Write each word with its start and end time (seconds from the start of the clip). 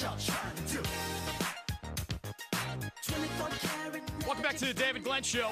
y'all 0.00 0.16
trying 0.18 0.54
to 0.54 0.72
do? 0.72 0.82
24 3.02 3.48
karat 3.48 4.02
Welcome 4.26 4.42
back 4.42 4.56
to 4.56 4.66
the 4.66 4.74
David 4.74 5.04
Glenn 5.04 5.22
Show. 5.22 5.50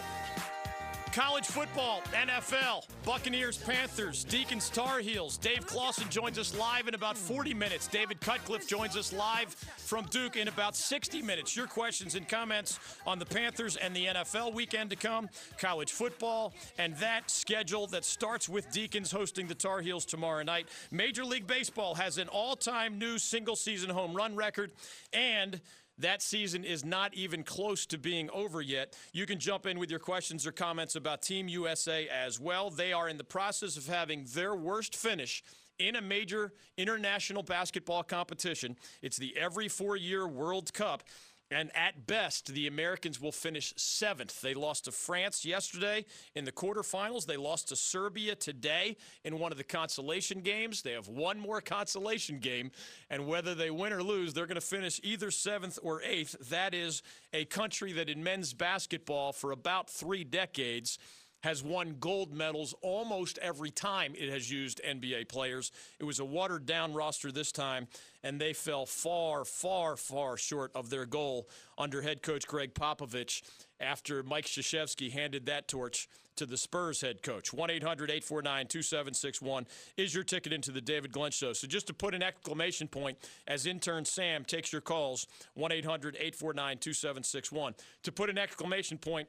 College 1.19 1.47
football, 1.47 2.01
NFL, 2.13 2.87
Buccaneers, 3.05 3.59
Panthers, 3.59 4.23
Deacons, 4.23 4.71
Tar 4.71 5.01
Heels. 5.01 5.37
Dave 5.37 5.67
Clawson 5.67 6.09
joins 6.11 6.39
us 6.39 6.57
live 6.57 6.87
in 6.87 6.95
about 6.95 7.19
40 7.19 7.55
minutes. 7.55 7.89
David 7.89 8.21
Cutcliffe 8.21 8.69
joins 8.69 8.97
us 8.97 9.13
live 9.13 9.49
from 9.49 10.05
Duke 10.13 10.37
in 10.37 10.47
about 10.47 10.77
60 10.77 11.21
minutes. 11.23 11.57
Your 11.57 11.67
questions 11.67 12.15
and 12.15 12.29
comments 12.29 12.79
on 13.05 13.19
the 13.19 13.27
Panthers 13.27 13.75
and 13.75 13.97
the 13.97 14.07
NFL 14.07 14.55
weekend 14.55 14.91
to 14.91 14.97
come, 14.97 15.29
college 15.59 15.91
football, 15.91 16.55
and 16.79 16.95
that 16.99 17.33
schedule 17.33 17.89
that 17.89 18.05
starts 18.05 18.49
with 18.49 18.71
Deacons 18.71 19.11
hosting 19.11 19.49
the 19.49 19.57
Tar 19.57 19.81
Heels 19.81 20.05
tomorrow 20.05 20.45
night. 20.45 20.69
Major 20.93 21.25
League 21.25 21.49
Baseball 21.49 21.97
has 21.97 22.19
an 22.19 22.29
all 22.29 22.55
time 22.55 22.97
new 22.97 23.19
single 23.19 23.57
season 23.57 23.91
home 23.91 24.15
run 24.15 24.37
record, 24.37 24.71
and 25.13 25.61
that 25.99 26.23
season 26.23 26.65
is 26.65 26.85
not 26.85 27.15
even 27.15 27.43
close 27.43 27.87
to 27.87 27.99
being 27.99 28.31
over 28.31 28.61
yet. 28.61 28.97
You 29.13 29.27
can 29.27 29.39
jump 29.39 29.67
in 29.67 29.79
with 29.79 29.91
your 29.91 29.99
questions 29.99 30.47
or 30.47 30.53
comments 30.53 30.97
about 30.97 31.23
Team 31.23 31.49
USA 31.49 32.09
as 32.09 32.39
well. 32.39 32.71
They 32.71 32.93
are 32.93 33.09
in 33.09 33.19
the 33.19 33.25
process 33.25 33.77
of 33.77 33.87
having 33.87 34.25
their 34.35 34.55
worst 34.55 34.95
finish 34.95 35.43
in 35.79 35.97
a 35.97 36.03
major 36.03 36.53
international 36.77 37.43
basketball 37.43 38.03
competition. 38.03 38.77
It's 39.03 39.17
the 39.17 39.37
every 39.37 39.69
four 39.69 39.97
year 39.97 40.27
World 40.27 40.73
Cup. 40.73 41.03
And 41.51 41.75
at 41.75 42.07
best, 42.07 42.53
the 42.53 42.67
Americans 42.67 43.21
will 43.21 43.33
finish 43.33 43.73
seventh. 43.77 44.43
They 44.43 44.53
lost 44.53 44.85
to 44.85 44.93
France 44.93 45.47
yesterday 45.47 46.05
in 46.35 46.45
the 46.45 46.53
quarterfinals. 46.53 47.25
They 47.25 47.39
lost 47.39 47.69
to 47.69 47.77
Serbia 47.77 48.35
today 48.35 48.99
in 49.25 49.39
one 49.39 49.51
of 49.51 49.57
the 49.57 49.65
consolation 49.65 50.41
games. 50.41 50.83
They 50.83 50.93
have 50.93 51.09
one 51.09 51.41
more 51.41 51.63
consolation 51.63 52.39
game. 52.39 52.71
And 53.09 53.27
whether 53.27 53.55
they 53.55 53.71
win 53.71 53.95
or 53.95 54.03
lose, 54.03 54.35
they're 54.35 54.47
going 54.47 54.57
to 54.57 54.61
finish 54.61 55.01
either 55.03 55.31
seventh 55.31 55.79
or 55.83 56.03
eighth. 56.03 56.51
That 56.51 56.75
is 56.75 57.03
a 57.33 57.47
country 57.47 57.93
that 57.93 58.11
in 58.11 58.23
men's 58.23 58.53
basketball 58.53 59.33
for 59.33 59.53
about 59.53 59.89
three 59.89 60.25
decades 60.25 60.99
has 61.43 61.63
won 61.63 61.97
gold 62.01 62.33
medals 62.33 62.75
almost 62.83 63.39
every 63.39 63.71
time 63.71 64.15
it 64.17 64.31
has 64.31 64.51
used 64.51 64.81
NBA 64.87 65.29
players. 65.29 65.71
It 65.99 66.05
was 66.05 66.21
a 66.21 66.25
watered 66.25 66.67
down 66.67 66.95
roster 66.95 67.31
this 67.31 67.53
time, 67.53 67.89
and 68.23 68.41
they 68.41 68.53
fell 68.53 68.87
far, 68.87 69.45
far, 69.45 69.97
far 69.97 70.37
short 70.37 70.73
of 70.75 70.91
their 70.91 71.07
goal 71.07 71.49
under 71.77 72.03
head 72.03 72.23
coach 72.23 72.47
Gregg 72.47 72.75
Popovich 72.75 73.43
after 73.81 74.23
Mike 74.23 74.47
Krzyzewski 74.47 75.13
handed 75.13 75.47
that 75.47 75.69
torch 75.69 76.09
to 76.39 76.47
the 76.47 76.57
Spurs 76.57 77.01
head 77.01 77.23
coach. 77.23 77.53
1 77.53 77.71
800 77.71 78.11
849 78.11 78.67
2761 78.69 79.67
is 79.97 80.15
your 80.15 80.25
ticket 80.25 80.53
into 80.53 80.71
the 80.71 80.81
David 80.81 81.13
Glenn 81.13 81.33
Show. 81.33 81.53
So 81.53 81.67
just 81.67 81.89
to 81.89 81.95
put 81.95 82.15
an 82.15 82.23
exclamation 82.23 82.89
point 82.89 83.19
as 83.47 83.67
intern 83.67 84.05
Sam 84.05 84.45
takes 84.45 84.73
your 84.73 84.81
calls, 84.81 85.27
1 85.55 85.73
800 85.73 86.15
849 86.15 86.79
2761. 86.79 87.75
To 88.05 88.13
put 88.13 88.31
an 88.31 88.39
exclamation 88.39 88.99
point, 88.99 89.29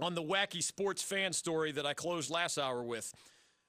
on 0.00 0.14
the 0.14 0.22
wacky 0.22 0.62
sports 0.62 1.02
fan 1.02 1.32
story 1.32 1.72
that 1.72 1.86
I 1.86 1.94
closed 1.94 2.30
last 2.30 2.58
hour 2.58 2.82
with. 2.82 3.12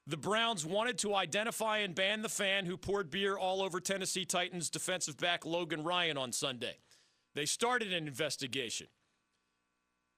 The 0.08 0.18
Browns 0.18 0.66
wanted 0.66 1.00
to 1.00 1.16
identify 1.16 1.80
and 1.80 1.96
ban 1.96 2.22
the 2.22 2.30
fan 2.30 2.66
who 2.66 2.78
poured 2.78 3.10
beer 3.10 3.38
all 3.38 3.62
over 3.64 3.80
Tennessee 3.80 4.26
Titans 4.26 4.70
defensive 4.70 5.18
back 5.18 5.46
Logan 5.46 5.84
Ryan 5.84 6.18
on 6.18 6.32
Sunday. 6.32 6.78
They 7.34 7.46
started 7.46 7.92
an 7.92 8.08
investigation. 8.08 8.88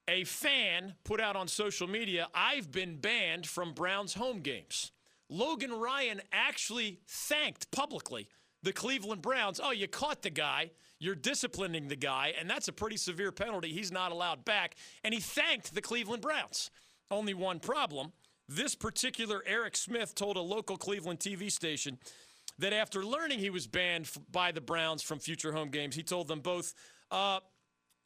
A 0.10 0.24
fan 0.24 0.96
put 1.04 1.20
out 1.20 1.36
on 1.36 1.48
social 1.48 1.88
media, 1.88 2.28
I've 2.34 2.72
been 2.72 2.98
banned 2.98 3.48
from 3.48 3.74
Browns 3.74 4.14
home 4.14 4.40
games. 4.40 4.92
Logan 5.30 5.74
Ryan 5.74 6.22
actually 6.32 7.00
thanked 7.08 7.72
publicly 7.72 8.30
the 8.64 8.72
Cleveland 8.72 9.22
Browns. 9.22 9.60
Oh, 9.62 9.72
you 9.72 9.88
caught 9.88 10.22
the 10.22 10.30
guy. 10.30 10.72
You're 11.00 11.16
disciplining 11.16 11.88
the 11.88 11.96
guy, 11.96 12.34
and 12.40 12.50
that's 12.50 12.68
a 12.68 12.74
pretty 12.74 12.98
severe 12.98 13.32
penalty. 13.32 13.72
He's 13.72 13.92
not 13.92 14.12
allowed 14.12 14.46
back. 14.46 14.76
And 15.04 15.14
he 15.14 15.20
thanked 15.20 15.76
the 15.76 15.82
Cleveland 15.82 16.22
Browns. 16.22 16.72
Only 17.12 17.34
one 17.34 17.60
problem. 17.60 18.14
This 18.50 18.76
particular 18.76 19.44
Eric 19.46 19.76
Smith 19.76 20.16
told 20.16 20.38
a 20.38 20.42
local 20.42 20.78
Cleveland 20.78 21.20
TV 21.20 21.52
station 21.52 22.00
that 22.60 22.74
after 22.74 23.04
learning 23.04 23.40
he 23.40 23.50
was 23.50 23.68
banned 23.68 24.10
by 24.32 24.52
the 24.52 24.62
Browns 24.62 25.04
from 25.04 25.20
future 25.20 25.52
home 25.52 25.70
games, 25.70 25.96
he 25.96 26.04
told 26.04 26.28
them 26.28 26.40
both, 26.40 26.74
uh, 27.12 27.40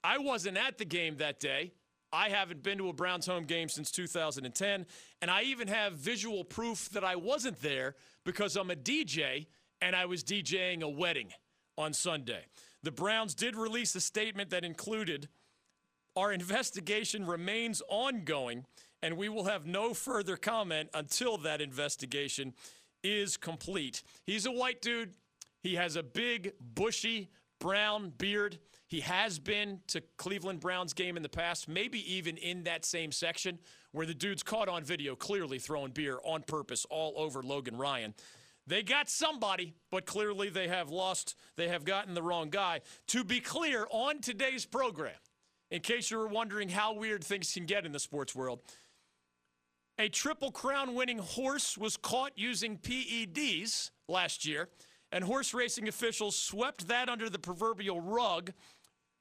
I 0.03 0.17
wasn't 0.17 0.57
at 0.57 0.77
the 0.77 0.85
game 0.85 1.17
that 1.17 1.39
day. 1.39 1.73
I 2.13 2.29
haven't 2.29 2.61
been 2.61 2.77
to 2.79 2.89
a 2.89 2.93
Browns 2.93 3.25
home 3.25 3.45
game 3.45 3.69
since 3.69 3.91
2010. 3.91 4.85
And 5.21 5.31
I 5.31 5.43
even 5.43 5.67
have 5.69 5.93
visual 5.93 6.43
proof 6.43 6.89
that 6.89 7.03
I 7.03 7.15
wasn't 7.15 7.61
there 7.61 7.95
because 8.25 8.57
I'm 8.57 8.71
a 8.71 8.75
DJ 8.75 9.47
and 9.79 9.95
I 9.95 10.05
was 10.05 10.23
DJing 10.23 10.81
a 10.81 10.89
wedding 10.89 11.29
on 11.77 11.93
Sunday. 11.93 12.45
The 12.83 12.91
Browns 12.91 13.35
did 13.35 13.55
release 13.55 13.93
a 13.95 14.01
statement 14.01 14.49
that 14.49 14.65
included 14.65 15.29
our 16.15 16.31
investigation 16.31 17.25
remains 17.25 17.81
ongoing, 17.87 18.65
and 19.01 19.17
we 19.17 19.29
will 19.29 19.45
have 19.45 19.65
no 19.65 19.93
further 19.93 20.35
comment 20.35 20.89
until 20.93 21.37
that 21.37 21.61
investigation 21.61 22.53
is 23.03 23.37
complete. 23.37 24.03
He's 24.25 24.45
a 24.45 24.51
white 24.51 24.81
dude. 24.81 25.13
He 25.61 25.75
has 25.75 25.95
a 25.95 26.03
big, 26.03 26.53
bushy, 26.59 27.29
brown 27.59 28.11
beard. 28.17 28.59
He 28.87 28.99
has 29.01 29.39
been 29.39 29.79
to 29.87 30.01
Cleveland 30.17 30.59
Browns 30.59 30.93
game 30.93 31.15
in 31.15 31.23
the 31.23 31.29
past, 31.29 31.69
maybe 31.69 32.13
even 32.13 32.35
in 32.37 32.63
that 32.63 32.83
same 32.83 33.11
section 33.11 33.59
where 33.91 34.05
the 34.05 34.13
dude's 34.13 34.43
caught 34.43 34.67
on 34.67 34.83
video 34.83 35.15
clearly 35.15 35.59
throwing 35.59 35.91
beer 35.91 36.19
on 36.23 36.43
purpose 36.43 36.85
all 36.89 37.13
over 37.15 37.41
Logan 37.41 37.77
Ryan. 37.77 38.13
They 38.67 38.83
got 38.83 39.09
somebody, 39.09 39.73
but 39.89 40.05
clearly 40.05 40.49
they 40.49 40.67
have 40.67 40.89
lost, 40.89 41.35
they 41.55 41.67
have 41.67 41.83
gotten 41.83 42.13
the 42.13 42.21
wrong 42.21 42.49
guy. 42.49 42.81
To 43.07 43.23
be 43.23 43.39
clear, 43.39 43.87
on 43.89 44.19
today's 44.19 44.65
program, 44.65 45.15
in 45.71 45.81
case 45.81 46.11
you 46.11 46.17
were 46.17 46.27
wondering 46.27 46.69
how 46.69 46.93
weird 46.93 47.23
things 47.23 47.51
can 47.51 47.65
get 47.65 47.85
in 47.85 47.91
the 47.91 47.99
sports 47.99 48.35
world, 48.35 48.61
a 49.97 50.09
Triple 50.09 50.51
Crown 50.51 50.95
winning 50.95 51.19
horse 51.19 51.77
was 51.77 51.97
caught 51.97 52.31
using 52.35 52.77
PEDs 52.77 53.91
last 54.07 54.45
year, 54.45 54.69
and 55.11 55.23
horse 55.23 55.53
racing 55.53 55.87
officials 55.87 56.37
swept 56.37 56.87
that 56.87 57.09
under 57.09 57.29
the 57.29 57.39
proverbial 57.39 57.99
rug 57.99 58.51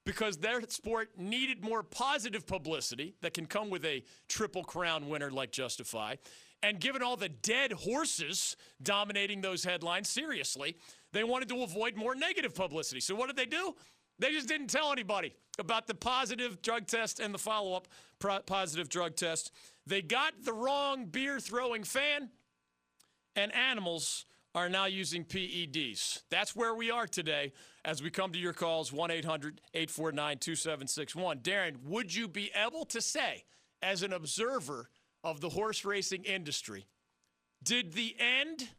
because 0.05 0.37
their 0.37 0.61
sport 0.69 1.09
needed 1.17 1.63
more 1.63 1.83
positive 1.83 2.47
publicity 2.47 3.15
that 3.21 3.33
can 3.33 3.45
come 3.45 3.69
with 3.69 3.85
a 3.85 4.03
Triple 4.27 4.63
Crown 4.63 5.09
winner 5.09 5.29
like 5.29 5.51
Justify. 5.51 6.15
And 6.63 6.79
given 6.79 7.01
all 7.01 7.17
the 7.17 7.29
dead 7.29 7.71
horses 7.71 8.55
dominating 8.81 9.41
those 9.41 9.63
headlines, 9.63 10.09
seriously, 10.09 10.77
they 11.11 11.23
wanted 11.23 11.49
to 11.49 11.63
avoid 11.63 11.95
more 11.95 12.13
negative 12.13 12.53
publicity. 12.53 13.01
So 13.01 13.15
what 13.15 13.27
did 13.27 13.35
they 13.35 13.45
do? 13.45 13.75
They 14.19 14.31
just 14.31 14.47
didn't 14.47 14.67
tell 14.67 14.91
anybody 14.91 15.33
about 15.57 15.87
the 15.87 15.95
positive 15.95 16.61
drug 16.61 16.85
test 16.85 17.19
and 17.19 17.33
the 17.33 17.39
follow 17.39 17.73
up 17.73 17.87
pro- 18.19 18.39
positive 18.41 18.87
drug 18.87 19.15
test. 19.15 19.51
They 19.87 20.03
got 20.03 20.33
the 20.43 20.53
wrong 20.53 21.05
beer 21.05 21.39
throwing 21.39 21.83
fan, 21.83 22.29
and 23.35 23.53
animals 23.55 24.25
are 24.53 24.69
now 24.69 24.85
using 24.85 25.25
PEDs. 25.25 26.21
That's 26.29 26.55
where 26.55 26.75
we 26.75 26.91
are 26.91 27.07
today 27.07 27.53
as 27.83 28.03
we 28.03 28.11
come 28.11 28.31
to 28.33 28.39
your 28.39 28.53
calls 28.53 28.91
1 28.91 29.09
800 29.09 29.61
849 29.73 30.37
2761. 30.37 31.39
Darren, 31.39 31.83
would 31.85 32.13
you 32.13 32.27
be 32.27 32.51
able 32.53 32.85
to 32.85 33.01
say, 33.01 33.45
as 33.81 34.03
an 34.03 34.13
observer 34.13 34.89
of 35.23 35.41
the 35.41 35.49
horse 35.49 35.85
racing 35.85 36.23
industry, 36.23 36.85
did 37.63 37.93
the 37.93 38.15
end 38.19 38.69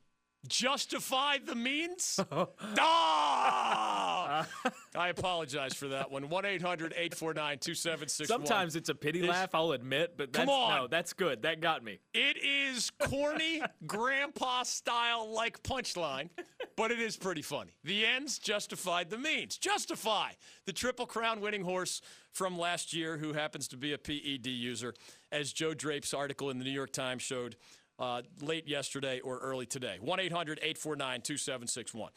justify 0.49 1.39
the 1.39 1.55
means? 1.55 2.19
ah! 2.79 4.47
I 4.95 5.09
apologize 5.09 5.75
for 5.75 5.89
that 5.89 6.11
one. 6.11 6.29
1 6.29 6.45
800 6.45 6.93
849 6.93 7.59
2761. 7.59 8.27
Sometimes 8.27 8.77
it's 8.77 8.89
a 8.89 8.95
pity 8.95 9.23
laugh, 9.23 9.55
I'll 9.55 9.73
admit, 9.73 10.15
but 10.17 10.33
that's, 10.33 10.45
Come 10.45 10.49
on. 10.55 10.83
no, 10.83 10.87
that's 10.89 11.13
good. 11.13 11.43
That 11.43 11.61
got 11.61 11.85
me. 11.85 12.01
It 12.13 12.37
is 12.43 12.91
corny, 12.91 13.63
grandpa 13.87 14.65
style 14.65 15.33
like 15.33 15.63
punchline, 15.63 16.29
but 16.77 16.91
it 16.91 17.01
is 17.01 17.17
pretty 17.17 17.43
funny. 17.43 17.73
The 17.85 18.05
ends 18.07 18.39
justified 18.39 19.11
the 19.11 19.19
means. 19.19 19.57
Justify 19.57 20.33
the 20.67 20.73
Triple 20.73 21.07
Crown 21.07 21.41
winning 21.41 21.63
horse 21.63 22.03
from 22.33 22.59
last 22.59 22.93
year, 22.93 23.17
who 23.19 23.33
happens 23.33 23.69
to 23.69 23.77
be 23.77 23.93
a 23.93 23.99
PED 23.99 24.47
user, 24.47 24.95
as 25.31 25.53
Joe 25.53 25.75
Drape's 25.75 26.15
article 26.15 26.51
in 26.51 26.59
the 26.59 26.65
New 26.65 26.71
York 26.71 26.93
Times 26.93 27.23
showed 27.23 27.57
uh, 27.99 28.23
late 28.41 28.67
yesterday 28.67 29.21
or 29.21 29.39
early 29.39 29.67
today. 29.67 29.99
1 30.01 30.21
800 30.21 30.59
849 30.59 31.21
2761. 31.21 32.11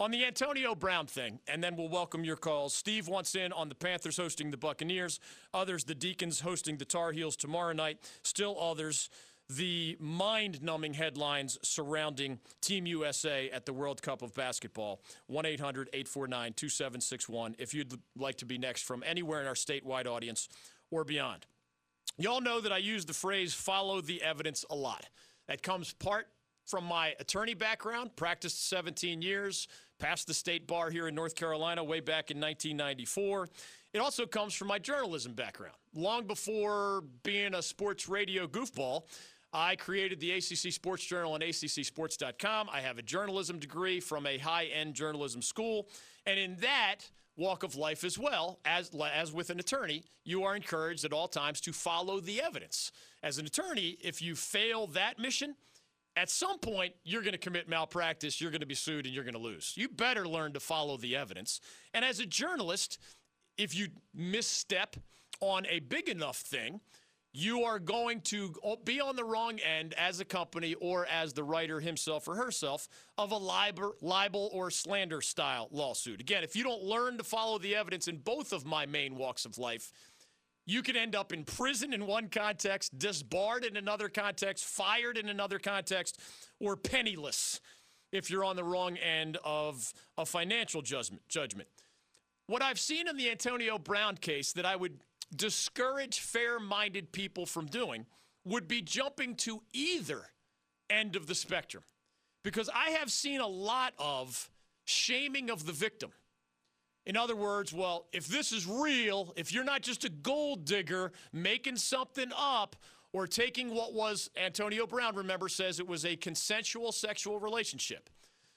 On 0.00 0.10
the 0.10 0.24
Antonio 0.24 0.74
Brown 0.74 1.06
thing, 1.06 1.38
and 1.46 1.62
then 1.62 1.76
we'll 1.76 1.88
welcome 1.88 2.24
your 2.24 2.36
calls. 2.36 2.74
Steve 2.74 3.06
wants 3.06 3.36
in 3.36 3.52
on 3.52 3.68
the 3.68 3.74
Panthers 3.74 4.16
hosting 4.16 4.50
the 4.50 4.56
Buccaneers, 4.56 5.20
others, 5.54 5.84
the 5.84 5.94
Deacons 5.94 6.40
hosting 6.40 6.76
the 6.76 6.84
Tar 6.84 7.12
Heels 7.12 7.36
tomorrow 7.36 7.72
night, 7.72 7.98
still 8.24 8.58
others, 8.58 9.10
the 9.48 9.96
mind 10.00 10.62
numbing 10.62 10.94
headlines 10.94 11.58
surrounding 11.62 12.38
Team 12.60 12.86
USA 12.86 13.50
at 13.50 13.66
the 13.66 13.72
World 13.72 14.02
Cup 14.02 14.22
of 14.22 14.34
Basketball. 14.34 15.02
1 15.26 15.46
800 15.46 15.88
849 15.92 16.52
2761 16.54 17.56
if 17.58 17.74
you'd 17.74 17.94
like 18.16 18.36
to 18.36 18.46
be 18.46 18.58
next 18.58 18.82
from 18.82 19.02
anywhere 19.06 19.40
in 19.40 19.46
our 19.46 19.54
statewide 19.54 20.06
audience 20.06 20.48
or 20.90 21.04
beyond. 21.04 21.46
Y'all 22.18 22.40
know 22.40 22.60
that 22.60 22.72
I 22.72 22.78
use 22.78 23.04
the 23.04 23.14
phrase 23.14 23.54
follow 23.54 24.00
the 24.00 24.22
evidence 24.22 24.64
a 24.70 24.74
lot. 24.74 25.08
That 25.48 25.62
comes 25.62 25.92
part 25.92 26.28
from 26.66 26.84
my 26.84 27.14
attorney 27.18 27.54
background, 27.54 28.14
practiced 28.16 28.68
17 28.68 29.22
years, 29.22 29.66
passed 29.98 30.26
the 30.26 30.34
state 30.34 30.66
bar 30.66 30.90
here 30.90 31.08
in 31.08 31.14
North 31.14 31.34
Carolina 31.34 31.82
way 31.82 32.00
back 32.00 32.30
in 32.30 32.38
1994. 32.38 33.48
It 33.92 33.98
also 33.98 34.26
comes 34.26 34.54
from 34.54 34.68
my 34.68 34.78
journalism 34.78 35.34
background. 35.34 35.76
Long 35.94 36.26
before 36.26 37.04
being 37.22 37.54
a 37.54 37.62
sports 37.62 38.08
radio 38.08 38.46
goofball, 38.46 39.02
I 39.52 39.76
created 39.76 40.18
the 40.18 40.32
ACC 40.32 40.72
Sports 40.72 41.04
Journal 41.04 41.34
and 41.34 41.44
ACCSports.com. 41.44 42.70
I 42.72 42.80
have 42.80 42.96
a 42.98 43.02
journalism 43.02 43.58
degree 43.58 44.00
from 44.00 44.26
a 44.26 44.38
high 44.38 44.64
end 44.66 44.94
journalism 44.94 45.42
school. 45.42 45.88
And 46.24 46.38
in 46.38 46.56
that 46.56 47.00
walk 47.36 47.62
of 47.62 47.76
life 47.76 48.02
as 48.02 48.18
well, 48.18 48.60
as, 48.64 48.90
as 49.12 49.30
with 49.30 49.50
an 49.50 49.60
attorney, 49.60 50.04
you 50.24 50.44
are 50.44 50.56
encouraged 50.56 51.04
at 51.04 51.12
all 51.12 51.28
times 51.28 51.60
to 51.62 51.72
follow 51.72 52.18
the 52.18 52.40
evidence. 52.40 52.92
As 53.22 53.36
an 53.36 53.44
attorney, 53.44 53.98
if 54.02 54.22
you 54.22 54.34
fail 54.34 54.86
that 54.88 55.18
mission, 55.18 55.54
at 56.16 56.30
some 56.30 56.58
point 56.58 56.94
you're 57.04 57.22
going 57.22 57.32
to 57.32 57.38
commit 57.38 57.68
malpractice, 57.68 58.40
you're 58.40 58.50
going 58.50 58.60
to 58.60 58.66
be 58.66 58.74
sued, 58.74 59.04
and 59.04 59.14
you're 59.14 59.24
going 59.24 59.34
to 59.34 59.40
lose. 59.40 59.74
You 59.76 59.88
better 59.88 60.26
learn 60.26 60.52
to 60.54 60.60
follow 60.60 60.96
the 60.96 61.16
evidence. 61.16 61.60
And 61.92 62.04
as 62.04 62.20
a 62.20 62.26
journalist, 62.26 62.98
if 63.62 63.76
you 63.76 63.86
misstep 64.12 64.96
on 65.40 65.64
a 65.66 65.78
big 65.78 66.08
enough 66.08 66.38
thing, 66.38 66.80
you 67.32 67.62
are 67.62 67.78
going 67.78 68.20
to 68.20 68.52
be 68.84 69.00
on 69.00 69.14
the 69.16 69.24
wrong 69.24 69.58
end 69.60 69.94
as 69.94 70.20
a 70.20 70.24
company 70.24 70.74
or 70.74 71.06
as 71.06 71.32
the 71.32 71.44
writer 71.44 71.80
himself 71.80 72.26
or 72.26 72.34
herself 72.34 72.88
of 73.16 73.30
a 73.30 73.36
libel, 73.36 74.50
or 74.52 74.70
slander 74.70 75.20
style 75.20 75.68
lawsuit. 75.70 76.20
Again, 76.20 76.42
if 76.42 76.56
you 76.56 76.64
don't 76.64 76.82
learn 76.82 77.16
to 77.18 77.24
follow 77.24 77.58
the 77.58 77.76
evidence 77.76 78.08
in 78.08 78.18
both 78.18 78.52
of 78.52 78.66
my 78.66 78.84
main 78.84 79.16
walks 79.16 79.44
of 79.44 79.56
life, 79.56 79.92
you 80.66 80.82
could 80.82 80.96
end 80.96 81.14
up 81.14 81.32
in 81.32 81.44
prison 81.44 81.92
in 81.94 82.06
one 82.06 82.28
context, 82.28 82.98
disbarred 82.98 83.64
in 83.64 83.76
another 83.76 84.08
context, 84.08 84.64
fired 84.64 85.16
in 85.16 85.28
another 85.28 85.58
context, 85.58 86.20
or 86.60 86.76
penniless 86.76 87.60
if 88.10 88.28
you're 88.28 88.44
on 88.44 88.56
the 88.56 88.64
wrong 88.64 88.96
end 88.96 89.38
of 89.44 89.94
a 90.18 90.26
financial 90.26 90.82
judgment. 90.82 91.68
What 92.46 92.62
I've 92.62 92.78
seen 92.78 93.08
in 93.08 93.16
the 93.16 93.30
Antonio 93.30 93.78
Brown 93.78 94.16
case 94.16 94.52
that 94.52 94.66
I 94.66 94.76
would 94.76 95.00
discourage 95.34 96.20
fair 96.20 96.58
minded 96.58 97.12
people 97.12 97.46
from 97.46 97.66
doing 97.66 98.06
would 98.44 98.68
be 98.68 98.82
jumping 98.82 99.36
to 99.36 99.62
either 99.72 100.22
end 100.90 101.16
of 101.16 101.26
the 101.26 101.34
spectrum. 101.34 101.84
Because 102.42 102.68
I 102.74 102.90
have 102.90 103.10
seen 103.10 103.40
a 103.40 103.46
lot 103.46 103.94
of 103.98 104.50
shaming 104.84 105.48
of 105.50 105.64
the 105.64 105.72
victim. 105.72 106.10
In 107.06 107.16
other 107.16 107.36
words, 107.36 107.72
well, 107.72 108.06
if 108.12 108.26
this 108.26 108.52
is 108.52 108.66
real, 108.66 109.32
if 109.36 109.52
you're 109.52 109.64
not 109.64 109.82
just 109.82 110.04
a 110.04 110.08
gold 110.08 110.64
digger 110.64 111.12
making 111.32 111.76
something 111.76 112.30
up 112.36 112.76
or 113.12 113.26
taking 113.26 113.74
what 113.74 113.92
was 113.92 114.30
Antonio 114.36 114.86
Brown, 114.86 115.16
remember, 115.16 115.48
says 115.48 115.78
it 115.78 115.86
was 115.86 116.04
a 116.04 116.16
consensual 116.16 116.92
sexual 116.92 117.38
relationship. 117.40 118.10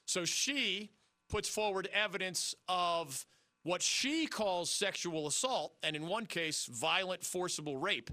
So 0.06 0.26
she 0.26 0.92
puts 1.30 1.50
forward 1.50 1.90
evidence 1.94 2.56
of 2.68 3.26
what 3.66 3.82
she 3.82 4.28
calls 4.28 4.70
sexual 4.70 5.26
assault, 5.26 5.74
and 5.82 5.96
in 5.96 6.06
one 6.06 6.28
case, 6.28 6.70
violent, 6.72 7.24
forcible 7.24 7.78
rape. 7.78 8.12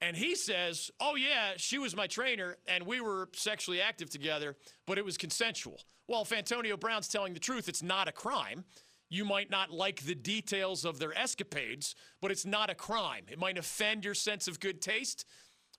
And 0.00 0.16
he 0.16 0.34
says, 0.34 0.90
Oh, 0.98 1.14
yeah, 1.14 1.52
she 1.56 1.78
was 1.78 1.94
my 1.94 2.08
trainer, 2.08 2.56
and 2.66 2.84
we 2.84 3.00
were 3.00 3.28
sexually 3.32 3.80
active 3.80 4.10
together, 4.10 4.56
but 4.88 4.98
it 4.98 5.04
was 5.04 5.16
consensual. 5.16 5.78
Well, 6.08 6.22
if 6.22 6.32
Antonio 6.32 6.76
Brown's 6.76 7.06
telling 7.06 7.34
the 7.34 7.40
truth, 7.40 7.68
it's 7.68 7.84
not 7.84 8.08
a 8.08 8.12
crime. 8.12 8.64
You 9.08 9.24
might 9.24 9.48
not 9.48 9.70
like 9.70 10.02
the 10.02 10.14
details 10.16 10.84
of 10.84 10.98
their 10.98 11.16
escapades, 11.16 11.94
but 12.20 12.32
it's 12.32 12.44
not 12.44 12.68
a 12.68 12.74
crime. 12.74 13.26
It 13.30 13.38
might 13.38 13.58
offend 13.58 14.04
your 14.04 14.14
sense 14.14 14.48
of 14.48 14.58
good 14.58 14.82
taste, 14.82 15.24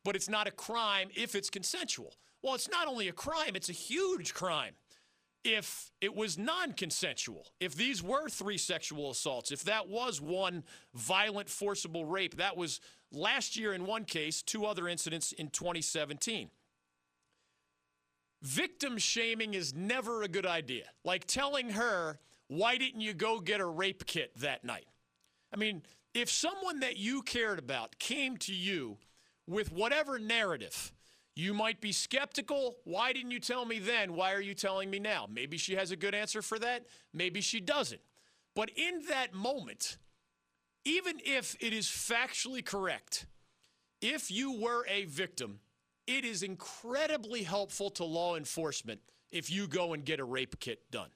but 0.06 0.16
it's 0.16 0.30
not 0.30 0.48
a 0.48 0.52
crime 0.52 1.10
if 1.14 1.36
it's 1.36 1.50
consensual. 1.50 2.14
Well, 2.42 2.56
it's 2.56 2.70
not 2.70 2.88
only 2.88 3.10
a 3.10 3.14
crime, 3.14 3.56
it's 3.58 3.70
a 3.70 3.74
huge 3.74 4.34
crime 4.34 4.76
if 5.44 5.92
it 6.02 6.16
was 6.16 6.38
non 6.38 6.74
consensual, 6.74 7.48
if 7.60 7.76
these 7.76 8.04
were 8.04 8.30
three 8.30 8.58
sexual 8.58 9.12
assaults, 9.12 9.52
if 9.52 9.64
that 9.64 9.88
was 9.88 10.22
one 10.22 10.64
violent, 10.94 11.50
forcible 11.50 12.06
rape, 12.06 12.38
that 12.38 12.58
was 12.58 12.80
last 13.12 13.58
year 13.58 13.74
in 13.74 13.86
one 13.86 14.06
case, 14.06 14.42
two 14.42 14.66
other 14.66 14.88
incidents 14.88 15.32
in 15.32 15.50
2017. 15.50 16.50
Victim 18.42 18.98
shaming 18.98 19.54
is 19.54 19.74
never 19.76 20.24
a 20.24 20.28
good 20.28 20.46
idea. 20.46 20.86
Like 21.04 21.26
telling 21.26 21.72
her, 21.72 22.20
why 22.48 22.78
didn't 22.78 23.02
you 23.02 23.14
go 23.14 23.40
get 23.40 23.62
a 23.62 23.66
rape 23.66 24.06
kit 24.06 24.32
that 24.38 24.64
night? 24.64 24.88
I 25.54 25.58
mean, 25.58 25.84
if 26.14 26.30
someone 26.30 26.80
that 26.80 26.98
you 26.98 27.22
cared 27.22 27.60
about 27.60 28.00
came 28.00 28.38
to 28.38 28.54
you 28.54 28.98
with 29.48 29.72
whatever 29.72 30.18
narrative, 30.18 30.92
you 31.36 31.54
might 31.54 31.82
be 31.82 31.92
skeptical. 31.92 32.76
Why 32.84 33.14
didn't 33.14 33.32
you 33.32 33.40
tell 33.40 33.66
me 33.66 33.80
then? 33.80 34.16
Why 34.16 34.34
are 34.34 34.42
you 34.42 34.54
telling 34.54 34.90
me 34.90 35.00
now? 35.00 35.28
Maybe 35.32 35.58
she 35.58 35.76
has 35.76 35.92
a 35.92 35.96
good 35.96 36.14
answer 36.14 36.42
for 36.42 36.60
that. 36.60 36.86
Maybe 37.14 37.42
she 37.42 37.60
doesn't. 37.60 38.02
But 38.56 38.70
in 38.76 39.04
that 39.10 39.34
moment, 39.34 39.98
even 40.84 41.22
if 41.24 41.56
it 41.60 41.74
is 41.74 41.88
factually 41.88 42.66
correct, 42.66 43.28
if 44.02 44.30
you 44.30 44.60
were 44.60 44.86
a 44.90 45.06
victim, 45.06 45.60
it 46.08 46.26
is 46.26 46.44
incredibly 46.44 47.44
helpful 47.44 47.90
to 47.92 48.04
law 48.04 48.36
enforcement 48.36 49.00
if 49.32 49.50
you 49.50 49.68
go 49.68 49.94
and 49.94 50.04
get 50.04 50.20
a 50.20 50.26
rape 50.26 50.60
kit 50.60 50.92
done. 50.92 51.10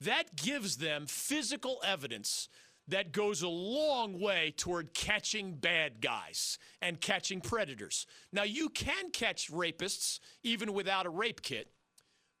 That 0.00 0.34
gives 0.34 0.78
them 0.78 1.06
physical 1.06 1.80
evidence 1.84 2.48
that 2.90 3.12
goes 3.12 3.42
a 3.42 3.48
long 3.48 4.20
way 4.20 4.52
toward 4.56 4.92
catching 4.94 5.54
bad 5.54 6.00
guys 6.00 6.58
and 6.82 7.00
catching 7.00 7.40
predators. 7.40 8.06
Now, 8.32 8.42
you 8.42 8.68
can 8.68 9.10
catch 9.10 9.50
rapists 9.50 10.18
even 10.42 10.72
without 10.72 11.06
a 11.06 11.10
rape 11.10 11.42
kit, 11.42 11.68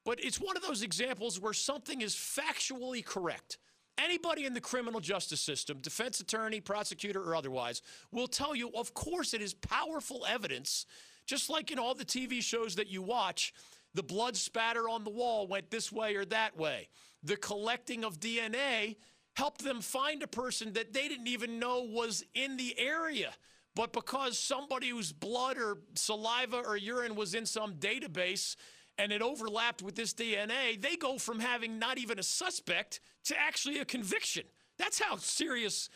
but 0.04 0.22
it's 0.22 0.40
one 0.40 0.56
of 0.56 0.62
those 0.62 0.82
examples 0.82 1.40
where 1.40 1.52
something 1.52 2.00
is 2.00 2.14
factually 2.14 3.04
correct. 3.04 3.58
Anybody 3.96 4.44
in 4.44 4.54
the 4.54 4.60
criminal 4.60 5.00
justice 5.00 5.40
system, 5.40 5.78
defense 5.78 6.20
attorney, 6.20 6.60
prosecutor, 6.60 7.22
or 7.22 7.36
otherwise, 7.36 7.82
will 8.10 8.28
tell 8.28 8.56
you, 8.56 8.70
of 8.74 8.94
course, 8.94 9.34
it 9.34 9.42
is 9.42 9.54
powerful 9.54 10.24
evidence, 10.26 10.86
just 11.26 11.50
like 11.50 11.70
in 11.70 11.78
all 11.78 11.94
the 11.94 12.04
TV 12.04 12.42
shows 12.42 12.76
that 12.76 12.88
you 12.88 13.02
watch. 13.02 13.52
The 13.94 14.02
blood 14.02 14.36
spatter 14.36 14.88
on 14.88 15.04
the 15.04 15.10
wall 15.10 15.46
went 15.46 15.70
this 15.70 15.92
way 15.92 16.16
or 16.16 16.24
that 16.26 16.56
way. 16.56 16.88
The 17.22 17.36
collecting 17.36 18.04
of 18.04 18.18
DNA 18.18 18.96
helped 19.36 19.62
them 19.62 19.80
find 19.80 20.22
a 20.22 20.26
person 20.26 20.72
that 20.74 20.92
they 20.92 21.08
didn't 21.08 21.28
even 21.28 21.58
know 21.58 21.82
was 21.82 22.24
in 22.34 22.56
the 22.56 22.78
area. 22.78 23.32
But 23.74 23.92
because 23.92 24.38
somebody 24.38 24.88
whose 24.88 25.12
blood 25.12 25.56
or 25.56 25.78
saliva 25.94 26.58
or 26.58 26.76
urine 26.76 27.14
was 27.14 27.34
in 27.34 27.46
some 27.46 27.74
database 27.74 28.56
and 28.98 29.12
it 29.12 29.22
overlapped 29.22 29.82
with 29.82 29.94
this 29.94 30.12
DNA, 30.12 30.80
they 30.80 30.96
go 30.96 31.18
from 31.18 31.38
having 31.38 31.78
not 31.78 31.96
even 31.96 32.18
a 32.18 32.22
suspect 32.22 33.00
to 33.24 33.38
actually 33.38 33.78
a 33.78 33.84
conviction. 33.84 34.44
That's 34.76 35.00
how 35.00 35.16
serious 35.16 35.88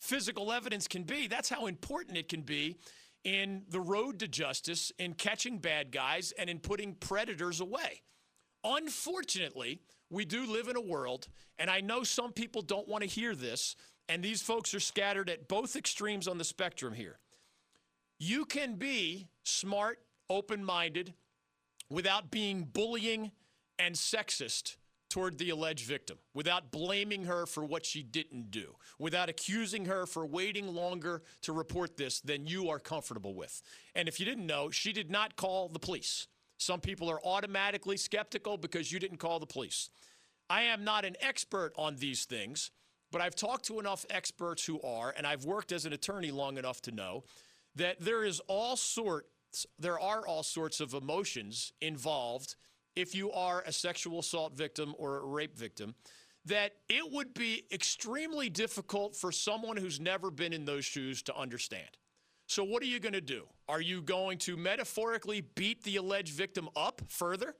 physical 0.00 0.52
evidence 0.52 0.88
can 0.88 1.04
be. 1.04 1.28
That's 1.28 1.48
how 1.48 1.66
important 1.66 2.18
it 2.18 2.28
can 2.28 2.42
be 2.42 2.76
in 3.24 3.62
the 3.68 3.80
road 3.80 4.18
to 4.18 4.28
justice, 4.28 4.90
in 4.98 5.14
catching 5.14 5.58
bad 5.58 5.92
guys, 5.92 6.32
and 6.36 6.50
in 6.50 6.58
putting 6.58 6.94
predators 6.94 7.60
away. 7.60 8.02
Unfortunately, 8.64 9.80
we 10.12 10.26
do 10.26 10.46
live 10.46 10.68
in 10.68 10.76
a 10.76 10.80
world, 10.80 11.26
and 11.58 11.70
I 11.70 11.80
know 11.80 12.04
some 12.04 12.32
people 12.32 12.60
don't 12.60 12.86
want 12.86 13.02
to 13.02 13.08
hear 13.08 13.34
this, 13.34 13.74
and 14.08 14.22
these 14.22 14.42
folks 14.42 14.74
are 14.74 14.80
scattered 14.80 15.30
at 15.30 15.48
both 15.48 15.74
extremes 15.74 16.28
on 16.28 16.36
the 16.36 16.44
spectrum 16.44 16.92
here. 16.92 17.18
You 18.18 18.44
can 18.44 18.74
be 18.74 19.28
smart, 19.42 19.98
open 20.28 20.64
minded, 20.64 21.14
without 21.88 22.30
being 22.30 22.64
bullying 22.64 23.32
and 23.78 23.94
sexist 23.94 24.76
toward 25.08 25.38
the 25.38 25.50
alleged 25.50 25.86
victim, 25.86 26.18
without 26.34 26.70
blaming 26.70 27.24
her 27.24 27.46
for 27.46 27.64
what 27.64 27.84
she 27.84 28.02
didn't 28.02 28.50
do, 28.50 28.74
without 28.98 29.28
accusing 29.28 29.86
her 29.86 30.06
for 30.06 30.26
waiting 30.26 30.68
longer 30.68 31.22
to 31.42 31.52
report 31.52 31.96
this 31.96 32.20
than 32.20 32.46
you 32.46 32.68
are 32.68 32.78
comfortable 32.78 33.34
with. 33.34 33.62
And 33.94 34.08
if 34.08 34.20
you 34.20 34.26
didn't 34.26 34.46
know, 34.46 34.70
she 34.70 34.92
did 34.92 35.10
not 35.10 35.36
call 35.36 35.68
the 35.68 35.78
police. 35.78 36.28
Some 36.62 36.80
people 36.80 37.10
are 37.10 37.24
automatically 37.24 37.96
skeptical 37.96 38.56
because 38.56 38.92
you 38.92 38.98
didn't 38.98 39.18
call 39.18 39.40
the 39.40 39.46
police. 39.46 39.90
I 40.48 40.62
am 40.62 40.84
not 40.84 41.04
an 41.04 41.16
expert 41.20 41.72
on 41.76 41.96
these 41.96 42.24
things, 42.24 42.70
but 43.10 43.20
I've 43.20 43.34
talked 43.34 43.64
to 43.66 43.80
enough 43.80 44.06
experts 44.10 44.64
who 44.64 44.80
are, 44.82 45.12
and 45.16 45.26
I've 45.26 45.44
worked 45.44 45.72
as 45.72 45.86
an 45.86 45.92
attorney 45.92 46.30
long 46.30 46.58
enough 46.58 46.80
to 46.82 46.92
know 46.92 47.24
that 47.74 48.00
there 48.00 48.24
is 48.24 48.40
all 48.46 48.76
sorts, 48.76 49.66
there 49.78 49.98
are 49.98 50.26
all 50.26 50.42
sorts 50.42 50.80
of 50.80 50.94
emotions 50.94 51.72
involved 51.80 52.56
if 52.94 53.14
you 53.14 53.32
are 53.32 53.62
a 53.66 53.72
sexual 53.72 54.20
assault 54.20 54.56
victim 54.56 54.94
or 54.98 55.18
a 55.18 55.26
rape 55.26 55.56
victim 55.56 55.94
that 56.44 56.72
it 56.88 57.10
would 57.10 57.34
be 57.34 57.64
extremely 57.72 58.48
difficult 58.48 59.16
for 59.16 59.32
someone 59.32 59.76
who's 59.76 60.00
never 60.00 60.30
been 60.30 60.52
in 60.52 60.64
those 60.64 60.84
shoes 60.84 61.22
to 61.22 61.36
understand. 61.36 61.96
So, 62.46 62.64
what 62.64 62.82
are 62.82 62.86
you 62.86 63.00
going 63.00 63.12
to 63.12 63.20
do? 63.20 63.44
Are 63.68 63.80
you 63.80 64.02
going 64.02 64.38
to 64.38 64.56
metaphorically 64.56 65.40
beat 65.40 65.84
the 65.84 65.96
alleged 65.96 66.34
victim 66.34 66.68
up 66.76 67.00
further 67.08 67.54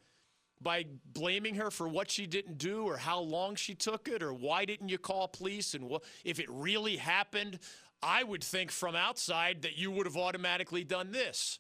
by 0.61 0.85
blaming 1.13 1.57
her 1.57 1.71
for 1.71 1.89
what 1.89 2.11
she 2.11 2.27
didn't 2.27 2.59
do 2.59 2.85
or 2.85 2.97
how 2.97 3.21
long 3.21 3.55
she 3.55 3.75
took 3.75 4.09
it 4.09 4.23
or 4.23 4.33
why 4.33 4.65
didn't 4.65 4.89
you 4.89 4.99
call 4.99 5.29
police 5.29 5.75
and 5.75 5.91
if 6.25 6.39
it 6.39 6.47
really 6.49 6.97
happened? 6.97 7.59
I 8.03 8.25
would 8.25 8.43
think 8.43 8.71
from 8.71 8.97
outside 8.97 9.63
that 9.63 9.77
you 9.77 9.91
would 9.91 10.07
have 10.07 10.17
automatically 10.17 10.85
done 10.85 11.13
this. 11.13 11.59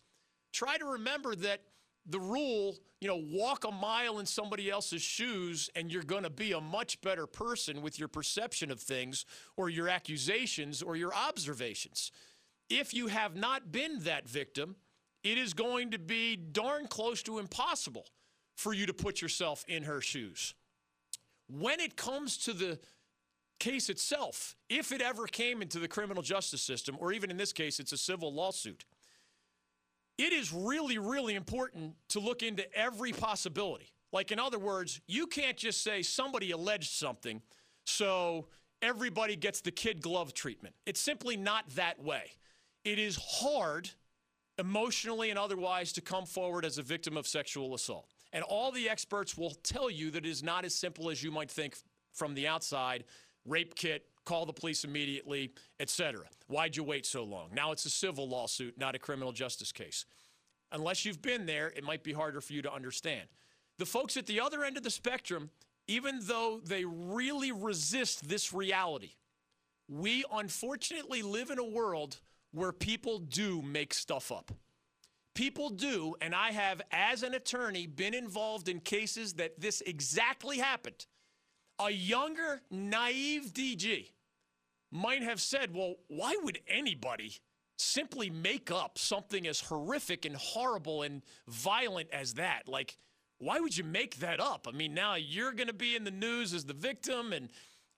Try 0.52 0.76
to 0.76 0.84
remember 0.84 1.34
that 1.36 1.62
the 2.04 2.18
rule, 2.18 2.76
you 3.00 3.06
know, 3.06 3.22
walk 3.30 3.64
a 3.64 3.70
mile 3.70 4.18
in 4.18 4.26
somebody 4.26 4.68
else's 4.70 5.02
shoes 5.02 5.70
and 5.76 5.92
you're 5.92 6.02
going 6.02 6.24
to 6.24 6.30
be 6.30 6.52
a 6.52 6.60
much 6.60 7.00
better 7.00 7.26
person 7.26 7.80
with 7.80 7.98
your 7.98 8.08
perception 8.08 8.70
of 8.70 8.80
things 8.80 9.24
or 9.56 9.70
your 9.70 9.88
accusations 9.88 10.82
or 10.82 10.96
your 10.96 11.14
observations. 11.14 12.10
If 12.74 12.94
you 12.94 13.08
have 13.08 13.36
not 13.36 13.70
been 13.70 13.98
that 14.04 14.26
victim, 14.26 14.76
it 15.22 15.36
is 15.36 15.52
going 15.52 15.90
to 15.90 15.98
be 15.98 16.36
darn 16.36 16.86
close 16.86 17.22
to 17.24 17.38
impossible 17.38 18.06
for 18.56 18.72
you 18.72 18.86
to 18.86 18.94
put 18.94 19.20
yourself 19.20 19.62
in 19.68 19.82
her 19.82 20.00
shoes. 20.00 20.54
When 21.48 21.80
it 21.80 21.96
comes 21.96 22.38
to 22.38 22.54
the 22.54 22.78
case 23.60 23.90
itself, 23.90 24.56
if 24.70 24.90
it 24.90 25.02
ever 25.02 25.26
came 25.26 25.60
into 25.60 25.80
the 25.80 25.86
criminal 25.86 26.22
justice 26.22 26.62
system, 26.62 26.96
or 26.98 27.12
even 27.12 27.30
in 27.30 27.36
this 27.36 27.52
case, 27.52 27.78
it's 27.78 27.92
a 27.92 27.98
civil 27.98 28.32
lawsuit, 28.32 28.86
it 30.16 30.32
is 30.32 30.50
really, 30.50 30.96
really 30.96 31.34
important 31.34 31.94
to 32.08 32.20
look 32.20 32.42
into 32.42 32.64
every 32.74 33.12
possibility. 33.12 33.92
Like, 34.12 34.32
in 34.32 34.38
other 34.38 34.58
words, 34.58 35.02
you 35.06 35.26
can't 35.26 35.58
just 35.58 35.82
say 35.82 36.00
somebody 36.00 36.52
alleged 36.52 36.92
something, 36.92 37.42
so 37.84 38.46
everybody 38.80 39.36
gets 39.36 39.60
the 39.60 39.72
kid 39.72 40.00
glove 40.00 40.32
treatment. 40.32 40.74
It's 40.86 41.00
simply 41.00 41.36
not 41.36 41.68
that 41.74 42.02
way. 42.02 42.30
It 42.84 42.98
is 42.98 43.16
hard, 43.16 43.90
emotionally 44.58 45.30
and 45.30 45.38
otherwise, 45.38 45.92
to 45.92 46.00
come 46.00 46.26
forward 46.26 46.64
as 46.64 46.78
a 46.78 46.82
victim 46.82 47.16
of 47.16 47.26
sexual 47.26 47.74
assault. 47.74 48.08
And 48.32 48.42
all 48.44 48.72
the 48.72 48.88
experts 48.88 49.36
will 49.36 49.50
tell 49.62 49.90
you 49.90 50.10
that 50.10 50.24
it 50.24 50.28
is 50.28 50.42
not 50.42 50.64
as 50.64 50.74
simple 50.74 51.10
as 51.10 51.22
you 51.22 51.30
might 51.30 51.50
think 51.50 51.76
from 52.12 52.34
the 52.34 52.46
outside 52.46 53.04
rape 53.44 53.74
kit, 53.74 54.06
call 54.24 54.46
the 54.46 54.52
police 54.52 54.84
immediately, 54.84 55.52
etc. 55.80 56.24
Why'd 56.46 56.76
you 56.76 56.84
wait 56.84 57.06
so 57.06 57.24
long? 57.24 57.50
Now 57.54 57.72
it's 57.72 57.84
a 57.84 57.90
civil 57.90 58.28
lawsuit, 58.28 58.78
not 58.78 58.94
a 58.94 58.98
criminal 58.98 59.32
justice 59.32 59.72
case. 59.72 60.04
Unless 60.70 61.04
you've 61.04 61.20
been 61.20 61.44
there, 61.44 61.68
it 61.76 61.84
might 61.84 62.02
be 62.02 62.12
harder 62.12 62.40
for 62.40 62.52
you 62.52 62.62
to 62.62 62.72
understand. 62.72 63.28
The 63.78 63.86
folks 63.86 64.16
at 64.16 64.26
the 64.26 64.40
other 64.40 64.64
end 64.64 64.76
of 64.76 64.82
the 64.82 64.90
spectrum, 64.90 65.50
even 65.86 66.20
though 66.22 66.60
they 66.64 66.84
really 66.84 67.52
resist 67.52 68.28
this 68.28 68.52
reality, 68.52 69.12
we 69.88 70.24
unfortunately 70.32 71.22
live 71.22 71.50
in 71.50 71.58
a 71.58 71.64
world 71.64 72.20
where 72.52 72.72
people 72.72 73.18
do 73.18 73.62
make 73.62 73.92
stuff 73.92 74.30
up. 74.30 74.52
People 75.34 75.70
do, 75.70 76.14
and 76.20 76.34
I 76.34 76.52
have, 76.52 76.82
as 76.90 77.22
an 77.22 77.34
attorney, 77.34 77.86
been 77.86 78.12
involved 78.12 78.68
in 78.68 78.80
cases 78.80 79.34
that 79.34 79.58
this 79.58 79.80
exactly 79.82 80.58
happened 80.58 81.06
a 81.78 81.90
younger, 81.90 82.60
naive 82.70 83.52
DG 83.52 84.10
might 84.90 85.22
have 85.22 85.40
said, 85.40 85.74
well, 85.74 85.94
why 86.08 86.36
would 86.42 86.60
anybody 86.68 87.34
simply 87.78 88.30
make 88.30 88.70
up 88.70 88.98
something 88.98 89.46
as 89.46 89.60
horrific 89.60 90.24
and 90.24 90.36
horrible 90.36 91.02
and 91.02 91.22
violent 91.48 92.08
as 92.12 92.34
that? 92.34 92.68
Like, 92.68 92.98
why 93.38 93.58
would 93.58 93.76
you 93.76 93.84
make 93.84 94.18
that 94.18 94.38
up? 94.38 94.68
I 94.68 94.76
mean, 94.76 94.94
now 94.94 95.14
you're 95.14 95.52
going 95.52 95.68
to 95.68 95.72
be 95.72 95.96
in 95.96 96.04
the 96.04 96.10
news 96.10 96.52
as 96.54 96.64
the 96.64 96.74
victim, 96.74 97.32
and 97.32 97.48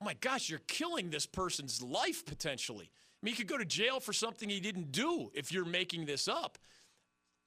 oh 0.01 0.05
my 0.05 0.15
gosh, 0.15 0.49
you're 0.49 0.59
killing 0.67 1.09
this 1.09 1.25
person's 1.25 1.81
life 1.81 2.25
potentially. 2.25 2.89
Mean, 3.25 3.31
you 3.31 3.37
could 3.37 3.47
go 3.47 3.57
to 3.57 3.65
jail 3.65 3.99
for 3.99 4.13
something 4.13 4.47
he 4.49 4.59
didn't 4.59 4.91
do 4.91 5.31
if 5.33 5.51
you're 5.51 5.65
making 5.65 6.05
this 6.05 6.27
up. 6.27 6.59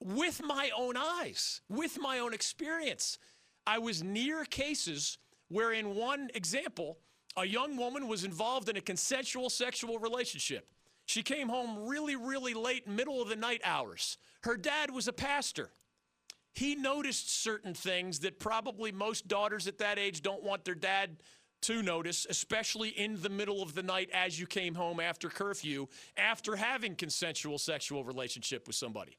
With 0.03 0.43
my 0.43 0.71
own 0.77 0.97
eyes, 0.97 1.61
with 1.69 1.99
my 2.01 2.19
own 2.19 2.35
experience, 2.35 3.17
I 3.65 3.79
was 3.79 4.03
near 4.03 4.45
cases 4.45 5.19
where 5.47 5.73
in 5.73 5.95
one 5.95 6.31
example, 6.35 6.99
a 7.37 7.47
young 7.47 7.77
woman 7.77 8.09
was 8.09 8.25
involved 8.25 8.69
in 8.69 8.77
a 8.77 8.81
consensual 8.81 9.49
sexual 9.51 10.01
relationship. 10.01 10.69
She 11.07 11.23
came 11.23 11.49
home 11.49 11.87
really, 11.87 12.17
really 12.17 12.55
late, 12.55 12.89
middle 12.89 13.23
of 13.23 13.29
the 13.29 13.37
night 13.37 13.61
hours. 13.63 14.17
Her 14.43 14.57
dad 14.57 14.91
was 14.91 15.07
a 15.07 15.13
pastor. 15.13 15.71
He 16.55 16.75
noticed 16.75 17.41
certain 17.41 17.73
things 17.73 18.19
that 18.21 18.41
probably 18.41 18.91
most 18.91 19.29
daughters 19.29 19.69
at 19.69 19.79
that 19.79 19.97
age 19.97 20.23
don't 20.23 20.43
want 20.43 20.65
their 20.65 20.75
dad 20.75 21.19
to 21.63 21.83
notice, 21.83 22.27
especially 22.29 22.91
in 22.91 23.21
the 23.21 23.29
middle 23.29 23.63
of 23.63 23.75
the 23.75 23.83
night 23.83 24.11
as 24.13 24.39
you 24.39 24.47
came 24.47 24.75
home 24.75 25.01
after 25.01 25.29
curfew, 25.29 25.87
after 26.17 26.57
having 26.57 26.95
consensual 26.95 27.59
sexual 27.59 28.05
relationship 28.05 28.67
with 28.67 28.77
somebody. 28.77 29.17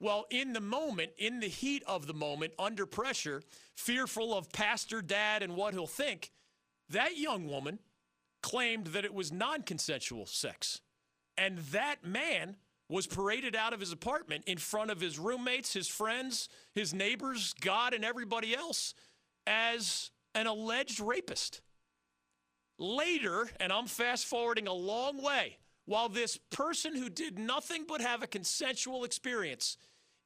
Well, 0.00 0.26
in 0.30 0.52
the 0.52 0.60
moment, 0.60 1.12
in 1.18 1.40
the 1.40 1.48
heat 1.48 1.82
of 1.86 2.06
the 2.06 2.14
moment, 2.14 2.52
under 2.58 2.86
pressure, 2.86 3.42
fearful 3.74 4.32
of 4.32 4.52
pastor 4.52 5.02
dad 5.02 5.42
and 5.42 5.56
what 5.56 5.74
he'll 5.74 5.86
think, 5.86 6.30
that 6.90 7.16
young 7.16 7.48
woman 7.48 7.80
claimed 8.42 8.88
that 8.88 9.04
it 9.04 9.12
was 9.12 9.32
non 9.32 9.62
consensual 9.62 10.26
sex. 10.26 10.80
And 11.36 11.58
that 11.58 12.04
man 12.04 12.56
was 12.88 13.06
paraded 13.06 13.54
out 13.54 13.72
of 13.72 13.80
his 13.80 13.92
apartment 13.92 14.44
in 14.46 14.58
front 14.58 14.90
of 14.90 15.00
his 15.00 15.18
roommates, 15.18 15.72
his 15.72 15.88
friends, 15.88 16.48
his 16.74 16.94
neighbors, 16.94 17.54
God, 17.60 17.92
and 17.92 18.04
everybody 18.04 18.54
else 18.56 18.94
as 19.46 20.10
an 20.34 20.46
alleged 20.46 21.00
rapist. 21.00 21.60
Later, 22.78 23.48
and 23.58 23.72
I'm 23.72 23.86
fast 23.86 24.26
forwarding 24.26 24.68
a 24.68 24.72
long 24.72 25.22
way, 25.22 25.58
while 25.84 26.08
this 26.08 26.36
person 26.50 26.94
who 26.94 27.08
did 27.08 27.38
nothing 27.38 27.84
but 27.88 28.00
have 28.00 28.22
a 28.22 28.26
consensual 28.26 29.04
experience 29.04 29.76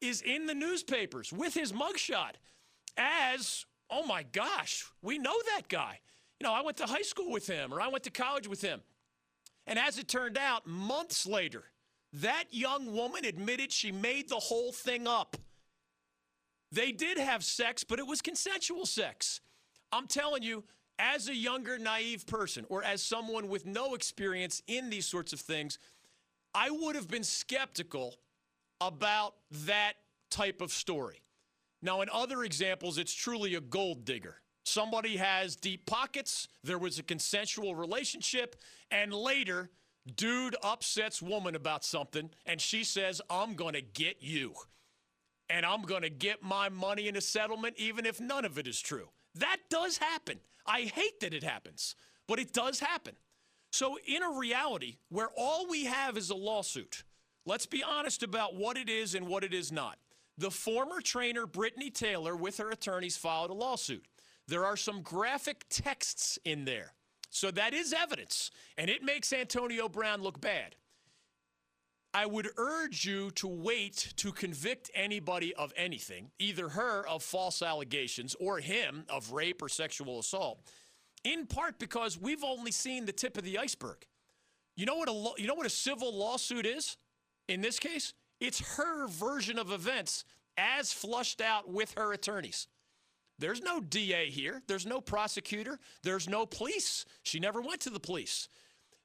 is 0.00 0.20
in 0.20 0.46
the 0.46 0.54
newspapers 0.54 1.32
with 1.32 1.54
his 1.54 1.72
mugshot 1.72 2.32
as, 2.96 3.64
oh 3.88 4.04
my 4.04 4.24
gosh, 4.24 4.84
we 5.00 5.18
know 5.18 5.36
that 5.54 5.68
guy. 5.68 6.00
You 6.40 6.46
know, 6.46 6.52
I 6.52 6.62
went 6.62 6.76
to 6.78 6.86
high 6.86 7.02
school 7.02 7.30
with 7.30 7.46
him 7.46 7.72
or 7.72 7.80
I 7.80 7.88
went 7.88 8.04
to 8.04 8.10
college 8.10 8.48
with 8.48 8.60
him. 8.60 8.80
And 9.66 9.78
as 9.78 9.98
it 9.98 10.08
turned 10.08 10.36
out, 10.36 10.66
months 10.66 11.24
later, 11.24 11.62
that 12.14 12.44
young 12.50 12.92
woman 12.92 13.24
admitted 13.24 13.72
she 13.72 13.92
made 13.92 14.28
the 14.28 14.36
whole 14.36 14.72
thing 14.72 15.06
up. 15.06 15.36
They 16.72 16.90
did 16.90 17.18
have 17.18 17.44
sex, 17.44 17.84
but 17.84 17.98
it 17.98 18.06
was 18.06 18.20
consensual 18.20 18.86
sex. 18.86 19.40
I'm 19.92 20.06
telling 20.08 20.42
you, 20.42 20.64
as 20.98 21.28
a 21.28 21.34
younger, 21.34 21.78
naive 21.78 22.26
person, 22.26 22.64
or 22.68 22.84
as 22.84 23.02
someone 23.02 23.48
with 23.48 23.66
no 23.66 23.94
experience 23.94 24.62
in 24.66 24.90
these 24.90 25.06
sorts 25.06 25.32
of 25.32 25.40
things, 25.40 25.78
I 26.54 26.70
would 26.70 26.96
have 26.96 27.08
been 27.08 27.24
skeptical 27.24 28.16
about 28.80 29.34
that 29.66 29.94
type 30.30 30.60
of 30.60 30.70
story. 30.72 31.22
Now, 31.82 32.00
in 32.00 32.08
other 32.12 32.44
examples, 32.44 32.98
it's 32.98 33.12
truly 33.12 33.54
a 33.54 33.60
gold 33.60 34.04
digger. 34.04 34.36
Somebody 34.64 35.16
has 35.16 35.56
deep 35.56 35.86
pockets, 35.86 36.46
there 36.62 36.78
was 36.78 36.98
a 36.98 37.02
consensual 37.02 37.74
relationship, 37.74 38.56
and 38.90 39.12
later, 39.12 39.70
dude 40.16 40.54
upsets 40.62 41.20
woman 41.20 41.56
about 41.56 41.84
something, 41.84 42.30
and 42.46 42.60
she 42.60 42.84
says, 42.84 43.20
I'm 43.28 43.54
going 43.54 43.74
to 43.74 43.82
get 43.82 44.18
you. 44.20 44.54
And 45.50 45.66
I'm 45.66 45.82
going 45.82 46.02
to 46.02 46.10
get 46.10 46.42
my 46.42 46.68
money 46.68 47.08
in 47.08 47.16
a 47.16 47.20
settlement, 47.20 47.74
even 47.76 48.06
if 48.06 48.20
none 48.20 48.44
of 48.44 48.56
it 48.58 48.66
is 48.66 48.80
true. 48.80 49.08
That 49.34 49.58
does 49.70 49.98
happen. 49.98 50.38
I 50.66 50.82
hate 50.82 51.20
that 51.20 51.34
it 51.34 51.42
happens, 51.42 51.94
but 52.28 52.38
it 52.38 52.52
does 52.52 52.80
happen. 52.80 53.14
So, 53.70 53.98
in 54.06 54.22
a 54.22 54.38
reality 54.38 54.96
where 55.08 55.30
all 55.36 55.66
we 55.68 55.86
have 55.86 56.18
is 56.18 56.30
a 56.30 56.34
lawsuit, 56.34 57.04
let's 57.46 57.66
be 57.66 57.82
honest 57.82 58.22
about 58.22 58.54
what 58.54 58.76
it 58.76 58.88
is 58.88 59.14
and 59.14 59.26
what 59.26 59.44
it 59.44 59.54
is 59.54 59.72
not. 59.72 59.98
The 60.36 60.50
former 60.50 61.00
trainer, 61.00 61.46
Brittany 61.46 61.90
Taylor, 61.90 62.36
with 62.36 62.58
her 62.58 62.70
attorneys, 62.70 63.16
filed 63.16 63.50
a 63.50 63.54
lawsuit. 63.54 64.04
There 64.46 64.64
are 64.66 64.76
some 64.76 65.02
graphic 65.02 65.64
texts 65.70 66.38
in 66.44 66.64
there. 66.64 66.92
So 67.30 67.50
that 67.52 67.72
is 67.72 67.94
evidence, 67.94 68.50
and 68.76 68.90
it 68.90 69.02
makes 69.02 69.32
Antonio 69.32 69.88
Brown 69.88 70.22
look 70.22 70.40
bad. 70.40 70.76
I 72.14 72.26
would 72.26 72.50
urge 72.58 73.06
you 73.06 73.30
to 73.32 73.48
wait 73.48 74.12
to 74.16 74.32
convict 74.32 74.90
anybody 74.94 75.54
of 75.54 75.72
anything, 75.76 76.30
either 76.38 76.68
her 76.70 77.06
of 77.06 77.22
false 77.22 77.62
allegations 77.62 78.36
or 78.38 78.58
him 78.58 79.04
of 79.08 79.32
rape 79.32 79.62
or 79.62 79.68
sexual 79.68 80.18
assault, 80.18 80.60
in 81.24 81.46
part 81.46 81.78
because 81.78 82.20
we've 82.20 82.44
only 82.44 82.70
seen 82.70 83.06
the 83.06 83.12
tip 83.12 83.38
of 83.38 83.44
the 83.44 83.56
iceberg. 83.56 84.06
You 84.76 84.84
know 84.86 84.96
what 84.96 85.08
a 85.08 85.40
you 85.40 85.46
know 85.46 85.54
what 85.54 85.66
a 85.66 85.70
civil 85.70 86.14
lawsuit 86.14 86.66
is? 86.66 86.96
In 87.48 87.60
this 87.60 87.78
case, 87.78 88.12
it's 88.40 88.76
her 88.76 89.06
version 89.06 89.58
of 89.58 89.70
events 89.70 90.24
as 90.58 90.92
flushed 90.92 91.40
out 91.40 91.70
with 91.70 91.94
her 91.96 92.12
attorneys. 92.12 92.66
There's 93.38 93.62
no 93.62 93.80
DA 93.80 94.30
here. 94.30 94.62
There's 94.68 94.86
no 94.86 95.00
prosecutor. 95.00 95.78
There's 96.02 96.28
no 96.28 96.46
police. 96.46 97.04
She 97.22 97.40
never 97.40 97.60
went 97.60 97.80
to 97.82 97.90
the 97.90 98.00
police. 98.00 98.48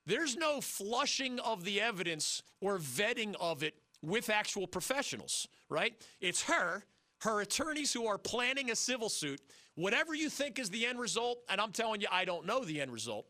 There's 0.07 0.37
no 0.37 0.61
flushing 0.61 1.37
of 1.41 1.65
the 1.65 1.81
evidence 1.81 2.41
or 2.61 2.77
vetting 2.77 3.35
of 3.41 3.61
it 3.61 3.75
with 4.01 4.29
actual 4.29 4.65
professionals, 4.65 5.49
right? 5.67 5.93
It's 6.21 6.43
her, 6.43 6.85
her 7.21 7.41
attorneys 7.41 7.91
who 7.91 8.07
are 8.07 8.17
planning 8.17 8.71
a 8.71 8.75
civil 8.75 9.09
suit. 9.09 9.41
Whatever 9.75 10.15
you 10.15 10.29
think 10.29 10.59
is 10.59 10.69
the 10.69 10.85
end 10.85 10.97
result, 10.97 11.39
and 11.49 11.59
I'm 11.59 11.73
telling 11.73 11.99
you, 11.99 12.07
I 12.09 12.23
don't 12.23 12.45
know 12.45 12.63
the 12.63 12.79
end 12.79 12.93
result. 12.93 13.27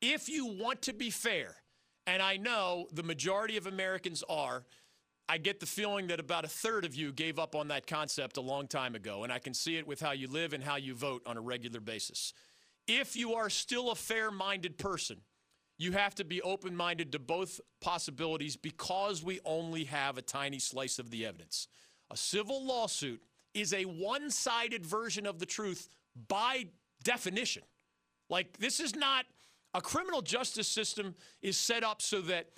If 0.00 0.28
you 0.28 0.46
want 0.46 0.82
to 0.82 0.92
be 0.92 1.10
fair, 1.10 1.56
and 2.06 2.22
I 2.22 2.36
know 2.36 2.86
the 2.92 3.02
majority 3.02 3.56
of 3.56 3.66
Americans 3.66 4.22
are, 4.28 4.64
I 5.28 5.38
get 5.38 5.58
the 5.58 5.66
feeling 5.66 6.06
that 6.08 6.20
about 6.20 6.44
a 6.44 6.48
third 6.48 6.84
of 6.84 6.94
you 6.94 7.12
gave 7.12 7.40
up 7.40 7.56
on 7.56 7.68
that 7.68 7.88
concept 7.88 8.36
a 8.36 8.40
long 8.40 8.68
time 8.68 8.94
ago, 8.94 9.24
and 9.24 9.32
I 9.32 9.40
can 9.40 9.52
see 9.52 9.78
it 9.78 9.86
with 9.86 10.00
how 10.00 10.12
you 10.12 10.28
live 10.28 10.52
and 10.52 10.62
how 10.62 10.76
you 10.76 10.94
vote 10.94 11.22
on 11.26 11.36
a 11.36 11.40
regular 11.40 11.80
basis. 11.80 12.34
If 12.86 13.16
you 13.16 13.34
are 13.34 13.50
still 13.50 13.90
a 13.90 13.96
fair 13.96 14.30
minded 14.30 14.78
person, 14.78 15.18
you 15.78 15.92
have 15.92 16.14
to 16.16 16.24
be 16.24 16.40
open 16.42 16.76
minded 16.76 17.12
to 17.12 17.18
both 17.18 17.60
possibilities 17.80 18.56
because 18.56 19.22
we 19.22 19.40
only 19.44 19.84
have 19.84 20.18
a 20.18 20.22
tiny 20.22 20.58
slice 20.58 20.98
of 20.98 21.10
the 21.10 21.26
evidence. 21.26 21.68
A 22.10 22.16
civil 22.16 22.64
lawsuit 22.64 23.22
is 23.54 23.72
a 23.72 23.84
one 23.84 24.30
sided 24.30 24.86
version 24.86 25.26
of 25.26 25.38
the 25.38 25.46
truth 25.46 25.88
by 26.28 26.66
definition. 27.02 27.62
Like, 28.28 28.58
this 28.58 28.80
is 28.80 28.94
not 28.94 29.24
a 29.74 29.80
criminal 29.80 30.22
justice 30.22 30.68
system 30.68 31.14
is 31.40 31.56
set 31.56 31.82
up 31.82 32.02
so 32.02 32.20
that 32.22 32.48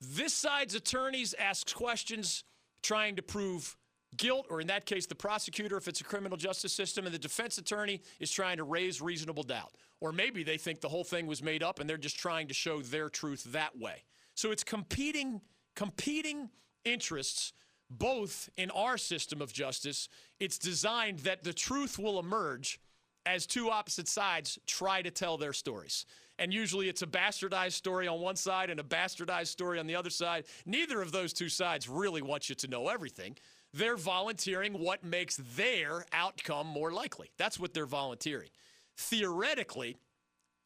this 0.00 0.32
side's 0.32 0.74
attorneys 0.74 1.34
ask 1.38 1.74
questions 1.74 2.44
trying 2.82 3.16
to 3.16 3.22
prove 3.22 3.76
guilt, 4.16 4.46
or 4.50 4.60
in 4.60 4.66
that 4.66 4.84
case, 4.84 5.06
the 5.06 5.14
prosecutor, 5.14 5.76
if 5.76 5.88
it's 5.88 6.00
a 6.00 6.04
criminal 6.04 6.36
justice 6.36 6.72
system, 6.72 7.06
and 7.06 7.14
the 7.14 7.18
defense 7.18 7.58
attorney 7.58 8.00
is 8.20 8.30
trying 8.30 8.56
to 8.56 8.64
raise 8.64 9.00
reasonable 9.00 9.42
doubt. 9.42 9.72
Or 10.02 10.10
maybe 10.10 10.42
they 10.42 10.58
think 10.58 10.80
the 10.80 10.88
whole 10.88 11.04
thing 11.04 11.28
was 11.28 11.44
made 11.44 11.62
up 11.62 11.78
and 11.78 11.88
they're 11.88 11.96
just 11.96 12.18
trying 12.18 12.48
to 12.48 12.54
show 12.54 12.82
their 12.82 13.08
truth 13.08 13.44
that 13.52 13.78
way. 13.78 14.02
So 14.34 14.50
it's 14.50 14.64
competing, 14.64 15.40
competing 15.76 16.50
interests 16.84 17.52
both 17.88 18.50
in 18.56 18.72
our 18.72 18.98
system 18.98 19.40
of 19.40 19.52
justice. 19.52 20.08
It's 20.40 20.58
designed 20.58 21.20
that 21.20 21.44
the 21.44 21.52
truth 21.52 22.00
will 22.00 22.18
emerge 22.18 22.80
as 23.26 23.46
two 23.46 23.70
opposite 23.70 24.08
sides 24.08 24.58
try 24.66 25.02
to 25.02 25.10
tell 25.12 25.38
their 25.38 25.52
stories. 25.52 26.04
And 26.36 26.52
usually 26.52 26.88
it's 26.88 27.02
a 27.02 27.06
bastardized 27.06 27.74
story 27.74 28.08
on 28.08 28.20
one 28.20 28.34
side 28.34 28.70
and 28.70 28.80
a 28.80 28.82
bastardized 28.82 29.46
story 29.46 29.78
on 29.78 29.86
the 29.86 29.94
other 29.94 30.10
side. 30.10 30.46
Neither 30.66 31.00
of 31.00 31.12
those 31.12 31.32
two 31.32 31.48
sides 31.48 31.88
really 31.88 32.22
want 32.22 32.48
you 32.48 32.56
to 32.56 32.66
know 32.66 32.88
everything. 32.88 33.36
They're 33.72 33.96
volunteering 33.96 34.72
what 34.72 35.04
makes 35.04 35.36
their 35.56 36.06
outcome 36.12 36.66
more 36.66 36.90
likely. 36.90 37.30
That's 37.36 37.60
what 37.60 37.72
they're 37.72 37.86
volunteering. 37.86 38.48
Theoretically, 38.96 39.96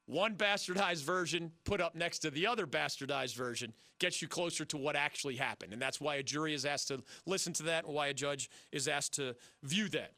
one 0.07 0.37
bastardized 0.37 1.03
version 1.03 1.51
put 1.65 1.81
up 1.81 1.95
next 1.95 2.21
to 2.21 2.31
the 2.31 2.47
other 2.47 2.67
bastardized 2.67 3.35
version 3.35 3.73
gets 3.99 4.23
you 4.23 4.29
closer 4.29 4.65
to 4.67 4.77
what 4.77 4.95
actually 4.95 5.37
happened. 5.37 5.73
And 5.73 5.83
that's 5.83 6.01
why 6.01 6.17
a 6.17 6.23
jury 6.23 6.55
is 6.55 6.65
asked 6.65 6.89
to 6.89 7.03
listen 7.27 7.53
to 7.55 7.65
that 7.65 7.85
and 7.85 7.95
why 7.95 8.09
a 8.09 8.15
judge 8.15 8.49
is 8.71 8.87
asked 8.87 9.15
to 9.15 9.35
view 9.65 9.89
that. 9.89 10.13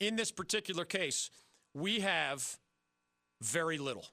In 0.00 0.16
this 0.16 0.32
particular 0.32 0.84
case, 0.84 1.30
we 1.74 2.00
have 2.00 2.58
very 3.40 3.78
little. 3.78 4.06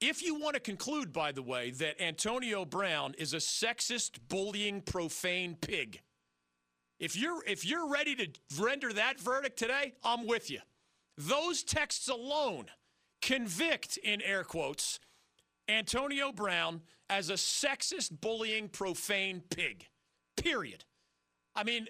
If 0.00 0.22
you 0.22 0.38
want 0.38 0.54
to 0.54 0.60
conclude, 0.60 1.12
by 1.12 1.32
the 1.32 1.42
way, 1.42 1.70
that 1.72 2.00
Antonio 2.00 2.64
Brown 2.64 3.14
is 3.18 3.34
a 3.34 3.38
sexist, 3.38 4.18
bullying, 4.28 4.80
profane 4.82 5.56
pig, 5.60 6.02
if 7.00 7.16
you're 7.16 7.42
if 7.46 7.64
you're 7.64 7.88
ready 7.88 8.14
to 8.16 8.28
render 8.60 8.92
that 8.92 9.20
verdict 9.20 9.58
today, 9.58 9.94
I'm 10.04 10.26
with 10.26 10.50
you. 10.50 10.60
Those 11.18 11.64
texts 11.64 12.08
alone 12.08 12.66
convict 13.20 13.96
in 13.96 14.22
air 14.22 14.44
quotes 14.44 15.00
Antonio 15.68 16.30
Brown 16.30 16.82
as 17.10 17.28
a 17.28 17.34
sexist, 17.34 18.20
bullying, 18.20 18.68
profane 18.68 19.42
pig. 19.50 19.88
Period. 20.36 20.84
I 21.56 21.64
mean, 21.64 21.88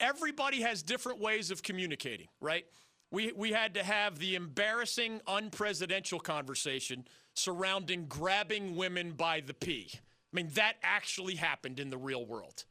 everybody 0.00 0.62
has 0.62 0.82
different 0.82 1.20
ways 1.20 1.50
of 1.50 1.62
communicating, 1.62 2.28
right? 2.40 2.64
We, 3.10 3.30
we 3.36 3.52
had 3.52 3.74
to 3.74 3.82
have 3.82 4.18
the 4.18 4.36
embarrassing, 4.36 5.20
unpresidential 5.28 6.22
conversation 6.22 7.04
surrounding 7.34 8.06
grabbing 8.06 8.74
women 8.74 9.12
by 9.12 9.40
the 9.40 9.52
pee. 9.52 9.90
I 9.92 9.98
mean, 10.32 10.48
that 10.54 10.76
actually 10.82 11.34
happened 11.34 11.78
in 11.78 11.90
the 11.90 11.98
real 11.98 12.24
world 12.24 12.64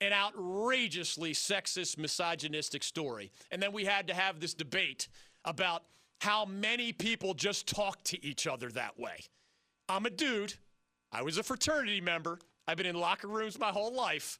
an 0.00 0.12
outrageously 0.12 1.32
sexist, 1.32 1.98
misogynistic 1.98 2.82
story. 2.82 3.30
And 3.50 3.62
then 3.62 3.72
we 3.72 3.84
had 3.84 4.06
to 4.08 4.14
have 4.14 4.40
this 4.40 4.54
debate 4.54 5.08
about 5.44 5.82
how 6.20 6.44
many 6.44 6.92
people 6.92 7.34
just 7.34 7.66
talk 7.66 8.02
to 8.04 8.24
each 8.24 8.46
other 8.46 8.70
that 8.70 8.98
way. 8.98 9.18
I'm 9.88 10.06
a 10.06 10.10
dude. 10.10 10.54
I 11.10 11.22
was 11.22 11.38
a 11.38 11.42
fraternity 11.42 12.00
member. 12.00 12.38
I've 12.66 12.76
been 12.76 12.86
in 12.86 12.96
locker 12.96 13.28
rooms 13.28 13.58
my 13.58 13.70
whole 13.70 13.94
life. 13.94 14.38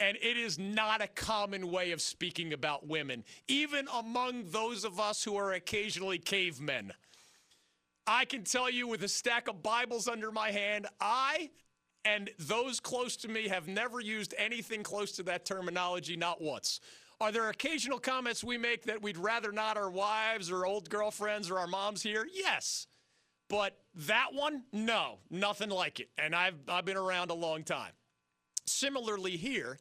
And 0.00 0.16
it 0.20 0.36
is 0.36 0.58
not 0.58 1.00
a 1.00 1.06
common 1.06 1.70
way 1.70 1.92
of 1.92 2.00
speaking 2.00 2.52
about 2.52 2.86
women, 2.86 3.24
even 3.46 3.86
among 3.94 4.50
those 4.50 4.84
of 4.84 4.98
us 4.98 5.22
who 5.22 5.36
are 5.36 5.52
occasionally 5.52 6.18
cavemen. 6.18 6.92
I 8.06 8.24
can 8.24 8.42
tell 8.44 8.68
you 8.68 8.86
with 8.86 9.02
a 9.04 9.08
stack 9.08 9.48
of 9.48 9.62
Bibles 9.62 10.08
under 10.08 10.30
my 10.30 10.50
hand, 10.50 10.86
I 11.00 11.50
and 12.04 12.30
those 12.38 12.80
close 12.80 13.16
to 13.16 13.28
me 13.28 13.48
have 13.48 13.68
never 13.68 14.00
used 14.00 14.34
anything 14.36 14.82
close 14.82 15.12
to 15.12 15.22
that 15.24 15.44
terminology, 15.44 16.16
not 16.16 16.40
once. 16.40 16.80
Are 17.20 17.32
there 17.32 17.48
occasional 17.48 17.98
comments 17.98 18.42
we 18.42 18.58
make 18.58 18.84
that 18.84 19.00
we'd 19.00 19.16
rather 19.16 19.52
not 19.52 19.76
our 19.76 19.90
wives 19.90 20.50
or 20.50 20.66
old 20.66 20.90
girlfriends 20.90 21.50
or 21.50 21.58
our 21.58 21.66
moms 21.66 22.02
hear? 22.02 22.26
Yes. 22.32 22.86
But 23.48 23.78
that 23.94 24.28
one, 24.32 24.64
no, 24.72 25.18
nothing 25.30 25.70
like 25.70 26.00
it. 26.00 26.10
And 26.18 26.34
I've, 26.34 26.56
I've 26.68 26.84
been 26.84 26.96
around 26.96 27.30
a 27.30 27.34
long 27.34 27.62
time. 27.62 27.92
Similarly, 28.66 29.36
here, 29.36 29.78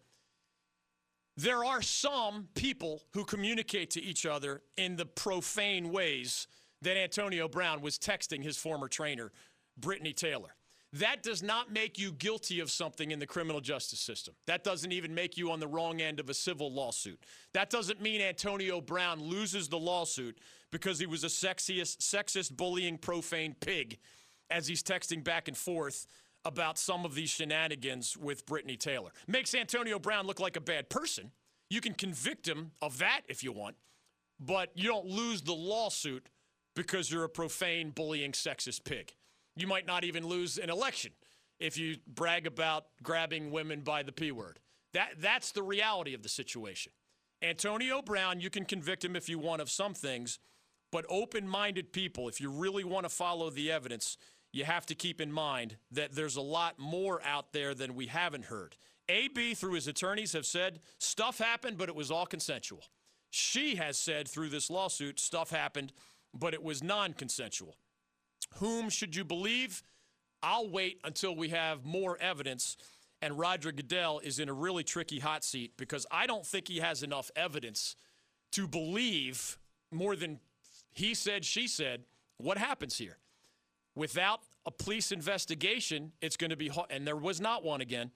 there 1.36 1.66
are 1.66 1.82
some 1.82 2.50
people 2.54 3.02
who 3.14 3.26
communicate 3.26 3.90
to 3.92 4.02
each 4.02 4.26
other 4.26 4.62
in 4.78 4.96
the 4.96 5.06
profane 5.06 5.92
ways 5.92 6.48
that 6.82 6.98
Antonio 6.98 7.48
Brown 7.48 7.82
was 7.82 7.98
texting 7.98 8.44
his 8.44 8.58
former 8.58 8.88
trainer, 8.88 9.32
Brittany 9.78 10.14
Taylor. 10.14 10.56
That 10.94 11.24
does 11.24 11.42
not 11.42 11.72
make 11.74 11.98
you 11.98 12.12
guilty 12.12 12.60
of 12.60 12.70
something 12.70 13.10
in 13.10 13.18
the 13.18 13.26
criminal 13.26 13.60
justice 13.60 14.00
system. 14.00 14.36
That 14.46 14.64
doesn't 14.64 14.92
even 14.92 15.16
make 15.16 15.38
you 15.38 15.52
on 15.52 15.60
the 15.60 15.68
wrong 15.68 16.02
end 16.02 16.20
of 16.20 16.30
a 16.30 16.36
civil 16.36 16.72
lawsuit. 16.72 17.20
That 17.54 17.72
doesn't 17.72 18.00
mean 18.00 18.22
Antonio 18.22 18.80
Brown 18.80 19.20
loses 19.20 19.68
the 19.68 19.80
lawsuit 19.80 20.40
because 20.72 21.00
he 21.00 21.08
was 21.08 21.24
a 21.24 21.28
sexiest, 21.28 21.98
sexist, 21.98 22.56
bullying, 22.56 23.00
profane 23.00 23.56
pig 23.60 23.98
as 24.52 24.68
he's 24.68 24.84
texting 24.84 25.24
back 25.24 25.48
and 25.48 25.58
forth 25.58 26.06
about 26.46 26.78
some 26.78 27.06
of 27.06 27.16
these 27.16 27.30
shenanigans 27.30 28.16
with 28.16 28.46
Brittany 28.46 28.78
Taylor. 28.78 29.10
Makes 29.28 29.56
Antonio 29.56 29.98
Brown 29.98 30.28
look 30.28 30.40
like 30.40 30.58
a 30.58 30.62
bad 30.62 30.90
person. 30.90 31.32
You 31.72 31.82
can 31.82 31.96
convict 31.96 32.48
him 32.48 32.72
of 32.84 33.00
that 33.00 33.22
if 33.28 33.44
you 33.44 33.52
want, 33.52 33.78
but 34.40 34.70
you 34.76 34.90
don't 34.90 35.08
lose 35.08 35.42
the 35.42 35.54
lawsuit 35.54 36.30
because 36.76 37.10
you're 37.10 37.24
a 37.24 37.30
profane, 37.30 37.90
bullying, 37.90 38.34
sexist 38.34 38.84
pig. 38.84 39.14
You 39.56 39.68
might 39.68 39.86
not 39.86 40.04
even 40.04 40.26
lose 40.26 40.58
an 40.58 40.70
election 40.70 41.12
if 41.60 41.78
you 41.78 41.98
brag 42.08 42.48
about 42.48 42.86
grabbing 43.02 43.52
women 43.52 43.82
by 43.82 44.04
the 44.04 44.12
P 44.12 44.32
word. 44.32 44.60
That, 44.94 45.16
that's 45.20 45.52
the 45.52 45.64
reality 45.64 46.14
of 46.14 46.24
the 46.24 46.30
situation. 46.30 46.92
Antonio 47.42 48.02
Brown, 48.02 48.40
you 48.40 48.50
can 48.50 48.66
convict 48.66 49.04
him 49.04 49.16
if 49.16 49.28
you 49.28 49.38
want 49.38 49.62
of 49.62 49.70
some 49.70 49.94
things, 49.94 50.40
but 50.92 51.06
open 51.10 51.48
minded 51.48 51.92
people, 51.92 52.28
if 52.28 52.40
you 52.40 52.50
really 52.50 52.84
want 52.84 53.06
to 53.06 53.10
follow 53.10 53.50
the 53.50 53.72
evidence, 53.72 54.18
you 54.52 54.64
have 54.66 54.86
to 54.86 54.96
keep 54.96 55.20
in 55.20 55.32
mind 55.32 55.78
that 55.92 56.14
there's 56.14 56.36
a 56.36 56.42
lot 56.42 56.78
more 56.78 57.22
out 57.26 57.52
there 57.52 57.74
than 57.74 57.96
we 57.96 58.08
haven't 58.08 58.46
heard. 58.46 58.78
AB, 59.10 59.56
through 59.56 59.74
his 59.74 59.88
attorneys, 59.88 60.34
have 60.34 60.46
said 60.46 60.80
stuff 61.00 61.40
happened, 61.40 61.78
but 61.78 61.90
it 61.90 61.96
was 61.96 62.12
all 62.12 62.26
consensual. 62.26 62.84
She 63.30 63.76
has 63.76 63.98
said 63.98 64.28
through 64.28 64.50
this 64.50 64.70
lawsuit 64.70 65.20
stuff 65.20 65.50
happened, 65.50 65.92
but 66.34 66.54
it 66.54 66.64
was 66.64 66.84
non 66.84 67.14
consensual. 67.14 67.76
Whom 68.56 68.90
should 68.90 69.16
you 69.16 69.24
believe? 69.24 69.84
I'll 70.42 70.70
wait 70.70 71.00
until 71.04 71.36
we 71.36 71.50
have 71.50 71.86
more 71.86 72.18
evidence. 72.20 72.78
And 73.22 73.40
Roger 73.40 73.72
Goodell 73.72 74.20
is 74.20 74.40
in 74.40 74.50
a 74.50 74.54
really 74.54 74.84
tricky 74.84 75.20
hot 75.20 75.44
seat 75.44 75.72
because 75.78 76.06
I 76.12 76.28
don't 76.28 76.46
think 76.46 76.68
he 76.68 76.80
has 76.80 77.04
enough 77.04 77.32
evidence 77.36 77.96
to 78.52 78.68
believe 78.68 79.58
more 79.92 80.16
than 80.16 80.40
he 80.92 81.14
said, 81.14 81.46
she 81.46 81.68
said, 81.68 82.04
what 82.38 82.58
happens 82.58 82.98
here. 82.98 83.18
Without 83.96 84.42
a 84.66 84.72
police 84.72 85.12
investigation, 85.12 86.12
it's 86.22 86.36
going 86.36 86.50
to 86.50 86.58
be 86.58 86.68
hard, 86.68 86.88
and 86.90 87.06
there 87.06 87.16
was 87.16 87.40
not 87.40 87.64
one 87.64 87.82
again. 87.82 88.12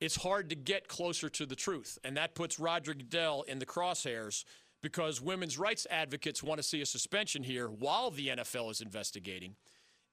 It's 0.00 0.16
hard 0.16 0.50
to 0.50 0.56
get 0.56 0.88
closer 0.88 1.28
to 1.30 1.46
the 1.46 1.56
truth. 1.56 1.98
And 2.04 2.16
that 2.16 2.34
puts 2.34 2.58
Roger 2.58 2.94
Goodell 2.94 3.42
in 3.42 3.58
the 3.58 3.66
crosshairs 3.66 4.44
because 4.82 5.20
women's 5.20 5.58
rights 5.58 5.86
advocates 5.90 6.42
want 6.42 6.58
to 6.58 6.62
see 6.62 6.82
a 6.82 6.86
suspension 6.86 7.42
here 7.42 7.68
while 7.68 8.10
the 8.10 8.28
NFL 8.28 8.70
is 8.70 8.80
investigating. 8.80 9.56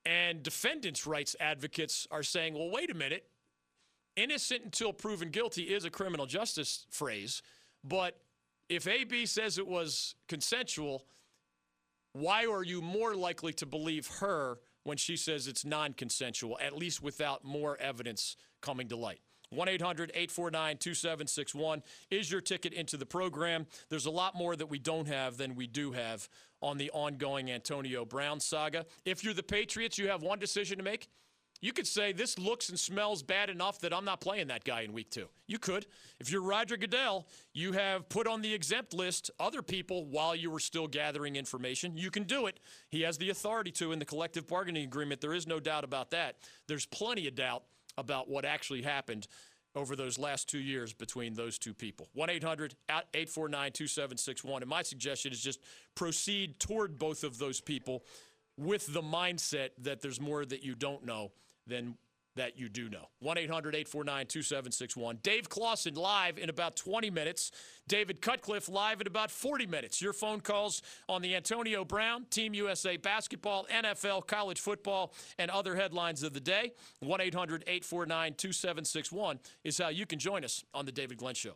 And 0.06 0.42
defendants' 0.42 1.06
rights 1.06 1.36
advocates 1.40 2.08
are 2.10 2.24
saying, 2.24 2.54
well, 2.56 2.72
wait 2.72 2.90
a 2.90 2.96
minute. 2.96 3.26
Innocent 4.16 4.64
until 4.64 4.92
proven 4.92 5.30
guilty 5.30 5.64
is 5.64 5.86
a 5.86 5.90
criminal 5.90 6.26
justice 6.26 6.86
phrase. 6.90 7.42
But 7.84 8.20
if 8.68 8.88
AB 8.88 9.26
says 9.26 9.58
it 9.58 9.68
was 9.68 10.16
consensual, 10.28 11.06
why 12.14 12.46
are 12.46 12.64
you 12.64 12.82
more 12.82 13.16
likely 13.16 13.54
to 13.54 13.66
believe 13.66 14.08
her 14.20 14.60
when 14.84 14.98
she 14.98 15.16
says 15.16 15.48
it's 15.48 15.64
non 15.64 15.94
consensual, 15.94 16.58
at 16.60 16.76
least 16.76 17.02
without 17.02 17.46
more 17.46 17.78
evidence 17.78 18.36
coming 18.62 18.88
to 18.90 18.96
light? 18.96 19.22
1 19.50 19.68
800 19.68 20.12
849 20.12 20.78
2761 20.78 21.84
is 22.10 22.32
your 22.32 22.40
ticket 22.40 22.74
into 22.74 22.96
the 22.96 23.06
program. 23.06 23.68
There's 23.90 24.06
a 24.06 24.12
lot 24.12 24.36
more 24.36 24.56
that 24.56 24.68
we 24.68 24.80
don't 24.80 25.08
have 25.08 25.38
than 25.38 25.56
we 25.56 25.68
do 25.68 25.92
have 25.92 26.30
on 26.62 26.78
the 26.78 26.91
ongoing 26.91 27.52
Antonio 27.52 28.06
Brown 28.06 28.39
saga. 28.39 28.86
If 29.06 29.24
you're 29.24 29.34
the 29.34 29.43
Patriots, 29.43 29.97
you 29.97 30.08
have 30.08 30.21
one 30.21 30.39
decision 30.39 30.78
to 30.78 30.84
make. 30.84 31.10
You 31.63 31.74
could 31.74 31.86
say 31.86 32.12
this 32.12 32.39
looks 32.39 32.69
and 32.69 32.80
smells 32.80 33.21
bad 33.21 33.52
enough 33.52 33.80
that 33.82 33.93
I'm 33.93 34.04
not 34.04 34.19
playing 34.19 34.47
that 34.47 34.63
guy 34.63 34.82
in 34.82 34.93
week 34.93 35.12
two. 35.12 35.28
You 35.45 35.60
could. 35.60 35.86
If 36.19 36.32
you're 36.32 36.41
Roger 36.41 36.76
Goodell, 36.76 37.28
you 37.54 37.74
have 37.74 38.10
put 38.10 38.26
on 38.26 38.41
the 38.41 38.52
exempt 38.52 38.95
list 38.95 39.30
other 39.39 39.62
people 39.62 40.06
while 40.06 40.36
you 40.36 40.50
were 40.50 40.60
still 40.60 40.88
gathering 40.88 41.36
information. 41.36 41.95
You 41.95 42.10
can 42.10 42.24
do 42.24 42.47
it. 42.47 42.60
He 42.89 43.02
has 43.02 43.19
the 43.19 43.30
authority 43.30 43.69
to 43.74 43.91
in 43.91 44.00
the 44.00 44.06
collective 44.06 44.47
bargaining 44.47 44.84
agreement. 44.84 45.21
There 45.21 45.34
is 45.34 45.45
no 45.45 45.60
doubt 45.60 45.84
about 45.84 46.10
that. 46.12 46.38
There's 46.67 46.88
plenty 46.88 47.28
of 47.28 47.36
doubt 47.36 47.63
about 47.97 48.28
what 48.28 48.43
actually 48.43 48.82
happened 48.82 49.28
over 49.76 49.96
those 49.96 50.20
last 50.20 50.50
two 50.50 50.60
years 50.60 50.94
between 50.94 51.34
those 51.34 51.58
two 51.58 51.74
people. 51.74 52.08
1 52.14 52.30
800 52.30 52.76
849 52.90 53.72
2761. 53.72 54.62
And 54.62 54.70
my 54.70 54.82
suggestion 54.82 55.32
is 55.32 55.42
just 55.42 55.60
proceed 55.96 56.60
toward 56.60 57.00
both 57.00 57.24
of 57.24 57.38
those 57.38 57.62
people 57.62 58.04
with 58.58 58.94
the 58.94 59.02
mindset 59.02 59.70
that 59.80 60.02
there's 60.02 60.20
more 60.20 60.46
that 60.46 60.64
you 60.64 60.76
don't 60.76 61.06
know 61.06 61.32
than 61.68 61.96
that 62.36 62.58
you 62.58 62.70
do 62.70 62.89
know. 62.89 63.08
1 63.20 63.38
800 63.38 63.76
849 63.76 64.26
2761. 64.28 65.20
Dave 65.24 65.50
Clawson 65.50 65.96
live 65.96 66.38
in 66.38 66.50
about 66.50 66.76
20 66.76 67.10
minutes. 67.10 67.52
David 67.88 68.22
Cutcliffe 68.22 68.70
live 68.70 69.02
in 69.02 69.08
about 69.08 69.32
40 69.32 69.67
minutes. 69.67 70.02
Your 70.02 70.13
phone 70.13 70.39
calls 70.39 70.82
on 71.10 71.22
the 71.22 71.36
Antonio 71.36 71.84
Brown, 71.84 72.26
Team 72.30 72.54
USA 72.54 72.98
basketball, 72.98 73.65
NFL, 73.72 74.28
college 74.28 74.60
football, 74.60 75.13
and 75.38 75.52
other 75.52 75.76
headlines 75.76 76.24
of 76.24 76.34
the 76.34 76.39
day. 76.39 76.72
1 77.00 77.22
800 77.22 77.63
849 77.67 78.34
2761 78.36 79.39
is 79.63 79.78
how 79.78 79.89
you 79.89 80.06
can 80.06 80.20
join 80.20 80.44
us 80.46 80.63
on 80.74 80.86
The 80.86 80.91
David 80.91 81.17
Glenn 81.17 81.36
Show. 81.36 81.56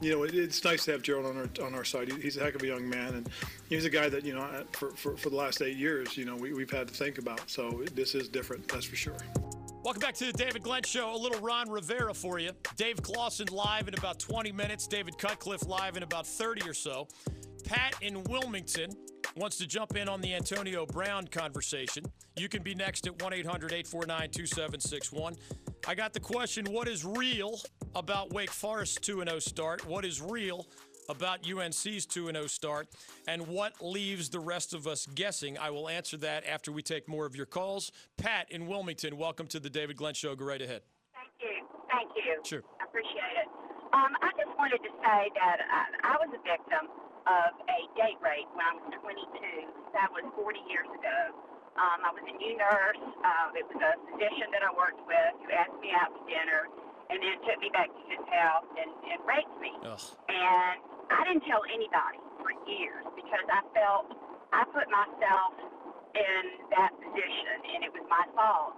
You 0.00 0.12
know, 0.12 0.22
it, 0.24 0.34
it's 0.34 0.62
nice 0.64 0.84
to 0.84 0.92
have 0.92 1.02
Gerald 1.02 1.26
on 1.26 1.36
our 1.36 1.66
on 1.66 1.74
our 1.74 1.84
side. 1.84 2.12
He, 2.12 2.20
he's 2.20 2.36
a 2.36 2.40
heck 2.40 2.54
of 2.54 2.62
a 2.62 2.66
young 2.66 2.88
man, 2.88 3.14
and 3.14 3.28
he's 3.68 3.84
a 3.84 3.90
guy 3.90 4.08
that 4.08 4.24
you 4.24 4.34
know, 4.34 4.64
for, 4.72 4.90
for, 4.90 5.16
for 5.16 5.30
the 5.30 5.36
last 5.36 5.62
eight 5.62 5.76
years, 5.76 6.16
you 6.16 6.24
know, 6.24 6.36
we, 6.36 6.52
we've 6.52 6.70
had 6.70 6.88
to 6.88 6.94
think 6.94 7.18
about. 7.18 7.48
So 7.48 7.84
this 7.94 8.14
is 8.14 8.28
different, 8.28 8.68
that's 8.68 8.84
for 8.84 8.96
sure. 8.96 9.16
Welcome 9.86 10.00
back 10.00 10.14
to 10.14 10.26
the 10.26 10.32
David 10.32 10.64
Glenn 10.64 10.82
Show. 10.82 11.14
A 11.14 11.16
little 11.16 11.40
Ron 11.40 11.70
Rivera 11.70 12.12
for 12.12 12.40
you. 12.40 12.50
Dave 12.76 13.00
Clawson 13.00 13.46
live 13.52 13.86
in 13.86 13.94
about 13.94 14.18
20 14.18 14.50
minutes. 14.50 14.88
David 14.88 15.16
Cutcliffe 15.16 15.64
live 15.64 15.96
in 15.96 16.02
about 16.02 16.26
30 16.26 16.68
or 16.68 16.74
so. 16.74 17.06
Pat 17.64 17.94
in 18.02 18.24
Wilmington 18.24 18.90
wants 19.36 19.56
to 19.58 19.66
jump 19.68 19.96
in 19.96 20.08
on 20.08 20.20
the 20.20 20.34
Antonio 20.34 20.86
Brown 20.86 21.28
conversation. 21.28 22.04
You 22.36 22.48
can 22.48 22.64
be 22.64 22.74
next 22.74 23.06
at 23.06 23.22
1 23.22 23.32
800 23.32 23.72
849 23.72 24.30
2761. 24.32 25.36
I 25.86 25.94
got 25.94 26.12
the 26.12 26.18
question 26.18 26.64
what 26.64 26.88
is 26.88 27.04
real 27.04 27.60
about 27.94 28.32
Wake 28.32 28.50
Forest 28.50 29.02
2 29.02 29.22
0 29.24 29.38
start? 29.38 29.86
What 29.86 30.04
is 30.04 30.20
real 30.20 30.66
about 31.08 31.40
UNC's 31.48 32.06
2 32.06 32.26
0 32.26 32.46
start? 32.46 32.88
And 33.26 33.46
what 33.48 33.74
leaves 33.80 34.28
the 34.28 34.40
rest 34.40 34.74
of 34.74 34.86
us 34.86 35.06
guessing? 35.14 35.58
I 35.58 35.70
will 35.70 35.88
answer 35.88 36.16
that 36.18 36.46
after 36.46 36.72
we 36.72 36.82
take 36.82 37.08
more 37.08 37.26
of 37.26 37.36
your 37.36 37.46
calls. 37.46 37.92
Pat 38.16 38.50
in 38.50 38.66
Wilmington, 38.66 39.16
welcome 39.16 39.46
to 39.48 39.60
the 39.60 39.70
David 39.70 39.96
Glenn 39.96 40.14
Show. 40.14 40.34
Go 40.34 40.44
right 40.44 40.62
ahead. 40.62 40.82
Thank 41.14 41.32
you. 41.40 41.66
Thank 41.90 42.10
you. 42.16 42.40
Sure. 42.44 42.62
I 42.80 42.84
appreciate 42.84 43.36
it. 43.42 43.48
Um, 43.92 44.12
I 44.20 44.30
just 44.36 44.52
wanted 44.58 44.82
to 44.84 44.92
say 45.00 45.20
that 45.38 45.58
I, 45.62 46.12
I 46.12 46.14
was 46.20 46.28
a 46.34 46.42
victim 46.44 46.90
of 47.26 47.50
a 47.66 47.78
date 47.98 48.20
rape 48.22 48.46
when 48.54 48.66
I 48.66 48.72
was 48.78 48.86
22. 49.02 49.16
That 49.94 50.10
was 50.12 50.22
40 50.38 50.60
years 50.70 50.86
ago. 50.90 51.18
Um, 51.76 52.08
I 52.08 52.10
was 52.14 52.24
a 52.24 52.34
new 52.40 52.56
nurse. 52.56 53.04
Uh, 53.20 53.52
it 53.52 53.66
was 53.68 53.76
a 53.76 53.92
physician 54.08 54.48
that 54.54 54.64
I 54.64 54.72
worked 54.72 55.02
with 55.04 55.32
who 55.44 55.52
asked 55.52 55.76
me 55.82 55.92
out 55.92 56.08
to 56.08 56.22
dinner 56.24 56.72
and 57.10 57.20
then 57.20 57.36
took 57.44 57.58
me 57.60 57.68
back 57.70 57.92
to 57.92 58.02
his 58.08 58.24
house 58.32 58.66
and, 58.80 58.90
and 59.12 59.18
raped 59.28 59.56
me. 59.60 59.72
Ugh. 59.84 60.00
And 60.32 60.80
I 61.10 61.22
didn't 61.26 61.46
tell 61.46 61.62
anybody 61.70 62.18
for 62.42 62.50
years 62.66 63.06
because 63.14 63.46
I 63.46 63.62
felt 63.74 64.10
I 64.50 64.66
put 64.70 64.90
myself 64.90 65.52
in 66.16 66.42
that 66.72 66.90
position 66.98 67.56
and 67.76 67.80
it 67.86 67.92
was 67.92 68.02
my 68.10 68.24
fault. 68.34 68.74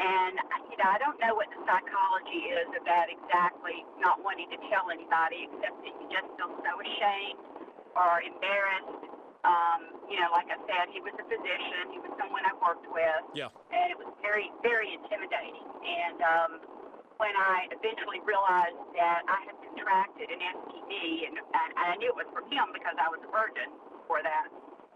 And 0.00 0.40
you 0.72 0.76
know, 0.80 0.88
I 0.88 0.96
don't 0.96 1.20
know 1.20 1.36
what 1.36 1.52
the 1.52 1.60
psychology 1.68 2.56
is 2.56 2.68
about 2.72 3.12
exactly, 3.12 3.84
not 4.00 4.24
wanting 4.24 4.48
to 4.48 4.58
tell 4.72 4.88
anybody, 4.88 5.44
except 5.52 5.76
that 5.76 5.92
you 5.92 6.06
just 6.08 6.28
feel 6.40 6.52
so 6.56 6.72
ashamed 6.80 7.40
or 7.92 8.24
embarrassed. 8.24 9.12
Um, 9.44 10.04
you 10.08 10.20
know, 10.20 10.32
like 10.32 10.48
I 10.52 10.56
said, 10.68 10.92
he 10.92 11.00
was 11.04 11.12
a 11.16 11.24
physician. 11.24 11.96
He 11.96 12.00
was 12.00 12.12
someone 12.20 12.44
I 12.48 12.52
worked 12.60 12.88
with. 12.88 13.24
Yeah. 13.32 13.52
And 13.72 13.92
it 13.92 13.96
was 13.96 14.08
very, 14.20 14.52
very 14.64 14.92
intimidating. 14.92 15.64
And 15.64 16.18
um, 16.20 16.52
when 17.20 17.36
I 17.36 17.68
eventually 17.68 18.24
realized 18.24 18.80
that 18.96 19.20
I 19.28 19.44
had 19.44 19.56
contracted 19.60 20.32
an 20.32 20.40
STD, 20.40 21.28
and, 21.28 21.36
and 21.36 21.70
I 21.76 21.94
knew 22.00 22.08
it 22.08 22.16
was 22.16 22.30
from 22.32 22.48
him 22.48 22.72
because 22.72 22.96
I 22.96 23.12
was 23.12 23.20
a 23.20 23.28
virgin 23.28 23.68
for 24.08 24.24
that, 24.24 24.48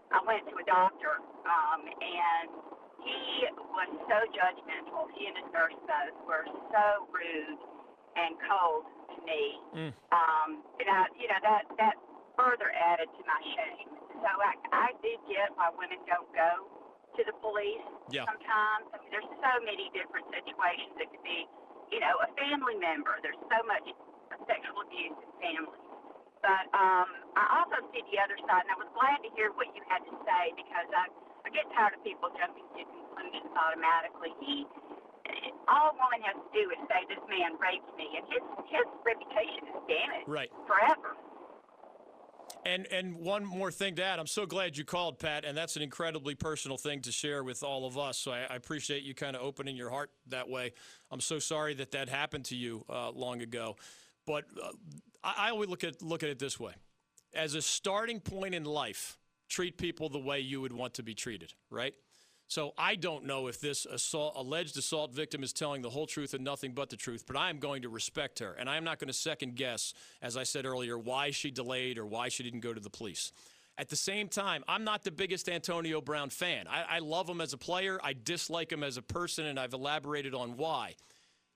I 0.09 0.19
went 0.25 0.49
to 0.49 0.57
a 0.57 0.65
doctor, 0.65 1.21
um, 1.45 1.85
and 1.85 2.49
he 3.05 3.45
was 3.69 3.89
so 4.09 4.17
judgmental. 4.33 5.05
He 5.13 5.29
and 5.29 5.37
his 5.37 5.49
nurse 5.53 5.77
both 5.85 6.17
were 6.25 6.45
so 6.73 7.05
rude 7.13 7.61
and 8.17 8.33
cold 8.41 8.89
to 9.13 9.17
me. 9.21 9.43
Mm. 9.77 9.91
Um, 10.09 10.49
and 10.81 10.87
I, 10.89 11.05
you 11.13 11.29
know, 11.29 11.37
that 11.45 11.69
that 11.77 11.95
further 12.33 12.73
added 12.73 13.09
to 13.13 13.21
my 13.29 13.41
shame. 13.53 13.89
So 14.17 14.29
I, 14.29 14.57
I 14.73 14.89
did 15.05 15.21
get 15.29 15.53
why 15.53 15.69
women 15.77 16.01
don't 16.09 16.29
go 16.33 16.65
to 17.15 17.21
the 17.23 17.35
police 17.39 17.85
Yeah. 18.11 18.25
sometimes. 18.27 18.89
I 18.91 18.99
mean, 18.99 19.11
there's 19.11 19.31
so 19.39 19.53
many 19.63 19.91
different 19.95 20.27
situations. 20.33 20.95
It 20.99 21.07
could 21.11 21.23
be, 21.23 21.47
you 21.91 21.99
know, 22.01 22.15
a 22.25 22.29
family 22.39 22.77
member. 22.81 23.17
There's 23.21 23.39
so 23.49 23.59
much 23.65 23.85
sexual 24.49 24.81
abuse 24.85 25.15
in 25.15 25.31
families. 25.41 25.83
But 26.45 26.69
um, 26.77 27.09
I 27.33 27.43
also 27.61 27.81
see 27.89 28.05
the 28.13 28.21
other 28.21 28.37
side, 28.45 28.69
and 28.69 28.73
I 28.73 28.77
was 28.77 28.89
glad 28.93 29.17
to 29.25 29.29
hear 29.33 29.49
what 29.57 29.65
you 29.73 29.81
had 29.89 30.05
to 30.05 30.13
say 30.29 30.53
because 30.53 30.85
I, 30.93 31.09
I 31.41 31.49
get 31.49 31.65
tired 31.73 31.97
of 31.97 32.01
people 32.05 32.29
jumping 32.37 32.69
to 32.77 32.81
conclusions 32.85 33.49
automatically. 33.57 34.29
He, 34.45 34.69
all 35.65 35.89
a 35.89 35.95
woman 35.97 36.21
has 36.21 36.37
to 36.37 36.49
do 36.53 36.69
is 36.69 36.77
say, 36.85 37.01
"This 37.09 37.21
man 37.25 37.57
raped 37.57 37.89
me," 37.97 38.21
and 38.21 38.29
his 38.29 38.45
his 38.69 38.85
reputation 39.01 39.73
is 39.73 39.79
damaged 39.89 40.29
Right. 40.29 40.53
forever. 40.69 41.17
And 42.65 42.87
and 42.91 43.15
one 43.17 43.45
more 43.45 43.71
thing 43.71 43.95
to 43.97 44.03
add, 44.03 44.17
I'm 44.17 44.25
so 44.25 44.47
glad 44.47 44.75
you 44.75 44.83
called, 44.83 45.19
Pat, 45.19 45.45
and 45.45 45.55
that's 45.55 45.75
an 45.75 45.83
incredibly 45.83 46.33
personal 46.33 46.77
thing 46.77 46.99
to 47.01 47.11
share 47.11 47.43
with 47.43 47.61
all 47.61 47.85
of 47.85 47.95
us. 47.95 48.17
So 48.17 48.31
I, 48.31 48.47
I 48.49 48.55
appreciate 48.55 49.03
you 49.03 49.13
kind 49.13 49.35
of 49.35 49.43
opening 49.43 49.75
your 49.75 49.91
heart 49.91 50.09
that 50.29 50.49
way. 50.49 50.73
I'm 51.11 51.21
so 51.21 51.37
sorry 51.37 51.75
that 51.75 51.91
that 51.91 52.09
happened 52.09 52.45
to 52.45 52.55
you 52.55 52.83
uh, 52.89 53.11
long 53.11 53.43
ago, 53.43 53.75
but 54.25 54.45
uh, 54.61 54.71
I, 55.23 55.47
I 55.47 55.49
always 55.51 55.69
look 55.69 55.83
at 55.83 56.01
look 56.01 56.23
at 56.23 56.29
it 56.29 56.39
this 56.39 56.59
way: 56.59 56.73
as 57.35 57.53
a 57.53 57.61
starting 57.61 58.19
point 58.19 58.55
in 58.55 58.63
life, 58.63 59.19
treat 59.47 59.77
people 59.77 60.09
the 60.09 60.17
way 60.19 60.39
you 60.39 60.59
would 60.59 60.73
want 60.73 60.95
to 60.95 61.03
be 61.03 61.13
treated. 61.13 61.53
Right. 61.69 61.93
So 62.47 62.73
I 62.77 62.95
don't 62.95 63.25
know 63.25 63.47
if 63.47 63.59
this 63.59 63.85
assault, 63.85 64.33
alleged 64.35 64.77
assault 64.77 65.13
victim 65.13 65.41
is 65.41 65.51
telling 65.51 65.81
the 65.81 65.89
whole 65.89 66.05
truth 66.05 66.33
and 66.33 66.43
nothing 66.43 66.73
but 66.73 66.89
the 66.89 66.95
truth, 66.95 67.25
but 67.25 67.35
I 67.35 67.49
am 67.49 67.57
going 67.57 67.81
to 67.81 67.89
respect 67.89 68.39
her, 68.39 68.53
and 68.53 68.69
I 68.69 68.77
am 68.77 68.83
not 68.83 68.99
going 68.99 69.07
to 69.07 69.13
second 69.13 69.55
guess, 69.55 69.93
as 70.21 70.37
I 70.37 70.43
said 70.43 70.65
earlier, 70.65 70.97
why 70.97 71.31
she 71.31 71.49
delayed 71.49 71.97
or 71.97 72.05
why 72.05 72.29
she 72.29 72.43
didn't 72.43 72.59
go 72.59 72.73
to 72.73 72.79
the 72.79 72.89
police. 72.89 73.31
At 73.77 73.89
the 73.89 73.95
same 73.95 74.29
time, 74.29 74.63
I'm 74.67 74.83
not 74.83 75.03
the 75.03 75.11
biggest 75.11 75.49
Antonio 75.49 75.99
Brown 75.99 76.29
fan. 76.29 76.65
I, 76.67 76.83
I 76.95 76.99
love 76.99 77.27
him 77.27 77.41
as 77.41 77.51
a 77.51 77.57
player. 77.57 77.99
I 78.01 78.13
dislike 78.13 78.71
him 78.71 78.83
as 78.83 78.95
a 78.95 79.01
person, 79.01 79.47
and 79.47 79.59
I've 79.59 79.73
elaborated 79.73 80.33
on 80.33 80.55
why. 80.55 80.95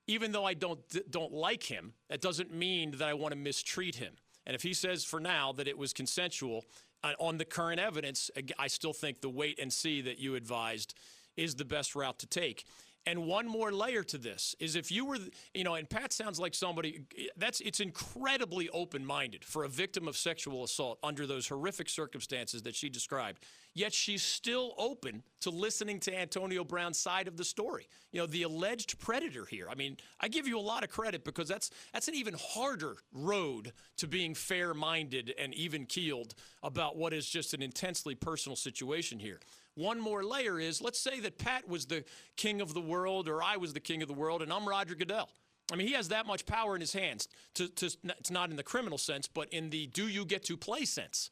Even 0.08 0.32
though 0.32 0.44
I 0.44 0.56
don't 0.56 0.80
don't 1.12 1.32
like 1.32 1.64
him, 1.64 1.94
that 2.10 2.20
doesn't 2.20 2.52
mean 2.52 2.92
that 2.98 3.08
I 3.08 3.14
want 3.14 3.32
to 3.32 3.38
mistreat 3.38 3.96
him. 3.96 4.16
And 4.46 4.56
if 4.56 4.64
he 4.64 4.74
says 4.74 5.06
for 5.06 5.20
now 5.20 5.54
that 5.54 5.68
it 5.68 5.78
was 5.78 5.94
consensual, 5.94 6.66
uh, 7.04 7.14
on 7.20 7.38
the 7.38 7.46
current 7.46 7.80
evidence, 7.80 8.30
I 8.58 8.68
still 8.68 8.94
think 8.94 9.22
the 9.22 9.30
wait 9.30 9.60
and 9.60 9.72
see 9.72 10.02
that 10.02 10.20
you 10.20 10.36
advised 10.36 10.94
is 11.38 11.56
the 11.56 11.66
best 11.66 11.96
route 11.96 12.20
to 12.20 12.28
take. 12.28 12.66
And 13.06 13.26
one 13.26 13.48
more 13.48 13.72
layer 13.72 14.04
to 14.04 14.18
this 14.18 14.56
is 14.60 14.76
if 14.76 14.92
you 14.92 15.06
were, 15.06 15.18
you 15.54 15.64
know, 15.64 15.76
and 15.76 15.90
Pat 15.90 16.14
sounds 16.14 16.40
like 16.40 16.54
somebody 16.54 17.02
that's 17.38 17.60
it's 17.62 17.80
incredibly 17.80 18.70
open-minded 18.70 19.44
for 19.44 19.64
a 19.64 19.70
victim 19.70 20.08
of 20.08 20.16
sexual 20.16 20.64
assault 20.64 21.00
under 21.02 21.26
those 21.26 21.48
horrific 21.48 21.90
circumstances 21.90 22.62
that 22.64 22.76
she 22.76 22.90
described. 22.90 23.44
Yet 23.74 23.94
she's 23.94 24.22
still 24.22 24.74
open 24.78 25.24
to 25.42 25.50
listening 25.50 26.00
to 26.02 26.16
Antonio 26.16 26.64
Brown's 26.64 26.98
side 27.00 27.28
of 27.28 27.38
the 27.38 27.44
story. 27.44 27.88
You 28.12 28.20
know, 28.20 28.28
the 28.28 28.44
alleged 28.44 29.00
predator 29.00 29.46
here. 29.46 29.68
I 29.72 29.76
mean, 29.76 29.98
I 30.20 30.28
give 30.28 30.48
you 30.48 30.60
a 30.60 30.62
lot 30.62 30.84
of 30.84 30.90
credit 30.90 31.24
because 31.24 31.48
that's 31.48 31.72
that's 31.94 32.08
an 32.10 32.16
even 32.16 32.36
harder 32.38 32.98
road 33.14 33.72
to 33.98 34.08
being 34.08 34.36
fair-minded 34.36 35.34
and 35.40 35.54
even-keeled 35.54 36.36
about 36.62 36.98
what 36.98 37.14
is 37.14 37.28
just 37.28 37.54
an 37.54 37.62
intensely 37.62 38.14
personal 38.16 38.56
situation 38.56 39.20
here. 39.20 39.40
One 39.80 39.98
more 39.98 40.26
layer 40.26 40.60
is 40.60 40.82
let's 40.82 41.00
say 41.00 41.22
that 41.22 41.38
Pat 41.38 41.66
was 41.68 41.86
the 41.86 42.04
king 42.36 42.60
of 42.60 42.74
the 42.74 42.82
world 42.82 43.30
or 43.30 43.42
I 43.42 43.56
was 43.56 43.72
the 43.72 43.80
king 43.80 44.02
of 44.02 44.10
the 44.10 44.14
world 44.14 44.42
and 44.42 44.52
I'm 44.52 44.68
Roger 44.68 44.94
Goodell. 44.94 45.30
I 45.72 45.78
mean, 45.78 45.88
he 45.88 45.94
has 45.94 46.10
that 46.10 46.26
much 46.26 46.46
power 46.46 46.76
in 46.76 46.82
his 46.82 46.92
hands. 46.92 47.30
To, 47.54 47.70
to, 47.70 47.86
it's 47.86 48.30
not 48.30 48.50
in 48.50 48.58
the 48.58 48.64
criminal 48.64 48.98
sense, 48.98 49.28
but 49.28 49.48
in 49.54 49.70
the 49.70 49.88
do 49.88 50.10
you 50.10 50.26
get 50.26 50.44
to 50.46 50.58
play 50.58 50.84
sense. 50.84 51.32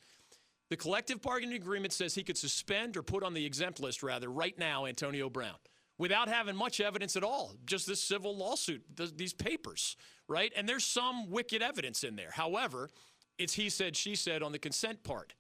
The 0.69 0.77
collective 0.77 1.21
bargaining 1.21 1.57
agreement 1.57 1.91
says 1.91 2.15
he 2.15 2.23
could 2.23 2.37
suspend 2.37 2.95
or 2.95 3.03
put 3.03 3.21
on 3.21 3.33
the 3.33 3.45
exempt 3.45 3.81
list, 3.81 4.01
rather, 4.01 4.29
right 4.29 4.57
now, 4.57 4.85
Antonio 4.85 5.29
Brown, 5.29 5.55
without 5.97 6.27
having 6.27 6.55
much 6.55 6.79
evidence 6.79 7.15
at 7.15 7.23
all. 7.23 7.55
Just 7.65 7.85
this 7.85 8.01
civil 8.01 8.35
lawsuit, 8.35 8.83
th- 8.95 9.15
these 9.15 9.33
papers, 9.33 9.95
right? 10.27 10.51
And 10.55 10.67
there's 10.67 10.85
some 10.85 11.29
wicked 11.29 11.61
evidence 11.61 12.03
in 12.03 12.15
there. 12.15 12.31
However, 12.31 12.89
it's 13.37 13.53
he 13.53 13.69
said, 13.69 13.95
she 13.95 14.15
said 14.15 14.43
on 14.43 14.51
the 14.51 14.59
consent 14.59 15.03
part. 15.03 15.33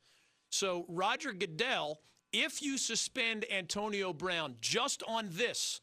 So, 0.49 0.85
Roger 0.87 1.33
Goodell, 1.33 1.99
if 2.33 2.61
you 2.61 2.77
suspend 2.77 3.45
Antonio 3.51 4.13
Brown 4.13 4.55
just 4.61 5.03
on 5.07 5.29
this, 5.31 5.81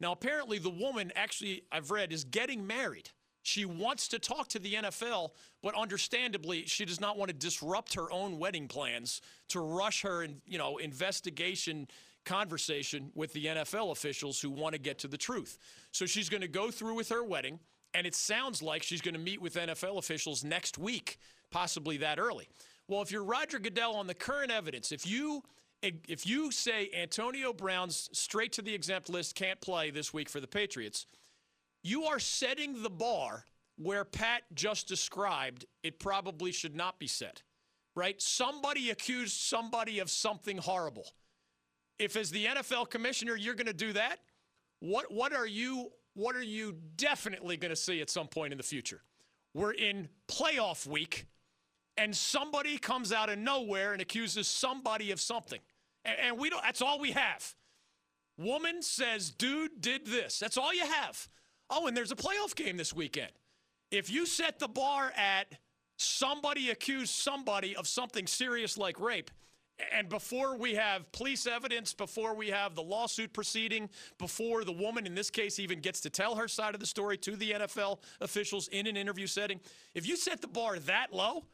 now 0.00 0.12
apparently 0.12 0.58
the 0.58 0.70
woman 0.70 1.12
actually, 1.16 1.62
I've 1.72 1.90
read, 1.90 2.12
is 2.12 2.24
getting 2.24 2.66
married. 2.66 3.10
She 3.42 3.64
wants 3.64 4.08
to 4.08 4.18
talk 4.18 4.48
to 4.48 4.58
the 4.58 4.74
NFL, 4.74 5.30
but 5.62 5.76
understandably, 5.76 6.66
she 6.66 6.84
does 6.84 7.00
not 7.00 7.16
want 7.16 7.28
to 7.28 7.34
disrupt 7.34 7.94
her 7.94 8.10
own 8.10 8.38
wedding 8.38 8.66
plans 8.66 9.20
to 9.50 9.60
rush 9.60 10.02
her, 10.02 10.26
you 10.46 10.58
know, 10.58 10.78
investigation 10.78 11.86
conversation 12.24 13.12
with 13.14 13.32
the 13.32 13.46
NFL 13.46 13.92
officials 13.92 14.40
who 14.40 14.50
want 14.50 14.74
to 14.74 14.80
get 14.80 14.98
to 14.98 15.08
the 15.08 15.16
truth. 15.16 15.58
So 15.92 16.04
she's 16.06 16.28
going 16.28 16.40
to 16.40 16.48
go 16.48 16.72
through 16.72 16.96
with 16.96 17.08
her 17.08 17.22
wedding, 17.22 17.60
and 17.94 18.06
it 18.06 18.16
sounds 18.16 18.62
like 18.62 18.82
she's 18.82 19.00
going 19.00 19.14
to 19.14 19.20
meet 19.20 19.40
with 19.40 19.54
NFL 19.54 19.96
officials 19.96 20.42
next 20.42 20.76
week, 20.76 21.18
possibly 21.50 21.96
that 21.98 22.18
early. 22.18 22.48
Well, 22.88 23.00
if 23.00 23.12
you're 23.12 23.24
Roger 23.24 23.58
Goodell 23.58 23.94
on 23.94 24.08
the 24.08 24.14
current 24.14 24.50
evidence, 24.50 24.92
if 24.92 25.06
you 25.06 25.42
if 25.82 26.26
you 26.26 26.50
say 26.50 26.90
Antonio 26.96 27.52
Brown's 27.52 28.08
straight 28.12 28.52
to 28.54 28.62
the 28.62 28.74
exempt 28.74 29.08
list 29.08 29.34
can't 29.34 29.60
play 29.60 29.90
this 29.90 30.12
week 30.12 30.28
for 30.28 30.40
the 30.40 30.46
Patriots, 30.46 31.06
you 31.82 32.04
are 32.04 32.18
setting 32.18 32.82
the 32.82 32.90
bar 32.90 33.44
where 33.76 34.04
Pat 34.04 34.42
just 34.54 34.88
described 34.88 35.66
it 35.82 36.00
probably 36.00 36.50
should 36.50 36.74
not 36.74 36.98
be 36.98 37.06
set. 37.06 37.42
Right? 37.94 38.20
Somebody 38.20 38.90
accused 38.90 39.34
somebody 39.34 40.00
of 40.00 40.10
something 40.10 40.58
horrible. 40.58 41.06
If 41.98 42.16
as 42.16 42.30
the 42.30 42.46
NFL 42.46 42.90
commissioner 42.90 43.36
you're 43.36 43.54
going 43.54 43.66
to 43.66 43.72
do 43.72 43.92
that, 43.94 44.18
what 44.80 45.10
what 45.10 45.32
are 45.32 45.46
you 45.46 45.90
what 46.14 46.36
are 46.36 46.42
you 46.42 46.76
definitely 46.96 47.56
going 47.56 47.70
to 47.70 47.76
see 47.76 48.00
at 48.00 48.10
some 48.10 48.26
point 48.26 48.52
in 48.52 48.58
the 48.58 48.64
future? 48.64 49.02
We're 49.54 49.72
in 49.72 50.08
playoff 50.28 50.86
week 50.86 51.26
and 51.96 52.14
somebody 52.14 52.78
comes 52.78 53.12
out 53.12 53.28
of 53.28 53.38
nowhere 53.38 53.92
and 53.92 54.02
accuses 54.02 54.48
somebody 54.48 55.10
of 55.10 55.20
something. 55.20 55.60
And, 56.04 56.16
and 56.22 56.38
we 56.38 56.50
don't 56.50 56.62
that's 56.62 56.82
all 56.82 56.98
we 56.98 57.12
have. 57.12 57.54
Woman 58.38 58.82
says 58.82 59.30
dude 59.30 59.80
did 59.80 60.06
this. 60.06 60.38
That's 60.38 60.58
all 60.58 60.74
you 60.74 60.86
have. 60.86 61.28
Oh, 61.70 61.86
and 61.86 61.96
there's 61.96 62.12
a 62.12 62.16
playoff 62.16 62.54
game 62.54 62.76
this 62.76 62.94
weekend. 62.94 63.32
If 63.90 64.10
you 64.10 64.26
set 64.26 64.58
the 64.58 64.68
bar 64.68 65.12
at 65.16 65.46
somebody 65.96 66.70
accused 66.70 67.14
somebody 67.14 67.74
of 67.74 67.88
something 67.88 68.26
serious 68.26 68.76
like 68.76 69.00
rape, 69.00 69.30
and 69.92 70.08
before 70.08 70.56
we 70.56 70.74
have 70.74 71.10
police 71.12 71.46
evidence, 71.46 71.92
before 71.92 72.34
we 72.34 72.48
have 72.48 72.74
the 72.74 72.82
lawsuit 72.82 73.32
proceeding, 73.32 73.90
before 74.18 74.64
the 74.64 74.72
woman 74.72 75.06
in 75.06 75.14
this 75.14 75.28
case 75.28 75.58
even 75.58 75.80
gets 75.80 76.00
to 76.00 76.10
tell 76.10 76.34
her 76.34 76.48
side 76.48 76.74
of 76.74 76.80
the 76.80 76.86
story 76.86 77.18
to 77.18 77.36
the 77.36 77.52
NFL 77.52 77.98
officials 78.20 78.68
in 78.68 78.86
an 78.86 78.96
interview 78.96 79.26
setting, 79.26 79.60
if 79.94 80.06
you 80.06 80.16
set 80.16 80.40
the 80.40 80.48
bar 80.48 80.78
that 80.78 81.12
low, 81.12 81.44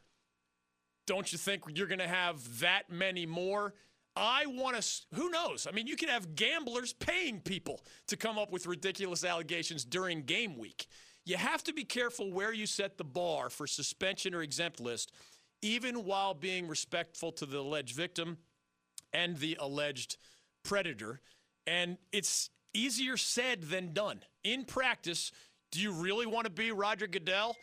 don't 1.07 1.33
you 1.33 1.39
think 1.39 1.65
you're 1.75 1.87
going 1.87 1.99
to 1.99 2.09
have 2.09 2.61
that 2.61 2.91
many 2.91 3.27
more? 3.27 3.75
I 4.15 4.45
want 4.47 4.81
to, 4.81 5.01
who 5.15 5.31
knows? 5.31 5.67
I 5.67 5.73
mean, 5.73 5.87
you 5.87 5.97
could 5.97 6.11
have 6.11 6.35
gamblers 6.35 6.93
paying 6.93 7.41
people 7.41 7.81
to 8.09 8.17
come 8.17 8.39
up 8.39 8.53
with 8.53 8.67
ridiculous 8.67 9.25
allegations 9.25 9.85
during 9.85 10.23
game 10.23 10.59
week. 10.59 10.87
You 11.25 11.37
have 11.37 11.63
to 11.65 11.73
be 11.73 11.85
careful 11.85 12.33
where 12.33 12.53
you 12.53 12.67
set 12.67 12.99
the 12.99 13.05
bar 13.05 13.49
for 13.49 13.67
suspension 13.67 14.35
or 14.35 14.43
exempt 14.43 14.81
list, 14.81 15.13
even 15.63 16.05
while 16.05 16.35
being 16.35 16.69
respectful 16.69 17.33
to 17.33 17.47
the 17.47 17.59
alleged 17.59 17.95
victim 17.97 18.39
and 19.13 19.39
the 19.39 19.57
alleged 19.61 20.17
predator. 20.63 21.21
And 21.67 21.97
it's 22.13 22.51
easier 22.75 23.17
said 23.17 23.63
than 23.63 23.93
done. 23.93 24.21
In 24.45 24.65
practice, 24.65 25.33
do 25.71 25.81
you 25.81 25.93
really 25.93 26.27
want 26.27 26.45
to 26.45 26.51
be 26.51 26.73
Roger 26.73 27.07
Goodell? 27.07 27.57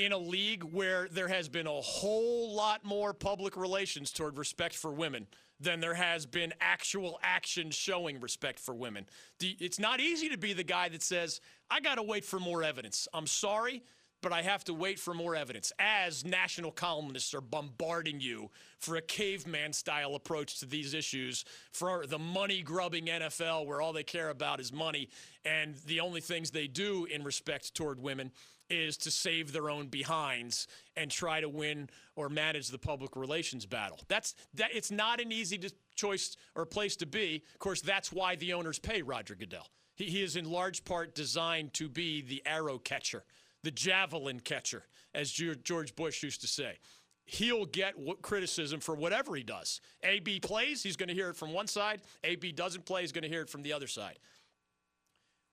In 0.00 0.12
a 0.12 0.18
league 0.18 0.64
where 0.64 1.08
there 1.10 1.28
has 1.28 1.48
been 1.48 1.66
a 1.66 1.80
whole 1.80 2.54
lot 2.54 2.84
more 2.84 3.12
public 3.12 3.56
relations 3.56 4.12
toward 4.12 4.38
respect 4.38 4.74
for 4.74 4.92
women 4.92 5.26
than 5.60 5.80
there 5.80 5.94
has 5.94 6.24
been 6.24 6.54
actual 6.60 7.18
action 7.22 7.70
showing 7.70 8.18
respect 8.18 8.58
for 8.58 8.74
women. 8.74 9.04
It's 9.40 9.78
not 9.78 10.00
easy 10.00 10.30
to 10.30 10.38
be 10.38 10.54
the 10.54 10.64
guy 10.64 10.88
that 10.88 11.02
says, 11.02 11.40
I 11.70 11.80
got 11.80 11.96
to 11.96 12.02
wait 12.02 12.24
for 12.24 12.40
more 12.40 12.62
evidence. 12.62 13.06
I'm 13.12 13.26
sorry, 13.26 13.82
but 14.22 14.32
I 14.32 14.40
have 14.40 14.64
to 14.64 14.74
wait 14.74 14.98
for 14.98 15.12
more 15.12 15.36
evidence 15.36 15.70
as 15.78 16.24
national 16.24 16.72
columnists 16.72 17.34
are 17.34 17.42
bombarding 17.42 18.20
you 18.20 18.50
for 18.78 18.96
a 18.96 19.02
caveman 19.02 19.74
style 19.74 20.14
approach 20.14 20.60
to 20.60 20.66
these 20.66 20.94
issues, 20.94 21.44
for 21.72 22.06
the 22.06 22.18
money 22.18 22.62
grubbing 22.62 23.06
NFL 23.06 23.66
where 23.66 23.82
all 23.82 23.92
they 23.92 24.02
care 24.02 24.30
about 24.30 24.60
is 24.60 24.72
money 24.72 25.10
and 25.44 25.76
the 25.86 26.00
only 26.00 26.22
things 26.22 26.50
they 26.50 26.66
do 26.66 27.04
in 27.04 27.22
respect 27.22 27.74
toward 27.74 28.00
women 28.00 28.32
is 28.70 28.96
to 28.98 29.10
save 29.10 29.52
their 29.52 29.68
own 29.68 29.88
behinds 29.88 30.66
and 30.96 31.10
try 31.10 31.40
to 31.40 31.48
win 31.48 31.88
or 32.16 32.28
manage 32.28 32.68
the 32.68 32.78
public 32.78 33.16
relations 33.16 33.66
battle. 33.66 33.98
That's 34.08 34.34
that. 34.54 34.70
It's 34.74 34.90
not 34.90 35.20
an 35.20 35.32
easy 35.32 35.60
choice 35.94 36.36
or 36.54 36.64
place 36.64 36.96
to 36.96 37.06
be. 37.06 37.42
Of 37.52 37.58
course, 37.58 37.80
that's 37.80 38.12
why 38.12 38.36
the 38.36 38.52
owners 38.52 38.78
pay 38.78 39.02
Roger 39.02 39.34
Goodell. 39.34 39.66
He, 39.96 40.04
he 40.04 40.22
is 40.22 40.36
in 40.36 40.50
large 40.50 40.84
part 40.84 41.14
designed 41.14 41.74
to 41.74 41.88
be 41.88 42.22
the 42.22 42.42
arrow 42.46 42.78
catcher, 42.78 43.24
the 43.62 43.70
javelin 43.70 44.40
catcher, 44.40 44.84
as 45.14 45.30
George 45.30 45.94
Bush 45.96 46.22
used 46.22 46.40
to 46.42 46.46
say. 46.46 46.78
He'll 47.24 47.66
get 47.66 47.94
criticism 48.22 48.80
for 48.80 48.96
whatever 48.96 49.36
he 49.36 49.44
does. 49.44 49.80
AB 50.02 50.40
plays, 50.40 50.82
he's 50.82 50.96
going 50.96 51.10
to 51.10 51.14
hear 51.14 51.30
it 51.30 51.36
from 51.36 51.52
one 51.52 51.68
side. 51.68 52.00
AB 52.24 52.50
doesn't 52.52 52.86
play, 52.86 53.02
he's 53.02 53.12
going 53.12 53.22
to 53.22 53.28
hear 53.28 53.42
it 53.42 53.48
from 53.48 53.62
the 53.62 53.72
other 53.72 53.86
side 53.86 54.18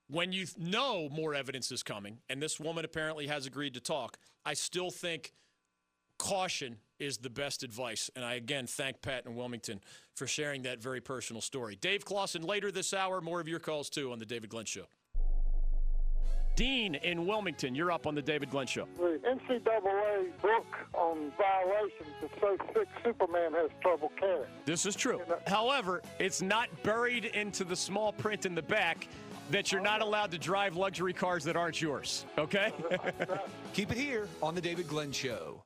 when 0.10 0.32
you 0.32 0.46
know 0.58 1.10
more 1.10 1.36
evidence 1.36 1.72
is 1.72 1.84
coming, 1.84 2.20
and 2.30 2.42
this 2.42 2.60
woman 2.60 2.86
apparently 2.86 3.28
has 3.28 3.46
agreed 3.46 3.74
to 3.74 3.80
talk, 3.80 4.18
I 4.46 4.54
still 4.54 4.90
think 4.90 5.34
caution 6.18 6.78
is 7.00 7.18
the 7.18 7.30
best 7.30 7.64
advice. 7.64 8.10
And 8.16 8.26
I 8.26 8.36
again 8.36 8.68
thank 8.68 9.02
Pat 9.02 9.26
and 9.26 9.36
Wilmington 9.36 9.82
for 10.16 10.28
sharing 10.28 10.64
that 10.64 10.82
very 10.82 11.02
personal 11.02 11.42
story. 11.42 11.76
Dave 11.76 12.06
Clawson 12.06 12.42
later 12.42 12.72
this 12.72 12.94
hour, 12.94 13.22
more 13.22 13.40
of 13.40 13.48
your 13.48 13.60
calls 13.60 13.90
too 13.90 14.12
on 14.12 14.20
the 14.20 14.26
David 14.26 14.50
Glenn 14.50 14.66
Show. 14.66 14.86
Dean 16.56 16.96
in 16.96 17.28
Wilmington, 17.28 17.76
you're 17.76 17.92
up 17.92 18.08
on 18.08 18.16
the 18.16 18.22
David 18.22 18.50
Glenn 18.50 18.66
Show. 18.66 18.88
The 18.98 19.20
NCAA 19.30 20.42
book 20.42 20.66
on 20.96 21.32
violations 21.38 22.10
is 22.24 22.32
so 22.42 22.58
thick 22.74 22.88
Superman 23.04 23.54
has 23.54 23.70
trouble 23.80 24.12
carrying. 24.20 24.48
This 24.66 24.88
is 24.88 24.96
true. 24.96 25.22
However, 25.46 26.02
it's 26.18 26.42
not 26.42 26.68
buried 26.82 27.26
into 27.26 27.64
the 27.64 27.76
small 27.76 28.12
print 28.12 28.48
in 28.48 28.56
the 28.56 28.64
back 28.64 29.08
that 29.50 29.72
you're 29.72 29.82
not 29.82 30.02
allowed 30.02 30.32
to 30.32 30.38
drive 30.38 30.76
luxury 30.76 31.14
cars 31.14 31.44
that 31.46 31.56
aren't 31.56 31.82
yours. 31.82 32.26
Okay? 32.38 32.72
Keep 33.74 33.92
it 33.92 33.98
here 33.98 34.28
on 34.42 34.56
The 34.56 34.62
David 34.62 34.88
Glenn 34.88 35.12
Show. 35.12 35.64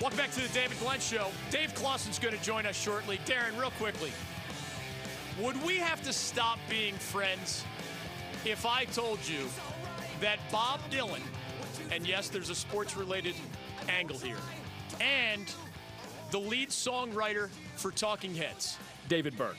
Welcome 0.00 0.18
back 0.18 0.30
to 0.32 0.40
the 0.40 0.54
David 0.54 0.78
Glenn 0.78 1.00
Show. 1.00 1.28
Dave 1.50 1.74
Clawson's 1.74 2.20
going 2.20 2.36
to 2.36 2.42
join 2.42 2.64
us 2.64 2.76
shortly. 2.76 3.18
Darren, 3.26 3.58
real 3.58 3.72
quickly, 3.72 4.12
would 5.42 5.60
we 5.64 5.78
have 5.78 6.00
to 6.04 6.12
stop 6.12 6.60
being 6.70 6.94
friends 6.94 7.64
if 8.44 8.64
I 8.64 8.84
told 8.84 9.18
you 9.26 9.48
that 10.20 10.38
Bob 10.52 10.80
Dylan, 10.92 11.22
and 11.90 12.06
yes, 12.06 12.28
there's 12.28 12.50
a 12.50 12.54
sports 12.54 12.96
related 12.96 13.34
angle 13.88 14.18
here, 14.18 14.36
and 15.00 15.44
the 16.30 16.38
lead 16.38 16.70
songwriter 16.70 17.48
for 17.76 17.90
Talking 17.90 18.34
Heads, 18.34 18.78
David 19.08 19.36
Byrne. 19.36 19.56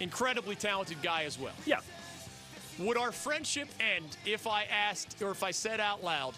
Incredibly 0.00 0.54
talented 0.54 1.02
guy 1.02 1.24
as 1.24 1.38
well. 1.38 1.52
Yeah. 1.66 1.80
Would 2.78 2.96
our 2.96 3.12
friendship 3.12 3.68
end 3.78 4.16
if 4.24 4.46
I 4.46 4.64
asked 4.64 5.20
or 5.22 5.30
if 5.30 5.42
I 5.42 5.50
said 5.50 5.80
out 5.80 6.02
loud 6.02 6.34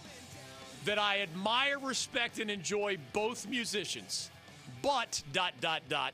that 0.85 0.99
I 0.99 1.21
admire, 1.21 1.79
respect, 1.79 2.41
and 2.41 2.51
enjoy 2.51 2.99
both 3.13 3.49
musicians, 3.49 4.31
but 4.83 5.23
dot 5.33 5.53
dot 5.61 5.83
dot, 5.89 6.13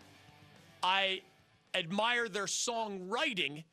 I 0.83 1.23
admire 1.75 2.29
their 2.29 2.45
songwriting 2.45 3.64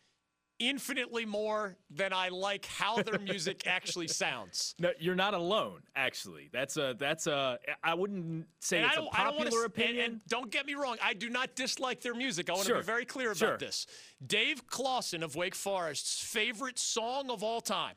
infinitely 0.60 1.26
more 1.26 1.76
than 1.90 2.14
I 2.14 2.30
like 2.30 2.66
how 2.66 3.02
their 3.02 3.20
music 3.24 3.64
actually 3.66 4.08
sounds. 4.08 4.76
No, 4.80 4.92
you're 5.00 5.16
not 5.16 5.34
alone. 5.34 5.82
Actually, 5.96 6.50
that's 6.52 6.78
a 6.78 6.96
that's 6.98 7.28
a. 7.28 7.60
I 7.84 7.94
wouldn't 7.94 8.46
say 8.60 8.78
and 8.78 8.88
it's 8.88 8.98
a 8.98 9.04
popular 9.04 9.52
wanna, 9.52 9.66
opinion. 9.66 9.96
And, 9.98 10.14
and, 10.14 10.22
don't 10.28 10.52
get 10.52 10.66
me 10.66 10.76
wrong, 10.76 10.98
I 11.04 11.14
do 11.14 11.30
not 11.30 11.56
dislike 11.56 12.02
their 12.02 12.16
music. 12.16 12.50
I 12.50 12.54
want 12.54 12.68
sure. 12.68 12.78
to 12.78 12.82
be 12.82 12.86
very 12.86 13.06
clear 13.06 13.30
about 13.30 13.38
sure. 13.38 13.58
this. 13.58 13.88
Dave 14.26 14.68
Clawson 14.68 15.24
of 15.24 15.36
Wake 15.36 15.56
Forest's 15.56 16.24
favorite 16.24 16.80
song 16.80 17.30
of 17.30 17.44
all 17.44 17.62
time 17.62 17.96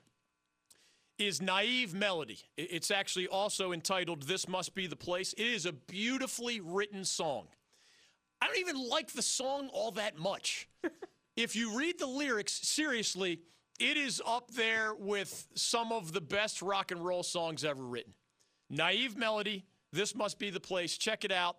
is 1.18 1.42
Naive 1.42 1.94
Melody. 1.94 2.38
It's 2.56 2.90
actually 2.90 3.26
also 3.26 3.72
entitled 3.72 4.22
This 4.22 4.46
Must 4.48 4.74
Be 4.74 4.86
the 4.86 4.96
Place. 4.96 5.32
It 5.32 5.46
is 5.46 5.66
a 5.66 5.72
beautifully 5.72 6.60
written 6.60 7.04
song. 7.04 7.48
I 8.40 8.46
don't 8.46 8.58
even 8.58 8.88
like 8.88 9.12
the 9.12 9.22
song 9.22 9.68
all 9.72 9.90
that 9.92 10.16
much. 10.16 10.68
if 11.38 11.54
you 11.54 11.78
read 11.78 12.00
the 12.00 12.06
lyrics 12.06 12.52
seriously, 12.52 13.40
it 13.78 13.96
is 13.96 14.20
up 14.26 14.50
there 14.50 14.92
with 14.98 15.46
some 15.54 15.92
of 15.92 16.12
the 16.12 16.20
best 16.20 16.62
rock 16.62 16.90
and 16.90 17.04
roll 17.04 17.22
songs 17.22 17.64
ever 17.64 17.82
written. 17.82 18.12
Naive 18.68 19.16
melody, 19.16 19.64
this 19.92 20.16
must 20.16 20.40
be 20.40 20.50
the 20.50 20.58
place. 20.58 20.98
Check 20.98 21.24
it 21.24 21.30
out. 21.30 21.56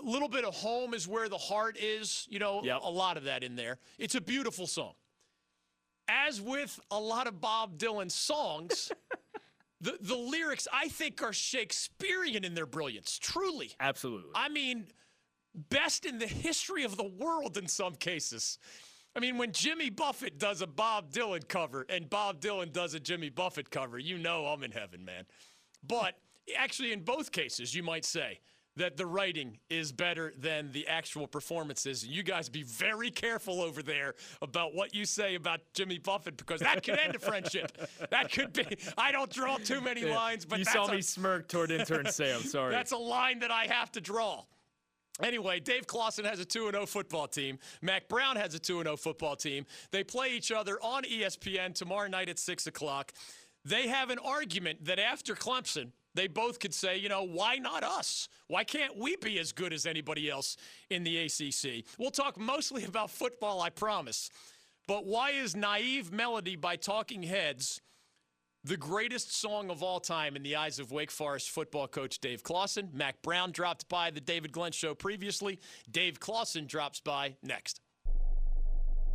A 0.00 0.08
little 0.08 0.28
bit 0.28 0.44
of 0.44 0.54
home 0.54 0.94
is 0.94 1.06
where 1.06 1.28
the 1.28 1.36
heart 1.36 1.76
is, 1.78 2.26
you 2.30 2.38
know, 2.38 2.62
yep. 2.64 2.80
a 2.82 2.90
lot 2.90 3.18
of 3.18 3.24
that 3.24 3.44
in 3.44 3.56
there. 3.56 3.78
It's 3.98 4.14
a 4.14 4.22
beautiful 4.22 4.66
song. 4.66 4.94
as 6.08 6.40
with 6.40 6.80
a 6.90 6.98
lot 6.98 7.26
of 7.26 7.42
Bob 7.42 7.76
Dylan 7.76 8.10
songs, 8.10 8.90
the, 9.82 9.98
the 10.00 10.16
lyrics, 10.16 10.66
I 10.72 10.88
think, 10.88 11.22
are 11.22 11.34
Shakespearean 11.34 12.42
in 12.42 12.54
their 12.54 12.64
brilliance, 12.64 13.18
truly. 13.18 13.72
Absolutely. 13.80 14.30
I 14.34 14.48
mean, 14.48 14.86
best 15.58 16.04
in 16.04 16.18
the 16.18 16.26
history 16.26 16.84
of 16.84 16.96
the 16.96 17.04
world 17.04 17.56
in 17.56 17.68
some 17.68 17.94
cases. 17.94 18.58
I 19.16 19.20
mean, 19.20 19.38
when 19.38 19.52
Jimmy 19.52 19.90
Buffett 19.90 20.38
does 20.38 20.62
a 20.62 20.66
Bob 20.66 21.10
Dylan 21.10 21.46
cover 21.48 21.86
and 21.88 22.08
Bob 22.08 22.40
Dylan 22.40 22.72
does 22.72 22.94
a 22.94 23.00
Jimmy 23.00 23.30
Buffett 23.30 23.70
cover, 23.70 23.98
you 23.98 24.18
know 24.18 24.46
I'm 24.46 24.62
in 24.62 24.70
heaven, 24.72 25.04
man. 25.04 25.24
But 25.86 26.14
actually, 26.56 26.92
in 26.92 27.00
both 27.00 27.32
cases, 27.32 27.74
you 27.74 27.82
might 27.82 28.04
say 28.04 28.40
that 28.76 28.96
the 28.96 29.06
writing 29.06 29.58
is 29.68 29.90
better 29.92 30.32
than 30.38 30.70
the 30.72 30.86
actual 30.86 31.26
performances. 31.26 32.04
And 32.04 32.12
You 32.12 32.22
guys 32.22 32.48
be 32.48 32.62
very 32.62 33.10
careful 33.10 33.60
over 33.60 33.82
there 33.82 34.14
about 34.40 34.74
what 34.74 34.94
you 34.94 35.04
say 35.04 35.34
about 35.34 35.60
Jimmy 35.74 35.98
Buffett 35.98 36.36
because 36.36 36.60
that 36.60 36.84
could 36.84 36.98
end 36.98 37.16
a 37.16 37.18
friendship. 37.18 37.76
That 38.10 38.30
could 38.30 38.52
be. 38.52 38.78
I 38.96 39.10
don't 39.10 39.30
draw 39.30 39.56
too 39.56 39.80
many 39.80 40.04
lines, 40.04 40.44
but 40.44 40.60
you 40.60 40.64
saw 40.64 40.86
a- 40.86 40.92
me 40.92 41.02
smirk 41.02 41.48
toward 41.48 41.70
intern 41.72 42.06
Sam. 42.06 42.40
Sorry. 42.42 42.70
that's 42.72 42.92
a 42.92 42.96
line 42.96 43.40
that 43.40 43.50
I 43.50 43.66
have 43.66 43.90
to 43.92 44.00
draw. 44.00 44.44
Anyway, 45.22 45.58
Dave 45.58 45.86
Clawson 45.86 46.24
has 46.24 46.38
a 46.38 46.44
2 46.44 46.70
0 46.70 46.86
football 46.86 47.26
team. 47.26 47.58
Mack 47.82 48.08
Brown 48.08 48.36
has 48.36 48.54
a 48.54 48.58
2 48.58 48.82
0 48.82 48.96
football 48.96 49.36
team. 49.36 49.66
They 49.90 50.04
play 50.04 50.30
each 50.32 50.52
other 50.52 50.78
on 50.82 51.02
ESPN 51.04 51.74
tomorrow 51.74 52.08
night 52.08 52.28
at 52.28 52.38
6 52.38 52.66
o'clock. 52.66 53.12
They 53.64 53.88
have 53.88 54.10
an 54.10 54.18
argument 54.18 54.84
that 54.84 54.98
after 54.98 55.34
Clemson, 55.34 55.90
they 56.14 56.26
both 56.26 56.58
could 56.58 56.72
say, 56.72 56.96
you 56.96 57.08
know, 57.08 57.22
why 57.22 57.56
not 57.56 57.82
us? 57.82 58.28
Why 58.46 58.64
can't 58.64 58.96
we 58.96 59.16
be 59.16 59.38
as 59.38 59.52
good 59.52 59.72
as 59.72 59.86
anybody 59.86 60.30
else 60.30 60.56
in 60.90 61.04
the 61.04 61.18
ACC? 61.18 61.84
We'll 61.98 62.10
talk 62.10 62.38
mostly 62.38 62.84
about 62.88 63.10
football, 63.10 63.60
I 63.60 63.70
promise. 63.70 64.30
But 64.86 65.04
why 65.04 65.32
is 65.32 65.54
Naive 65.54 66.12
Melody 66.12 66.56
by 66.56 66.76
Talking 66.76 67.22
Heads 67.22 67.82
the 68.64 68.76
greatest 68.76 69.34
song 69.34 69.70
of 69.70 69.82
all 69.82 70.00
time 70.00 70.36
in 70.36 70.42
the 70.42 70.56
eyes 70.56 70.78
of 70.78 70.90
Wake 70.92 71.10
Forest 71.10 71.50
football 71.50 71.88
coach 71.88 72.18
Dave 72.20 72.42
Clawson. 72.42 72.90
Mack 72.92 73.22
Brown 73.22 73.52
dropped 73.52 73.88
by 73.88 74.10
the 74.10 74.20
David 74.20 74.52
Glenn 74.52 74.72
show 74.72 74.94
previously. 74.94 75.58
Dave 75.90 76.20
Clawson 76.20 76.66
drops 76.66 77.00
by 77.00 77.36
next. 77.42 77.80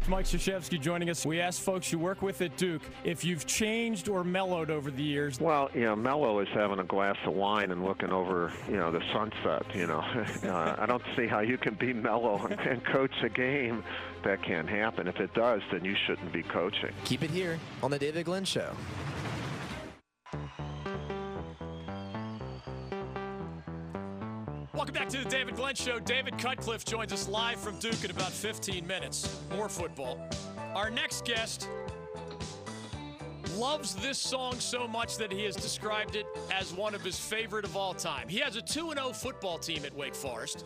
Mike 0.08 0.26
Krzyzewski 0.26 0.82
joining 0.82 1.10
us. 1.10 1.26
We 1.26 1.40
asked 1.40 1.62
folks 1.62 1.92
you 1.92 1.98
work 1.98 2.22
with 2.22 2.42
at 2.42 2.58
Duke 2.58 2.82
if 3.06 3.24
you've 3.24 3.46
changed 3.46 4.10
or 4.10 4.24
mellowed 4.24 4.70
over 4.70 4.92
the 4.92 5.02
years. 5.02 5.40
Well, 5.40 5.70
you 5.74 5.82
know, 5.82 5.96
mellow 5.96 6.40
is 6.40 6.48
having 6.54 6.80
a 6.80 6.84
glass 6.84 7.16
of 7.26 7.34
wine 7.34 7.72
and 7.72 7.86
looking 7.86 8.12
over, 8.12 8.52
you 8.70 8.76
know, 8.76 8.92
the 8.92 9.02
sunset. 9.14 9.64
You 9.74 9.88
know, 9.88 10.00
uh, 10.44 10.76
I 10.78 10.86
don't 10.86 11.04
see 11.16 11.26
how 11.26 11.40
you 11.40 11.58
can 11.58 11.76
be 11.76 11.94
mellow 11.94 12.46
and, 12.48 12.60
and 12.68 12.86
coach 12.86 13.14
a 13.24 13.30
game. 13.30 13.84
That 14.26 14.44
can't 14.44 14.70
happen. 14.70 15.08
If 15.08 15.20
it 15.20 15.34
does, 15.34 15.62
then 15.72 15.86
you 15.86 15.96
shouldn't 16.06 16.34
be 16.34 16.44
coaching. 16.44 16.92
Keep 17.06 17.24
it 17.24 17.30
here 17.30 17.60
on 17.82 17.92
the 17.92 18.00
David 18.00 18.26
Glenn 18.26 18.46
Show. 18.46 18.76
Welcome 24.74 24.96
back 24.96 25.10
to 25.10 25.24
the 25.24 25.30
David 25.30 25.56
Glenn 25.56 25.76
Show. 25.76 26.00
David 26.00 26.38
Cutcliffe 26.38 26.84
joins 26.84 27.14
us 27.14 27.28
live 27.28 27.60
from 27.60 27.78
Duke 27.80 28.04
in 28.04 28.12
about 28.12 28.32
15 28.32 28.86
minutes. 28.86 29.40
More 29.56 29.70
football. 29.70 30.20
Our 30.76 30.90
next 30.90 31.26
guest 31.26 31.70
loves 33.56 33.96
this 33.96 34.18
song 34.18 34.60
so 34.60 34.88
much 34.88 35.18
that 35.18 35.32
he 35.32 35.44
has 35.44 35.56
described 35.56 36.16
it 36.16 36.26
as 36.52 36.74
one 36.74 36.96
of 36.96 37.02
his 37.02 37.20
favorite 37.20 37.66
of 37.66 37.78
all 37.78 37.94
time. 37.94 38.28
He 38.28 38.40
has 38.40 38.56
a 38.56 38.62
2 38.62 38.94
0 38.94 39.14
football 39.14 39.60
team 39.60 39.86
at 39.86 39.96
Wake 39.96 40.16
Forest. 40.16 40.66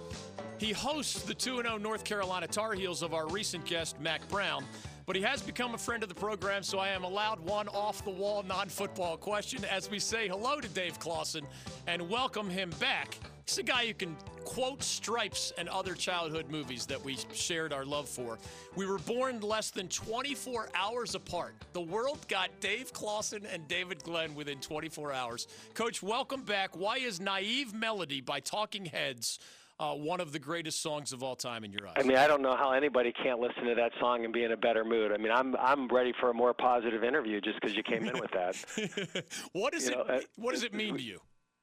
He 0.57 0.71
hosts 0.71 1.23
the 1.23 1.33
2 1.33 1.61
0 1.63 1.77
North 1.77 2.03
Carolina 2.03 2.47
Tar 2.47 2.73
Heels 2.73 3.03
of 3.03 3.13
our 3.13 3.27
recent 3.27 3.65
guest, 3.65 3.99
Mack 3.99 4.27
Brown. 4.29 4.63
But 5.07 5.15
he 5.15 5.21
has 5.21 5.41
become 5.41 5.73
a 5.73 5.77
friend 5.77 6.03
of 6.03 6.09
the 6.09 6.15
program, 6.15 6.63
so 6.63 6.79
I 6.79 6.89
am 6.89 7.05
allowed 7.05 7.39
one 7.39 7.69
off 7.69 8.03
the 8.03 8.11
wall 8.11 8.43
non 8.43 8.67
football 8.67 9.15
question 9.15 9.63
as 9.63 9.89
we 9.89 9.99
say 9.99 10.27
hello 10.27 10.59
to 10.59 10.67
Dave 10.67 10.99
Clawson 10.99 11.47
and 11.87 12.09
welcome 12.09 12.49
him 12.49 12.71
back. 12.71 13.17
He's 13.45 13.57
a 13.57 13.63
guy 13.63 13.87
who 13.87 13.93
can 13.93 14.17
quote 14.43 14.83
Stripes 14.83 15.53
and 15.57 15.69
other 15.69 15.93
childhood 15.93 16.49
movies 16.49 16.85
that 16.87 17.01
we 17.01 17.17
shared 17.31 17.71
our 17.71 17.85
love 17.85 18.09
for. 18.09 18.37
We 18.75 18.85
were 18.85 18.97
born 18.97 19.39
less 19.39 19.71
than 19.71 19.87
24 19.87 20.67
hours 20.75 21.15
apart. 21.15 21.55
The 21.71 21.79
world 21.79 22.27
got 22.27 22.49
Dave 22.59 22.91
Clawson 22.91 23.45
and 23.45 23.65
David 23.69 24.03
Glenn 24.03 24.35
within 24.35 24.59
24 24.59 25.13
hours. 25.13 25.47
Coach, 25.73 26.03
welcome 26.03 26.41
back. 26.41 26.75
Why 26.75 26.97
is 26.97 27.21
Naive 27.21 27.73
Melody 27.73 28.19
by 28.19 28.41
Talking 28.41 28.83
Heads 28.83 29.39
uh, 29.79 29.93
one 29.93 30.19
of 30.19 30.31
the 30.31 30.39
greatest 30.39 30.81
songs 30.81 31.13
of 31.13 31.21
all 31.23 31.35
time 31.35 31.63
in 31.63 31.71
your 31.71 31.87
eyes? 31.87 31.95
I 31.97 32.03
mean, 32.03 32.17
I 32.17 32.27
don't 32.27 32.41
know 32.41 32.55
how 32.55 32.71
anybody 32.71 33.13
can't 33.23 33.39
listen 33.39 33.65
to 33.65 33.75
that 33.75 33.91
song 33.99 34.25
and 34.25 34.33
be 34.33 34.43
in 34.43 34.51
a 34.51 34.57
better 34.57 34.83
mood. 34.83 35.11
I 35.11 35.17
mean, 35.17 35.31
I'm 35.31 35.55
I'm 35.57 35.87
ready 35.87 36.13
for 36.19 36.29
a 36.29 36.33
more 36.33 36.53
positive 36.53 37.03
interview 37.03 37.41
just 37.41 37.59
because 37.61 37.75
you 37.75 37.83
came 37.83 38.07
in 38.07 38.19
with 38.19 38.31
that. 38.31 39.25
what 39.53 39.73
does 39.73 39.87
You 39.87 39.91
it 39.91 39.97
know, 39.97 40.13
uh, 40.15 40.19
What 40.35 40.53
does 40.53 40.63
it 40.63 40.73
mean 40.73 40.95
to 40.97 41.03
you? 41.03 41.19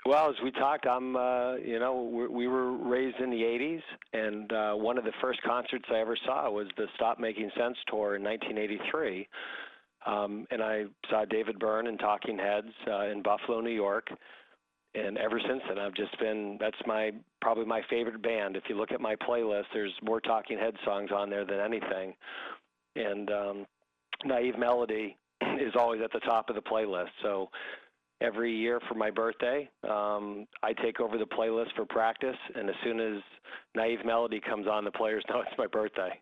Well, 0.07 0.29
as 0.29 0.37
we 0.45 0.51
talked, 0.51 0.87
I'm, 0.87 1.17
uh, 1.17 1.55
you 1.55 1.79
know, 1.79 2.03
we, 2.03 2.29
we 2.29 2.47
were 2.47 2.73
raised 2.73 3.19
in 3.21 3.31
the 3.31 3.41
'80s, 3.41 3.81
and 4.13 4.53
uh, 4.53 4.75
one 4.75 4.99
of 4.99 5.05
the 5.05 5.13
first 5.23 5.41
concerts 5.43 5.87
I 5.91 5.99
ever 5.99 6.17
saw 6.27 6.51
was 6.51 6.67
the 6.77 6.87
Stop 6.95 7.19
Making 7.19 7.51
Sense 7.57 7.79
tour 7.89 8.17
in 8.17 8.23
1983, 8.23 9.27
um, 10.07 10.47
and 10.51 10.63
I 10.63 10.85
saw 11.09 11.25
David 11.25 11.59
Byrne 11.59 11.87
and 11.87 11.99
Talking 11.99 12.39
Heads 12.39 12.69
uh, 12.87 13.07
in 13.07 13.23
Buffalo, 13.23 13.63
New 13.63 13.71
York. 13.71 14.09
And 14.95 15.19
ever 15.19 15.41
since 15.41 15.61
then, 15.69 15.79
I've 15.79 15.95
just 15.95 16.17
been. 16.21 16.57
That's 16.61 16.77
my 16.87 17.11
probably 17.41 17.65
my 17.65 17.83
favorite 17.91 18.23
band. 18.23 18.57
If 18.57 18.65
you 18.69 18.77
look 18.77 18.93
at 18.93 19.01
my 19.01 19.17
playlist, 19.17 19.65
there's 19.73 19.93
more 20.03 20.21
Talking 20.21 20.59
Head 20.59 20.75
songs 20.85 21.11
on 21.13 21.31
there 21.31 21.45
than 21.45 21.59
anything. 21.59 22.15
And 22.95 23.31
um, 23.31 23.67
Naive 24.25 24.57
Melody 24.57 25.17
is 25.59 25.75
always 25.77 26.01
at 26.03 26.13
the 26.13 26.21
top 26.21 26.49
of 26.49 26.55
the 26.55 26.63
playlist. 26.63 27.11
So 27.23 27.51
every 28.21 28.55
year 28.55 28.81
for 28.89 28.95
my 28.95 29.11
birthday. 29.11 29.69
Um, 29.89 30.47
I 30.63 30.73
take 30.73 31.01
over 31.01 31.19
the 31.19 31.27
playlist 31.27 31.75
for 31.77 31.85
practice, 31.85 32.37
and 32.55 32.69
as 32.69 32.77
soon 32.83 33.01
as 33.01 33.23
Naive 33.75 34.05
Melody 34.05 34.41
comes 34.41 34.67
on, 34.67 34.85
the 34.85 34.91
players 34.91 35.25
know 35.31 35.41
it's 35.41 35.59
my 35.59 35.67
birthday. 35.67 36.21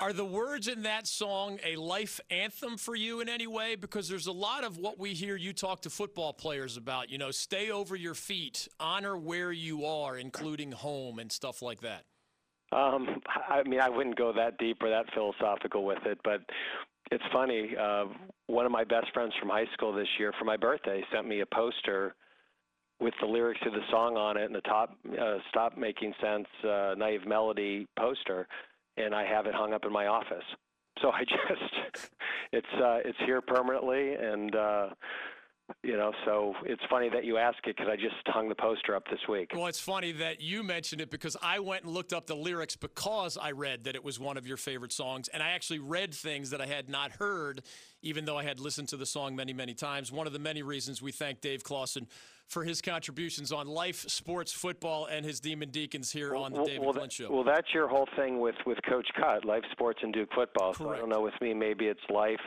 Are 0.00 0.12
the 0.12 0.24
words 0.24 0.66
in 0.66 0.82
that 0.82 1.06
song 1.06 1.60
a 1.64 1.76
life 1.76 2.20
anthem 2.28 2.76
for 2.76 2.96
you 2.96 3.20
in 3.20 3.28
any 3.28 3.46
way? 3.46 3.76
Because 3.76 4.08
there's 4.08 4.26
a 4.26 4.32
lot 4.32 4.64
of 4.64 4.76
what 4.76 4.98
we 4.98 5.14
hear 5.14 5.36
you 5.36 5.52
talk 5.52 5.82
to 5.82 5.90
football 5.90 6.32
players 6.32 6.76
about, 6.76 7.10
you 7.10 7.18
know, 7.18 7.30
stay 7.30 7.70
over 7.70 7.94
your 7.94 8.14
feet, 8.14 8.66
honor 8.80 9.16
where 9.16 9.52
you 9.52 9.84
are, 9.84 10.18
including 10.18 10.72
home 10.72 11.20
and 11.20 11.30
stuff 11.30 11.62
like 11.62 11.80
that. 11.82 12.04
Um, 12.72 13.20
I 13.48 13.62
mean, 13.62 13.80
I 13.80 13.88
wouldn't 13.88 14.16
go 14.16 14.32
that 14.32 14.58
deep 14.58 14.78
or 14.82 14.90
that 14.90 15.06
philosophical 15.14 15.84
with 15.84 16.04
it, 16.06 16.18
but 16.24 16.40
it's 17.12 17.22
funny. 17.32 17.76
Uh, 17.80 18.06
one 18.48 18.66
of 18.66 18.72
my 18.72 18.82
best 18.82 19.06
friends 19.14 19.32
from 19.38 19.48
high 19.48 19.68
school 19.74 19.92
this 19.92 20.08
year, 20.18 20.32
for 20.36 20.44
my 20.44 20.56
birthday, 20.56 21.04
sent 21.14 21.28
me 21.28 21.40
a 21.40 21.46
poster 21.46 22.16
with 23.00 23.14
the 23.20 23.26
lyrics 23.26 23.60
to 23.62 23.70
the 23.70 23.82
song 23.92 24.16
on 24.16 24.36
it 24.36 24.44
and 24.44 24.54
the 24.54 24.60
top 24.62 24.96
uh, 25.20 25.36
"Stop 25.50 25.76
Making 25.76 26.14
Sense" 26.20 26.46
uh, 26.64 26.94
naive 26.96 27.26
melody 27.26 27.86
poster, 27.96 28.48
and 28.96 29.14
I 29.14 29.24
have 29.24 29.46
it 29.46 29.54
hung 29.54 29.72
up 29.72 29.84
in 29.84 29.92
my 29.92 30.06
office. 30.06 30.44
So 31.00 31.10
I 31.10 31.20
just, 31.24 32.08
it's 32.52 32.66
uh, 32.74 32.98
it's 33.04 33.18
here 33.26 33.40
permanently, 33.40 34.14
and 34.14 34.54
uh, 34.54 34.88
you 35.82 35.96
know, 35.96 36.12
so 36.24 36.54
it's 36.64 36.82
funny 36.90 37.08
that 37.10 37.24
you 37.24 37.38
ask 37.38 37.56
it 37.66 37.76
because 37.76 37.88
I 37.90 37.96
just 37.96 38.16
hung 38.26 38.48
the 38.48 38.54
poster 38.54 38.94
up 38.94 39.04
this 39.10 39.20
week. 39.28 39.52
Well, 39.54 39.66
it's 39.66 39.80
funny 39.80 40.12
that 40.12 40.40
you 40.40 40.62
mentioned 40.62 41.00
it 41.00 41.10
because 41.10 41.36
I 41.42 41.58
went 41.58 41.84
and 41.84 41.92
looked 41.92 42.12
up 42.12 42.26
the 42.26 42.34
lyrics 42.34 42.76
because 42.76 43.38
I 43.40 43.52
read 43.52 43.84
that 43.84 43.94
it 43.94 44.04
was 44.04 44.20
one 44.20 44.36
of 44.36 44.46
your 44.46 44.56
favorite 44.56 44.92
songs. 44.92 45.28
And 45.28 45.42
I 45.42 45.50
actually 45.50 45.78
read 45.78 46.14
things 46.14 46.50
that 46.50 46.60
I 46.60 46.66
had 46.66 46.88
not 46.88 47.12
heard, 47.12 47.62
even 48.02 48.24
though 48.24 48.36
I 48.36 48.44
had 48.44 48.60
listened 48.60 48.88
to 48.88 48.96
the 48.96 49.06
song 49.06 49.36
many, 49.36 49.52
many 49.52 49.74
times. 49.74 50.12
One 50.12 50.26
of 50.26 50.32
the 50.32 50.38
many 50.38 50.62
reasons 50.62 51.00
we 51.00 51.12
thank 51.12 51.40
Dave 51.40 51.64
Clawson 51.64 52.08
for 52.46 52.62
his 52.62 52.82
contributions 52.82 53.52
on 53.52 53.66
life, 53.66 54.04
sports, 54.08 54.52
football, 54.52 55.06
and 55.06 55.24
his 55.24 55.40
Demon 55.40 55.70
Deacons 55.70 56.12
here 56.12 56.36
on 56.36 56.52
the 56.52 56.58
well, 56.58 56.66
David 56.66 56.82
well, 56.82 56.92
Glenn 56.92 57.08
Show. 57.08 57.32
Well, 57.32 57.44
that's 57.44 57.72
your 57.72 57.88
whole 57.88 58.08
thing 58.16 58.38
with 58.38 58.56
with 58.66 58.78
Coach 58.88 59.08
Cut, 59.18 59.44
life, 59.44 59.64
sports, 59.72 60.00
and 60.02 60.12
Duke 60.12 60.28
football. 60.34 60.74
So 60.74 60.90
I 60.90 60.98
don't 60.98 61.08
know. 61.08 61.22
With 61.22 61.40
me, 61.40 61.54
maybe 61.54 61.86
it's 61.86 62.00
life, 62.10 62.40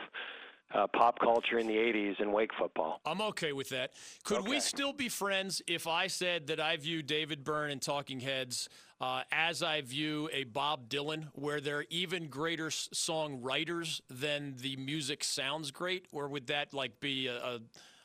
uh, 0.74 0.86
pop 0.88 1.18
culture 1.18 1.58
in 1.58 1.66
the 1.66 1.76
'80s, 1.76 2.20
and 2.20 2.32
Wake 2.32 2.50
football. 2.58 3.00
I'm 3.06 3.20
okay 3.22 3.52
with 3.52 3.70
that. 3.70 3.92
Could 4.24 4.46
we 4.46 4.60
still 4.60 4.92
be 4.92 5.08
friends 5.08 5.62
if 5.66 5.86
I 5.86 6.06
said 6.06 6.48
that 6.48 6.60
I 6.60 6.76
view 6.76 7.02
David 7.02 7.44
Byrne 7.44 7.70
and 7.70 7.80
Talking 7.80 8.20
Heads 8.20 8.68
uh, 9.00 9.22
as 9.30 9.62
I 9.62 9.80
view 9.80 10.28
a 10.32 10.44
Bob 10.44 10.88
Dylan, 10.88 11.28
where 11.32 11.60
they're 11.60 11.86
even 11.90 12.28
greater 12.28 12.68
songwriters 12.68 14.00
than 14.10 14.56
the 14.60 14.76
music 14.76 15.22
sounds 15.22 15.70
great, 15.70 16.06
or 16.12 16.28
would 16.28 16.48
that 16.48 16.74
like 16.74 16.98
be 17.00 17.28
a, 17.28 17.60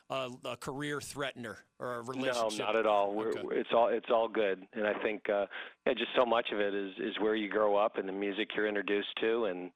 a, 0.08 0.30
a, 0.44 0.56
career 0.56 1.00
threatener 1.00 1.56
or 1.78 1.96
a 1.96 2.02
relationship? 2.02 2.58
No, 2.58 2.64
not 2.66 2.76
at 2.76 2.86
all. 2.86 3.12
We're, 3.12 3.30
Okay. 3.30 3.40
It's 3.52 3.70
all 3.74 3.88
it's 3.88 4.10
all 4.10 4.28
good, 4.28 4.64
and 4.74 4.86
I 4.86 4.94
think 5.02 5.28
uh, 5.28 5.46
yeah, 5.86 5.94
just 5.94 6.10
so 6.16 6.24
much 6.24 6.50
of 6.52 6.60
it 6.60 6.74
is 6.74 6.92
is 6.98 7.18
where 7.20 7.34
you 7.34 7.50
grow 7.50 7.76
up 7.76 7.98
and 7.98 8.08
the 8.08 8.12
music 8.12 8.50
you're 8.56 8.68
introduced 8.68 9.16
to, 9.20 9.46
and 9.46 9.70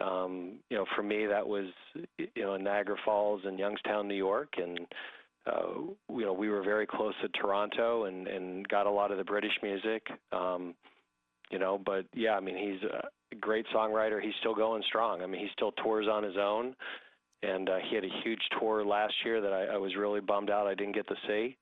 um, 0.00 0.58
you 0.70 0.76
know, 0.76 0.86
for 0.96 1.02
me 1.02 1.26
that 1.26 1.46
was 1.46 1.66
you 2.18 2.42
know 2.42 2.56
Niagara 2.56 2.96
Falls 3.04 3.42
and 3.44 3.58
Youngstown, 3.58 4.08
New 4.08 4.14
York, 4.14 4.54
and 4.56 4.80
uh, 5.46 5.80
you 6.10 6.24
know 6.24 6.32
we 6.32 6.48
were 6.48 6.62
very 6.62 6.86
close 6.86 7.14
to 7.22 7.28
Toronto 7.28 8.04
and 8.04 8.26
and 8.26 8.68
got 8.68 8.86
a 8.86 8.90
lot 8.90 9.10
of 9.10 9.18
the 9.18 9.24
British 9.24 9.56
music. 9.62 10.06
Um, 10.32 10.74
you 11.50 11.58
know, 11.58 11.80
but 11.84 12.06
yeah, 12.14 12.32
I 12.32 12.40
mean, 12.40 12.56
he's 12.56 12.90
a 12.90 13.36
great 13.36 13.66
songwriter. 13.74 14.20
He's 14.20 14.34
still 14.40 14.54
going 14.54 14.82
strong. 14.86 15.22
I 15.22 15.26
mean, 15.26 15.40
he 15.40 15.48
still 15.52 15.72
tours 15.72 16.06
on 16.10 16.24
his 16.24 16.36
own, 16.40 16.74
and 17.42 17.68
uh, 17.68 17.76
he 17.88 17.94
had 17.94 18.04
a 18.04 18.20
huge 18.24 18.40
tour 18.58 18.84
last 18.84 19.14
year 19.24 19.40
that 19.40 19.52
I, 19.52 19.74
I 19.74 19.76
was 19.76 19.94
really 19.96 20.20
bummed 20.20 20.50
out 20.50 20.66
I 20.66 20.74
didn't 20.74 20.94
get 20.94 21.06
to 21.08 21.14
see. 21.28 21.56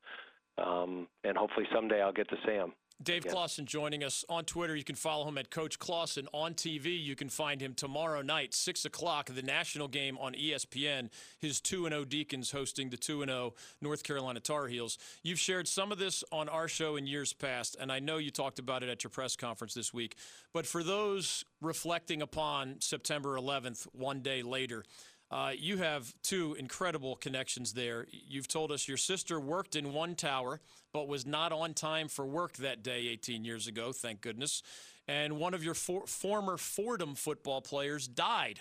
Um, 0.58 1.08
and 1.24 1.36
hopefully 1.36 1.66
someday 1.74 2.00
I'll 2.00 2.12
get 2.12 2.28
to 2.28 2.36
see 2.46 2.52
him. 2.52 2.72
Dave 3.02 3.24
Yeah. 3.24 3.32
Clawson 3.32 3.66
joining 3.66 4.04
us 4.04 4.24
on 4.28 4.44
Twitter. 4.44 4.76
You 4.76 4.84
can 4.84 4.94
follow 4.94 5.26
him 5.26 5.36
at 5.38 5.50
Coach 5.50 5.78
Clawson 5.78 6.28
on 6.32 6.54
TV. 6.54 7.02
You 7.02 7.16
can 7.16 7.28
find 7.28 7.60
him 7.60 7.74
tomorrow 7.74 8.22
night, 8.22 8.54
6 8.54 8.84
o'clock, 8.84 9.26
the 9.26 9.42
national 9.42 9.88
game 9.88 10.16
on 10.18 10.34
ESPN. 10.34 11.10
His 11.38 11.60
2 11.60 11.88
0 11.88 12.04
Deacons 12.04 12.52
hosting 12.52 12.90
the 12.90 12.96
2 12.96 13.24
0 13.24 13.54
North 13.80 14.02
Carolina 14.04 14.40
Tar 14.40 14.68
Heels. 14.68 14.98
You've 15.22 15.38
shared 15.40 15.66
some 15.66 15.90
of 15.90 15.98
this 15.98 16.22
on 16.30 16.48
our 16.48 16.68
show 16.68 16.96
in 16.96 17.06
years 17.06 17.32
past, 17.32 17.76
and 17.80 17.90
I 17.90 17.98
know 17.98 18.18
you 18.18 18.30
talked 18.30 18.58
about 18.58 18.82
it 18.82 18.88
at 18.88 19.02
your 19.02 19.10
press 19.10 19.36
conference 19.36 19.74
this 19.74 19.92
week. 19.92 20.16
But 20.52 20.66
for 20.66 20.82
those 20.82 21.44
reflecting 21.60 22.22
upon 22.22 22.80
September 22.80 23.36
11th, 23.36 23.86
one 23.92 24.20
day 24.20 24.42
later, 24.42 24.84
uh, 25.32 25.52
you 25.56 25.78
have 25.78 26.12
two 26.22 26.54
incredible 26.58 27.16
connections 27.16 27.72
there. 27.72 28.06
You've 28.10 28.48
told 28.48 28.70
us 28.70 28.86
your 28.86 28.98
sister 28.98 29.40
worked 29.40 29.74
in 29.74 29.94
one 29.94 30.14
tower, 30.14 30.60
but 30.92 31.08
was 31.08 31.24
not 31.24 31.52
on 31.52 31.72
time 31.72 32.08
for 32.08 32.26
work 32.26 32.58
that 32.58 32.82
day 32.82 33.08
18 33.08 33.42
years 33.42 33.66
ago, 33.66 33.92
thank 33.92 34.20
goodness. 34.20 34.62
And 35.08 35.38
one 35.38 35.54
of 35.54 35.64
your 35.64 35.72
for- 35.72 36.06
former 36.06 36.58
Fordham 36.58 37.14
football 37.14 37.62
players 37.62 38.06
died 38.06 38.60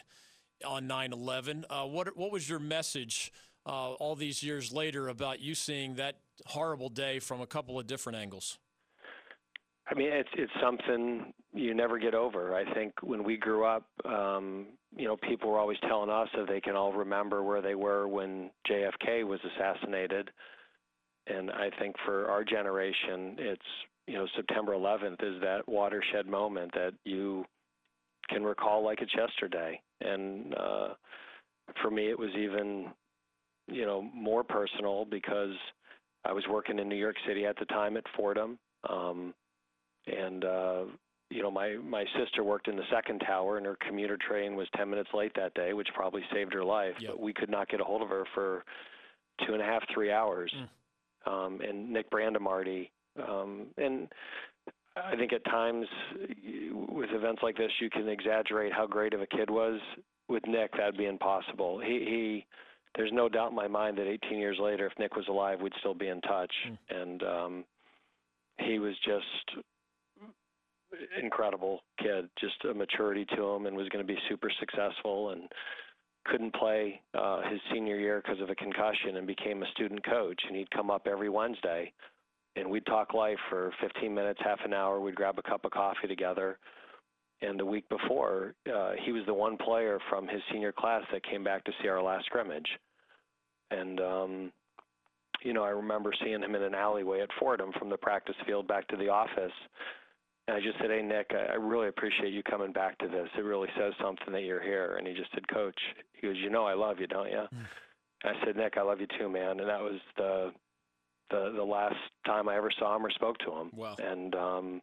on 0.65 0.87
9 0.87 1.11
11. 1.11 1.65
Uh, 1.69 1.83
what, 1.83 2.15
what 2.15 2.31
was 2.31 2.49
your 2.49 2.59
message 2.59 3.33
uh, 3.65 3.91
all 3.93 4.15
these 4.15 4.41
years 4.41 4.71
later 4.71 5.09
about 5.09 5.41
you 5.41 5.53
seeing 5.53 5.95
that 5.95 6.19
horrible 6.45 6.89
day 6.89 7.19
from 7.19 7.41
a 7.41 7.47
couple 7.47 7.77
of 7.77 7.85
different 7.85 8.17
angles? 8.17 8.57
I 9.89 9.93
mean, 9.93 10.09
it's 10.11 10.29
it's 10.37 10.51
something 10.61 11.33
you 11.53 11.73
never 11.73 11.99
get 11.99 12.13
over. 12.13 12.55
I 12.55 12.73
think 12.73 12.93
when 13.01 13.23
we 13.25 13.35
grew 13.35 13.65
up, 13.65 13.83
um, 14.05 14.67
you 14.95 15.07
know, 15.07 15.17
people 15.17 15.49
were 15.49 15.59
always 15.59 15.77
telling 15.87 16.09
us 16.09 16.27
that 16.35 16.47
they 16.47 16.61
can 16.61 16.75
all 16.75 16.93
remember 16.93 17.43
where 17.43 17.61
they 17.61 17.75
were 17.75 18.07
when 18.07 18.49
JFK 18.69 19.25
was 19.25 19.39
assassinated, 19.55 20.29
and 21.27 21.49
I 21.51 21.69
think 21.79 21.95
for 22.05 22.29
our 22.29 22.43
generation, 22.43 23.35
it's 23.37 23.61
you 24.07 24.15
know 24.15 24.27
September 24.35 24.73
11th 24.73 25.23
is 25.23 25.41
that 25.41 25.67
watershed 25.67 26.27
moment 26.27 26.71
that 26.73 26.93
you 27.05 27.45
can 28.29 28.43
recall 28.43 28.83
like 28.83 29.01
it's 29.01 29.13
yesterday. 29.15 29.79
And 30.01 30.55
uh, 30.55 30.89
for 31.81 31.91
me, 31.91 32.09
it 32.09 32.19
was 32.19 32.31
even 32.37 32.87
you 33.67 33.85
know 33.85 34.01
more 34.13 34.43
personal 34.43 35.05
because 35.05 35.55
I 36.25 36.33
was 36.33 36.43
working 36.49 36.79
in 36.79 36.89
New 36.89 36.95
York 36.95 37.15
City 37.27 37.45
at 37.45 37.57
the 37.57 37.65
time 37.65 37.97
at 37.97 38.03
Fordham. 38.15 38.59
Um, 38.89 39.33
and 40.07 40.43
uh, 40.43 40.83
you 41.31 41.41
know 41.41 41.49
my 41.51 41.75
my 41.83 42.05
sister 42.19 42.43
worked 42.43 42.67
in 42.67 42.75
the 42.75 42.83
second 42.91 43.19
tower 43.19 43.57
and 43.57 43.65
her 43.65 43.77
commuter 43.87 44.17
train 44.17 44.55
was 44.55 44.67
10 44.75 44.89
minutes 44.89 45.09
late 45.13 45.31
that 45.35 45.53
day 45.53 45.73
which 45.73 45.87
probably 45.95 46.21
saved 46.33 46.53
her 46.53 46.63
life 46.63 46.95
Yep. 46.99 47.11
but 47.11 47.19
we 47.21 47.33
could 47.33 47.49
not 47.49 47.69
get 47.69 47.79
a 47.81 47.83
hold 47.83 48.01
of 48.01 48.09
her 48.09 48.25
for 48.33 48.63
two 49.45 49.53
and 49.53 49.61
a 49.61 49.65
half 49.65 49.83
three 49.93 50.11
hours. 50.11 50.53
Um, 51.25 51.61
and 51.67 51.89
nick 51.91 52.09
Brandemarti 52.11 52.89
um, 53.27 53.67
and 53.77 54.07
i 54.95 55.15
think 55.15 55.31
at 55.33 55.43
times 55.45 55.87
with 56.89 57.09
events 57.11 57.41
like 57.43 57.55
this 57.57 57.71
you 57.79 57.89
can 57.89 58.09
exaggerate 58.09 58.73
how 58.73 58.85
great 58.87 59.13
of 59.13 59.21
a 59.21 59.27
kid 59.27 59.49
was. 59.49 59.79
With 60.27 60.43
nick 60.47 60.71
that'd 60.73 60.97
be 60.97 61.05
impossible. 61.07 61.79
He 61.79 62.05
he 62.13 62.45
there's 62.95 63.11
no 63.13 63.29
doubt 63.29 63.49
in 63.51 63.55
my 63.55 63.67
mind 63.67 63.97
that 63.97 64.07
18 64.07 64.37
years 64.37 64.57
later 64.61 64.85
if 64.87 64.93
nick 64.99 65.15
was 65.15 65.27
alive 65.27 65.59
we'd 65.61 65.73
still 65.79 65.93
be 65.93 66.07
in 66.07 66.21
touch. 66.21 66.53
And 66.89 67.23
um, 67.23 67.65
he 68.59 68.79
was 68.79 68.95
just 69.05 69.63
incredible 71.21 71.81
kid, 71.99 72.29
just 72.39 72.63
a 72.69 72.73
maturity 72.73 73.25
to 73.35 73.43
him, 73.43 73.65
and 73.65 73.75
was 73.75 73.89
going 73.89 74.05
to 74.05 74.13
be 74.13 74.19
super 74.29 74.49
successful. 74.59 75.31
And 75.31 75.43
couldn't 76.25 76.53
play 76.53 77.01
uh, 77.17 77.41
his 77.49 77.59
senior 77.73 77.97
year 77.97 78.21
because 78.23 78.41
of 78.41 78.49
a 78.49 78.55
concussion, 78.55 79.17
and 79.17 79.25
became 79.25 79.63
a 79.63 79.71
student 79.71 80.05
coach. 80.05 80.39
And 80.47 80.55
he'd 80.55 80.69
come 80.71 80.91
up 80.91 81.07
every 81.07 81.29
Wednesday, 81.29 81.91
and 82.55 82.69
we'd 82.69 82.85
talk 82.85 83.13
life 83.13 83.39
for 83.49 83.73
15 83.81 84.13
minutes, 84.13 84.39
half 84.43 84.59
an 84.63 84.73
hour. 84.73 84.99
We'd 84.99 85.15
grab 85.15 85.39
a 85.39 85.49
cup 85.49 85.65
of 85.65 85.71
coffee 85.71 86.07
together. 86.07 86.59
And 87.41 87.59
the 87.59 87.65
week 87.65 87.89
before, 87.89 88.53
uh, 88.71 88.91
he 89.03 89.11
was 89.11 89.23
the 89.25 89.33
one 89.33 89.57
player 89.57 89.99
from 90.09 90.27
his 90.27 90.41
senior 90.51 90.71
class 90.71 91.01
that 91.11 91.23
came 91.23 91.43
back 91.43 91.63
to 91.63 91.71
see 91.81 91.87
our 91.87 92.01
last 92.01 92.25
scrimmage. 92.27 92.67
And 93.71 93.99
um, 93.99 94.51
you 95.43 95.53
know, 95.53 95.63
I 95.63 95.69
remember 95.69 96.11
seeing 96.23 96.43
him 96.43 96.55
in 96.55 96.61
an 96.61 96.75
alleyway 96.75 97.21
at 97.21 97.29
Fordham 97.39 97.71
from 97.79 97.89
the 97.89 97.97
practice 97.97 98.35
field 98.45 98.67
back 98.67 98.87
to 98.89 98.97
the 98.97 99.09
office. 99.09 99.51
And 100.51 100.59
I 100.59 100.65
just 100.65 100.77
said, 100.79 100.89
Hey, 100.89 101.01
Nick, 101.01 101.31
I, 101.31 101.53
I 101.53 101.55
really 101.55 101.87
appreciate 101.87 102.33
you 102.33 102.43
coming 102.43 102.73
back 102.73 102.97
to 102.99 103.07
this. 103.07 103.29
It 103.37 103.43
really 103.43 103.69
says 103.77 103.93
something 104.01 104.33
that 104.33 104.43
you're 104.43 104.61
here. 104.61 104.97
And 104.97 105.07
he 105.07 105.13
just 105.13 105.31
said, 105.33 105.47
Coach, 105.47 105.79
he 106.13 106.27
goes, 106.27 106.35
You 106.37 106.49
know, 106.49 106.65
I 106.65 106.73
love 106.73 106.99
you, 106.99 107.07
don't 107.07 107.29
you? 107.29 107.43
I 108.23 108.33
said, 108.45 108.57
Nick, 108.57 108.77
I 108.77 108.81
love 108.81 108.99
you 108.99 109.07
too, 109.17 109.29
man. 109.29 109.61
And 109.61 109.69
that 109.69 109.79
was 109.79 109.99
the, 110.17 110.51
the, 111.29 111.53
the 111.55 111.63
last 111.63 111.95
time 112.25 112.49
I 112.49 112.57
ever 112.57 112.69
saw 112.77 112.95
him 112.95 113.05
or 113.05 113.11
spoke 113.11 113.37
to 113.39 113.51
him. 113.51 113.71
Wow. 113.73 113.95
And, 113.97 114.35
um, 114.35 114.81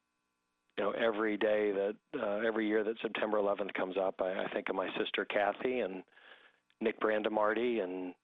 you 0.78 0.84
know, 0.84 0.90
every 0.92 1.36
day 1.36 1.72
that, 1.72 1.96
uh, 2.18 2.46
every 2.46 2.66
year 2.66 2.82
that 2.84 2.96
September 3.02 3.36
11th 3.36 3.74
comes 3.74 3.96
up, 3.96 4.14
I, 4.20 4.44
I 4.44 4.48
think 4.54 4.70
of 4.70 4.74
my 4.74 4.88
sister 4.98 5.26
Kathy 5.26 5.80
and 5.80 6.02
Nick 6.80 6.98
Brandemarti 7.00 7.82
and 7.82 8.14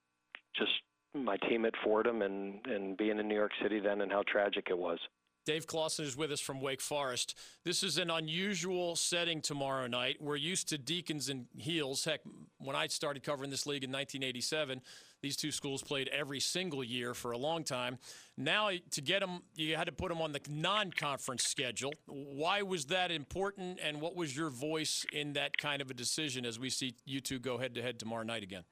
just 0.57 0.70
my 1.14 1.36
team 1.49 1.66
at 1.66 1.74
Fordham 1.84 2.22
and, 2.22 2.64
and 2.66 2.97
being 2.97 3.18
in 3.18 3.28
New 3.28 3.34
York 3.34 3.53
City 3.62 3.80
then 3.80 4.01
and 4.01 4.11
how 4.11 4.22
tragic 4.26 4.68
it 4.70 4.78
was. 4.78 4.99
Dave 5.45 5.66
Clawson 5.66 6.07
is 6.07 6.16
with 6.16 6.32
us 6.32 6.40
from 6.40 6.61
Wake 6.61 6.80
Forest. 6.80 7.36
This 7.64 7.82
is 7.82 7.99
an 7.99 8.11
unusual 8.11 8.97
setting 8.97 9.42
tomorrow 9.42 9.86
night. 9.86 10.16
We're 10.20 10.36
used 10.36 10.68
to 10.70 10.78
Deacons 10.78 11.28
and 11.28 11.47
Heels. 11.57 12.05
Heck, 12.05 12.20
when 12.59 12.74
I 12.74 12.86
started 12.86 13.22
covering 13.22 13.51
this 13.51 13.66
league 13.66 13.84
in 13.84 13.90
1987, 13.90 14.80
these 15.20 15.36
two 15.36 15.53
schools 15.53 15.82
played 15.82 16.09
every 16.09 16.40
single 16.40 16.82
year 16.82 17.12
for 17.12 17.32
a 17.32 17.38
long 17.38 17.62
time. 17.62 17.99
Now, 18.38 18.70
to 18.90 19.01
get 19.03 19.20
them, 19.20 19.42
you 19.55 19.76
had 19.76 19.84
to 19.84 19.92
put 19.92 20.09
them 20.09 20.22
on 20.22 20.32
the 20.32 20.40
non 20.49 20.90
conference 20.90 21.45
schedule. 21.45 21.92
Why 22.07 22.62
was 22.62 22.86
that 22.86 23.11
important, 23.11 23.80
and 23.82 24.01
what 24.01 24.16
was 24.16 24.36
your 24.36 24.51
voice 24.51 25.05
in 25.12 25.34
that 25.34 25.57
kind 25.59 25.82
of 25.82 25.90
a 25.90 25.95
decision 25.95 26.47
as 26.47 26.59
we 26.59 26.70
see 26.70 26.95
you 27.05 27.20
two 27.20 27.38
go 27.38 27.59
head 27.59 27.74
to 27.74 27.82
head 27.82 27.99
tomorrow 27.99 28.24
night 28.24 28.42
again? 28.42 28.64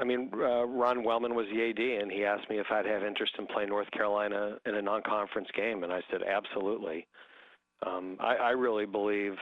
I 0.00 0.04
mean, 0.04 0.30
uh, 0.32 0.66
Ron 0.66 1.04
Wellman 1.04 1.34
was 1.34 1.46
the 1.52 1.68
AD, 1.68 2.02
and 2.02 2.10
he 2.10 2.24
asked 2.24 2.48
me 2.48 2.58
if 2.58 2.66
I'd 2.70 2.86
have 2.86 3.02
interest 3.02 3.34
in 3.38 3.46
playing 3.46 3.68
North 3.68 3.90
Carolina 3.90 4.56
in 4.64 4.74
a 4.74 4.82
non-conference 4.82 5.48
game, 5.54 5.84
and 5.84 5.92
I 5.92 6.00
said 6.10 6.22
absolutely. 6.22 7.06
Um, 7.86 8.16
I, 8.18 8.36
I 8.36 8.50
really 8.50 8.86
believe 8.86 9.34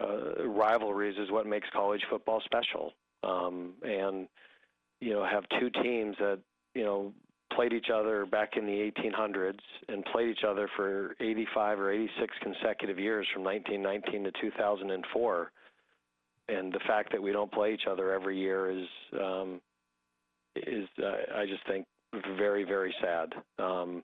uh, 0.00 0.46
rivalries 0.46 1.18
is 1.18 1.30
what 1.30 1.46
makes 1.46 1.68
college 1.72 2.02
football 2.08 2.40
special, 2.44 2.92
um, 3.24 3.72
and 3.82 4.28
you 5.00 5.12
know, 5.12 5.24
have 5.24 5.44
two 5.58 5.70
teams 5.82 6.16
that 6.18 6.38
you 6.74 6.84
know 6.84 7.12
played 7.52 7.72
each 7.72 7.90
other 7.92 8.26
back 8.26 8.56
in 8.56 8.66
the 8.66 8.92
1800s 8.98 9.58
and 9.88 10.04
played 10.06 10.28
each 10.28 10.44
other 10.46 10.68
for 10.76 11.14
85 11.20 11.78
or 11.78 11.92
86 11.92 12.34
consecutive 12.42 12.98
years 12.98 13.26
from 13.32 13.44
1919 13.44 14.24
to 14.24 14.32
2004 14.40 15.52
and 16.48 16.72
the 16.72 16.80
fact 16.86 17.12
that 17.12 17.22
we 17.22 17.32
don't 17.32 17.52
play 17.52 17.72
each 17.72 17.86
other 17.90 18.12
every 18.12 18.38
year 18.38 18.70
is 18.70 18.86
um, 19.20 19.60
is 20.56 20.88
uh, 21.02 21.38
I 21.38 21.46
just 21.46 21.66
think 21.66 21.86
very 22.36 22.64
very 22.64 22.94
sad. 23.00 23.32
Um, 23.58 24.02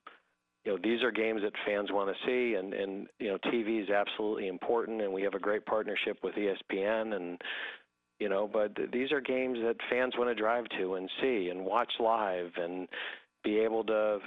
you 0.65 0.73
know, 0.73 0.79
these 0.83 1.03
are 1.03 1.11
games 1.11 1.41
that 1.43 1.53
fans 1.67 1.91
want 1.91 2.15
to 2.15 2.27
see, 2.27 2.57
and 2.57 2.75
and 2.75 3.07
you 3.19 3.29
know, 3.29 3.39
TV 3.47 3.83
is 3.83 3.91
absolutely 3.91 4.49
important, 4.49 5.01
and 5.01 5.13
we 5.13 5.23
have 5.23 5.35
a 5.35 5.39
great 5.39 5.65
partnership 5.65 6.19
with 6.23 6.35
ESPN, 6.35 7.15
and 7.15 7.41
you 8.19 8.29
know, 8.29 8.49
but 8.51 8.73
these 8.93 9.11
are 9.13 9.21
games 9.21 9.59
that 9.65 9.77
fans 9.89 10.15
want 10.17 10.29
to 10.31 10.41
drive 10.41 10.67
to 10.79 10.95
and 10.95 11.09
see 11.23 11.49
and 11.51 11.65
watch 11.65 11.93
live 11.99 12.51
and 12.57 12.87
be 13.43 13.59
able 13.59 13.83
to, 13.85 14.19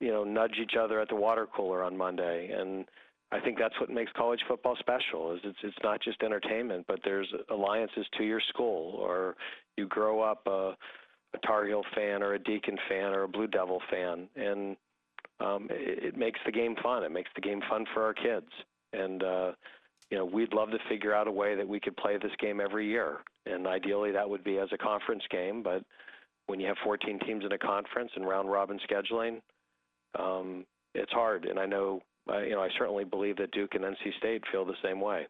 you 0.00 0.10
know, 0.10 0.22
nudge 0.22 0.56
each 0.62 0.74
other 0.78 1.00
at 1.00 1.08
the 1.08 1.16
water 1.16 1.48
cooler 1.56 1.82
on 1.82 1.96
Monday 1.96 2.50
and 2.54 2.84
I 3.32 3.40
think 3.40 3.58
that's 3.58 3.78
what 3.80 3.88
makes 3.88 4.12
college 4.12 4.40
football 4.46 4.76
special. 4.78 5.34
Is 5.34 5.40
it's 5.42 5.58
it's 5.62 5.76
not 5.82 6.02
just 6.02 6.22
entertainment, 6.22 6.84
but 6.86 7.00
there's 7.02 7.32
alliances 7.50 8.06
to 8.18 8.24
your 8.24 8.40
school, 8.40 8.96
or 8.96 9.36
you 9.76 9.86
grow 9.86 10.20
up 10.20 10.42
a, 10.46 10.76
a 11.34 11.38
Tar 11.46 11.66
Heel 11.66 11.82
fan, 11.94 12.22
or 12.22 12.34
a 12.34 12.38
Deacon 12.38 12.76
fan, 12.90 13.14
or 13.14 13.22
a 13.22 13.28
Blue 13.28 13.46
Devil 13.46 13.80
fan, 13.90 14.28
and 14.36 14.76
um, 15.40 15.66
it, 15.70 16.04
it 16.04 16.16
makes 16.16 16.40
the 16.44 16.52
game 16.52 16.76
fun. 16.82 17.04
It 17.04 17.10
makes 17.10 17.30
the 17.34 17.40
game 17.40 17.62
fun 17.70 17.86
for 17.94 18.04
our 18.04 18.12
kids, 18.12 18.48
and 18.92 19.22
uh, 19.22 19.52
you 20.10 20.18
know 20.18 20.26
we'd 20.26 20.52
love 20.52 20.70
to 20.70 20.78
figure 20.90 21.14
out 21.14 21.26
a 21.26 21.32
way 21.32 21.54
that 21.54 21.66
we 21.66 21.80
could 21.80 21.96
play 21.96 22.18
this 22.18 22.32
game 22.38 22.60
every 22.60 22.86
year, 22.86 23.20
and 23.46 23.66
ideally 23.66 24.12
that 24.12 24.28
would 24.28 24.44
be 24.44 24.58
as 24.58 24.68
a 24.72 24.78
conference 24.78 25.24
game. 25.30 25.62
But 25.62 25.84
when 26.48 26.60
you 26.60 26.66
have 26.66 26.76
14 26.84 27.18
teams 27.20 27.46
in 27.46 27.52
a 27.52 27.58
conference 27.58 28.10
and 28.14 28.28
round 28.28 28.50
robin 28.50 28.78
scheduling, 28.90 29.40
um, 30.18 30.66
it's 30.94 31.12
hard, 31.12 31.46
and 31.46 31.58
I 31.58 31.64
know 31.64 32.02
uh, 32.30 32.38
you 32.38 32.50
know, 32.50 32.60
I 32.60 32.68
certainly 32.78 33.04
believe 33.04 33.36
that 33.36 33.50
Duke 33.50 33.74
and 33.74 33.84
NC 33.84 34.16
State 34.18 34.42
feel 34.50 34.64
the 34.64 34.74
same 34.82 35.00
way. 35.00 35.26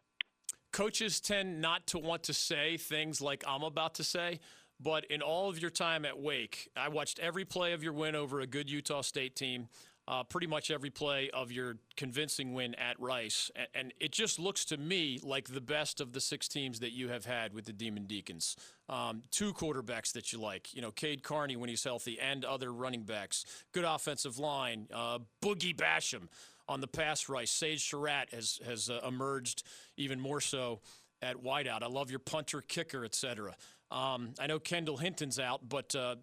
Coaches 0.71 1.19
tend 1.19 1.61
not 1.61 1.85
to 1.87 1.99
want 1.99 2.23
to 2.23 2.33
say 2.33 2.77
things 2.77 3.21
like 3.21 3.43
I'm 3.47 3.63
about 3.63 3.95
to 3.95 4.03
say, 4.03 4.39
but 4.79 5.05
in 5.05 5.21
all 5.21 5.49
of 5.49 5.61
your 5.61 5.69
time 5.69 6.03
at 6.05 6.19
Wake, 6.19 6.69
I 6.75 6.89
watched 6.89 7.19
every 7.19 7.45
play 7.45 7.73
of 7.73 7.83
your 7.83 7.93
win 7.93 8.15
over 8.15 8.41
a 8.41 8.47
good 8.47 8.69
Utah 8.69 9.01
State 9.01 9.35
team. 9.35 9.67
uh, 10.07 10.23
pretty 10.23 10.47
much 10.47 10.69
every 10.69 10.89
play 10.89 11.29
of 11.29 11.51
your 11.51 11.77
convincing 11.95 12.53
win 12.53 12.75
at 12.75 12.99
Rice, 12.99 13.49
and, 13.55 13.67
and, 13.73 13.93
it 14.01 14.11
just 14.11 14.37
looks 14.37 14.65
to 14.65 14.77
me 14.77 15.17
like 15.23 15.47
the 15.47 15.61
best 15.61 16.01
of 16.01 16.11
the 16.11 16.19
six 16.19 16.47
teams 16.49 16.81
that 16.81 16.91
you 16.91 17.07
have 17.07 17.25
had 17.25 17.53
with 17.53 17.65
the 17.65 17.71
Demon 17.71 18.05
Deacons. 18.05 18.57
Um, 18.89 19.21
two 19.31 19.53
quarterbacks 19.53 20.11
that 20.13 20.33
you 20.33 20.39
like, 20.39 20.73
you 20.73 20.81
know, 20.81 20.91
Cade 20.91 21.23
Carney 21.23 21.55
when 21.55 21.69
he's 21.69 21.83
healthy, 21.83 22.19
and 22.19 22.43
other 22.43 22.73
running 22.73 23.03
backs. 23.03 23.45
Good 23.71 23.85
offensive 23.85 24.37
line. 24.37 24.87
Uh, 24.93 25.19
Boogie 25.41 25.75
Basham 25.75 26.27
on 26.67 26.81
the 26.81 26.87
pass 26.87 27.29
rush. 27.29 27.49
Sage 27.49 27.89
Surratt 27.89 28.29
has 28.31 28.59
has 28.65 28.89
uh, 28.89 28.99
emerged 29.07 29.63
even 29.97 30.19
more 30.19 30.41
so 30.41 30.81
at 31.21 31.37
wideout. 31.37 31.83
I 31.83 31.87
love 31.87 32.09
your 32.09 32.19
punter, 32.19 32.61
kicker, 32.61 33.05
etc. 33.05 33.55
Um, 33.91 34.33
I 34.39 34.47
know 34.47 34.59
Kendall 34.59 34.97
Hinton's 34.97 35.39
out, 35.39 35.67
but 35.67 35.95
uh, 35.95 36.15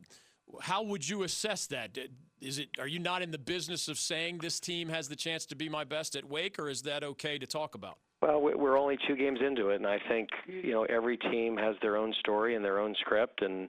how 0.61 0.83
would 0.83 1.09
you 1.09 1.23
assess 1.23 1.67
that? 1.69 1.97
Is 2.41 2.59
it 2.59 2.69
are 2.79 2.89
you 2.89 2.99
not 2.99 3.23
in 3.23 3.31
the 3.31 3.39
business 3.39 3.89
of 3.89 3.99
saying 3.99 4.39
this 4.39 4.61
team 4.61 4.89
has 4.89 5.09
the 5.09 5.17
chance 5.17 5.47
to 5.47 5.55
be 5.55 5.69
my 5.69 5.85
best 5.85 6.17
at 6.17 6.25
Wake, 6.25 6.59
or 6.59 6.69
is 6.69 6.83
that 6.83 7.05
okay 7.05 7.39
to 7.39 7.47
talk 7.47 7.75
about? 7.75 7.99
Well, 8.23 8.41
we're 8.43 8.79
only 8.79 8.99
two 9.09 9.17
games 9.17 9.39
into 9.47 9.71
it, 9.71 9.77
and 9.77 9.87
I 9.87 9.99
think 10.09 10.29
you 10.47 10.73
know 10.73 10.85
every 10.85 11.17
team 11.17 11.57
has 11.57 11.77
their 11.81 11.97
own 11.97 12.13
story 12.21 12.55
and 12.55 12.65
their 12.65 12.79
own 12.79 12.95
script, 13.01 13.43
and 13.43 13.69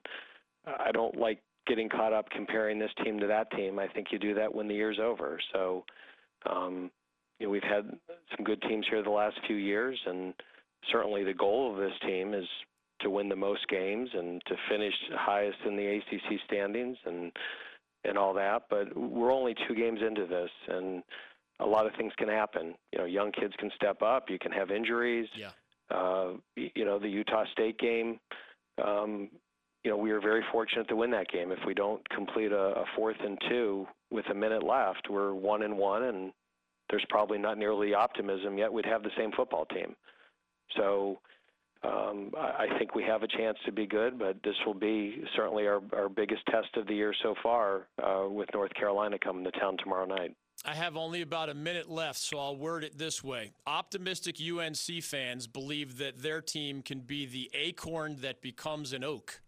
I 0.66 0.92
don't 0.92 1.18
like 1.18 1.40
getting 1.68 1.90
caught 1.90 2.14
up 2.14 2.30
comparing 2.30 2.80
this 2.80 2.92
team 3.04 3.20
to 3.20 3.28
that 3.28 3.50
team. 3.52 3.80
I 3.80 3.88
think 3.88 4.08
you 4.12 4.20
do 4.20 4.34
that 4.36 4.54
when 4.54 4.68
the 4.68 4.74
year's 4.74 5.00
over. 5.00 5.40
So, 5.54 5.86
um, 6.50 6.92
you 7.40 7.48
know, 7.48 7.52
we've 7.52 7.64
had 7.64 7.90
some 8.36 8.46
good 8.46 8.62
teams 8.64 8.86
here 8.90 9.04
the 9.04 9.10
last 9.10 9.38
few 9.48 9.56
years, 9.56 10.00
and 10.06 10.34
certainly 10.92 11.24
the 11.24 11.34
goal 11.34 11.72
of 11.72 11.78
this 11.78 11.94
team 12.06 12.34
is 12.34 12.46
to 13.02 13.10
win 13.10 13.30
the 13.30 13.36
most 13.36 13.68
games 13.68 14.10
and 14.14 14.42
to 14.46 14.56
finish 14.70 14.94
highest 15.14 15.58
in 15.66 15.76
the 15.76 15.98
ACC 15.98 16.40
standings 16.46 16.98
and 17.06 17.32
and 18.04 18.18
all 18.18 18.34
that. 18.34 18.64
But 18.70 18.96
we're 18.96 19.32
only 19.32 19.56
two 19.68 19.76
games 19.76 20.00
into 20.06 20.26
this, 20.26 20.50
and 20.68 21.04
a 21.60 21.66
lot 21.66 21.86
of 21.86 21.94
things 21.96 22.14
can 22.18 22.28
happen. 22.28 22.76
You 22.92 23.00
know, 23.00 23.06
young 23.06 23.32
kids 23.32 23.54
can 23.58 23.72
step 23.76 24.02
up. 24.02 24.30
You 24.30 24.40
can 24.40 24.52
have 24.52 24.72
injuries. 24.72 25.28
Yeah. 25.36 25.52
Uh, 25.90 26.34
you 26.56 26.86
know, 26.86 27.00
the 27.00 27.10
Utah 27.10 27.44
State 27.52 27.78
game. 27.78 28.20
Um, 28.84 29.30
you 29.84 29.90
know, 29.90 29.98
we 29.98 30.12
are 30.12 30.22
very 30.22 30.44
fortunate 30.52 30.88
to 30.90 30.96
win 30.96 31.12
that 31.12 31.30
game. 31.30 31.52
If 31.52 31.60
we 31.66 31.74
don't 31.74 32.08
complete 32.10 32.52
a, 32.52 32.82
a 32.82 32.86
fourth 32.96 33.18
and 33.24 33.38
two 33.50 33.88
with 34.12 34.26
a 34.30 34.34
minute 34.34 34.64
left, 34.64 35.08
we're 35.10 35.34
one 35.34 35.64
and 35.64 35.78
one, 35.78 36.04
and 36.04 36.32
there's 36.90 37.06
probably 37.10 37.38
not 37.38 37.58
nearly 37.58 37.94
optimism 37.94 38.58
yet. 38.58 38.72
We'd 38.72 38.86
have 38.86 39.04
the 39.04 39.12
same 39.18 39.32
football 39.32 39.66
team. 39.66 39.96
So 40.78 41.20
um, 41.84 42.32
I, 42.38 42.66
I 42.66 42.78
think 42.78 42.94
we 42.94 43.04
have 43.04 43.24
a 43.24 43.28
chance 43.28 43.58
to 43.66 43.72
be 43.72 43.88
good, 43.88 44.20
but 44.20 44.38
this 44.44 44.56
will 44.66 44.76
be 44.76 45.24
certainly 45.36 45.66
our, 45.66 45.82
our 45.94 46.10
biggest 46.10 46.46
test 46.48 46.70
of 46.76 46.86
the 46.86 46.94
year 46.94 47.14
so 47.24 47.34
far 47.42 47.88
uh, 48.04 48.30
with 48.30 48.50
North 48.54 48.74
Carolina 48.76 49.18
coming 49.18 49.44
to 49.46 49.52
town 49.52 49.78
tomorrow 49.78 50.06
night. 50.06 50.36
I 50.64 50.76
have 50.76 50.96
only 50.96 51.24
about 51.24 51.50
a 51.50 51.56
minute 51.56 51.90
left, 51.90 52.20
so 52.20 52.38
I'll 52.38 52.56
word 52.56 52.84
it 52.84 52.96
this 52.96 53.24
way. 53.24 53.52
Optimistic 53.66 54.36
UNC 54.40 55.02
fans 55.02 55.48
believe 55.48 55.98
that 55.98 56.22
their 56.22 56.40
team 56.40 56.84
can 56.84 57.00
be 57.00 57.26
the 57.26 57.50
acorn 57.56 58.18
that 58.22 58.44
becomes 58.44 58.94
an 58.94 59.04
oak. 59.04 59.42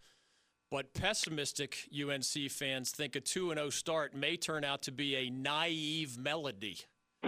But 0.73 0.91
pessimistic 0.95 1.87
UNC 1.93 2.49
fans 2.49 2.89
think 2.89 3.15
a 3.15 3.21
2 3.21 3.53
0 3.53 3.69
start 3.69 4.15
may 4.15 4.35
turn 4.35 4.63
out 4.63 4.81
to 4.81 4.91
be 4.91 5.15
a 5.15 5.29
naive 5.29 6.17
melody. 6.17 6.79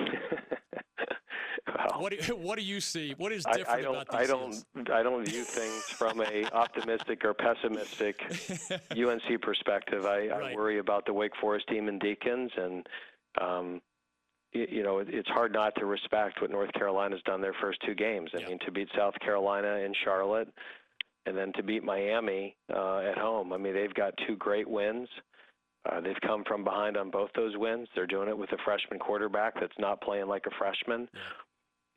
what 2.00 2.20
do, 2.20 2.36
what 2.38 2.58
do 2.58 2.66
you 2.66 2.82
see? 2.82 3.14
What 3.20 3.32
is 3.32 3.46
different 3.46 3.70
I, 3.70 3.74
I 3.74 3.82
don't, 3.84 3.96
about 3.96 4.10
these 4.10 4.20
I 4.20 4.26
don't, 4.26 4.90
I 4.90 5.04
don't 5.04 5.24
view 5.26 5.44
things 5.44 5.84
from 5.84 6.22
a 6.22 6.46
optimistic 6.54 7.24
or 7.24 7.36
pessimistic 7.36 8.20
UNC 8.98 9.40
perspective. 9.44 10.08
I, 10.08 10.28
Right. 10.28 10.54
I 10.54 10.56
worry 10.56 10.80
about 10.80 11.06
the 11.06 11.14
Wake 11.14 11.36
Forest 11.40 11.68
team 11.68 11.88
and 11.88 12.02
Deacons, 12.02 12.50
and 12.58 12.90
um, 13.40 13.80
you, 14.54 14.66
you 14.72 14.82
know 14.82 14.98
it, 14.98 15.10
it's 15.12 15.30
hard 15.30 15.54
not 15.54 15.76
to 15.76 15.86
respect 15.86 16.42
what 16.42 16.50
North 16.50 16.74
Carolina's 16.74 17.22
done 17.26 17.42
their 17.42 17.56
first 17.62 17.78
two 17.86 17.94
games. 17.94 18.32
I 18.34 18.40
Yeah. 18.40 18.48
mean, 18.48 18.60
to 18.66 18.72
beat 18.72 18.88
South 18.98 19.14
Carolina 19.20 19.76
in 19.86 19.94
Charlotte, 20.04 20.48
and 21.26 21.38
then 21.38 21.52
to 21.54 21.64
beat 21.64 21.84
Miami 21.84 22.56
uh, 22.74 23.00
at 23.00 23.18
home. 23.18 23.54
I 23.54 23.58
mean, 23.58 23.74
they've 23.74 23.94
got 23.94 24.14
two 24.28 24.36
great 24.36 24.70
wins. 24.70 25.08
Uh, 25.90 26.02
they've 26.02 26.20
come 26.26 26.44
from 26.48 26.64
behind 26.64 26.98
on 26.98 27.12
both 27.12 27.30
those 27.36 27.56
wins. 27.58 27.88
They're 27.96 28.08
doing 28.08 28.28
it 28.28 28.38
with 28.38 28.52
a 28.52 28.58
freshman 28.66 29.00
quarterback 29.00 29.54
that's 29.60 29.78
not 29.78 30.02
playing 30.02 30.28
like 30.28 30.46
a 30.48 30.56
freshman. 30.58 31.08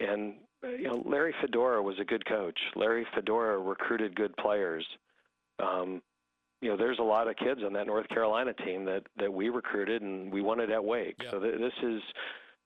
And 0.01 0.35
uh, 0.65 0.69
you 0.69 0.85
know, 0.85 1.03
Larry 1.07 1.35
Fedora 1.41 1.83
was 1.83 1.97
a 2.01 2.05
good 2.05 2.25
coach. 2.27 2.59
Larry 2.77 3.07
Fedora 3.15 3.59
recruited 3.59 4.15
good 4.15 4.37
players. 4.37 4.87
Um, 5.59 6.03
you 6.61 6.69
know, 6.71 6.77
there's 6.77 6.99
a 6.99 7.05
lot 7.05 7.29
of 7.29 7.37
kids 7.37 7.61
on 7.65 7.73
that 7.75 7.87
North 7.87 8.09
Carolina 8.09 8.53
team 8.53 8.85
that 8.85 9.03
that 9.19 9.33
we 9.33 9.49
recruited 9.49 10.03
and 10.03 10.33
we 10.33 10.43
wanted 10.43 10.71
at 10.71 10.85
Wake. 10.85 11.17
Yeah. 11.23 11.31
So 11.31 11.41
th- 11.41 11.59
this 11.59 11.73
is, 11.83 12.03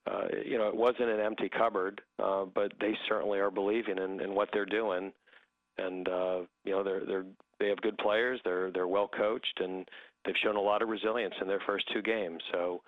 uh, 0.09 0.23
you 0.45 0.57
know, 0.57 0.67
it 0.67 0.75
wasn't 0.75 1.09
an 1.09 1.19
empty 1.19 1.49
cupboard, 1.49 2.01
uh, 2.21 2.45
but 2.45 2.73
they 2.81 2.97
certainly 3.07 3.39
are 3.39 3.51
believing 3.51 3.97
in, 3.97 4.19
in 4.19 4.33
what 4.33 4.49
they're 4.51 4.65
doing, 4.65 5.13
and 5.77 6.07
uh, 6.07 6.41
you 6.65 6.71
know, 6.71 6.83
they're 6.83 7.05
they're 7.05 7.25
they 7.59 7.69
have 7.69 7.81
good 7.81 7.97
players. 7.97 8.39
They're 8.43 8.71
they're 8.71 8.87
well 8.87 9.07
coached 9.07 9.59
and 9.59 9.87
they've 10.25 10.35
shown 10.43 10.55
a 10.55 10.61
lot 10.61 10.81
of 10.81 10.89
resilience 10.89 11.35
in 11.41 11.47
their 11.47 11.61
first 11.65 11.85
two 11.93 12.01
games. 12.01 12.41
So 12.51 12.81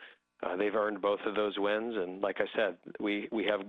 uh, 0.43 0.55
they've 0.55 0.75
earned 0.75 1.01
both 1.01 1.19
of 1.25 1.35
those 1.35 1.57
wins, 1.57 1.95
and 1.97 2.21
like 2.21 2.37
I 2.39 2.45
said, 2.55 2.77
we 2.99 3.27
we 3.31 3.45
have 3.45 3.61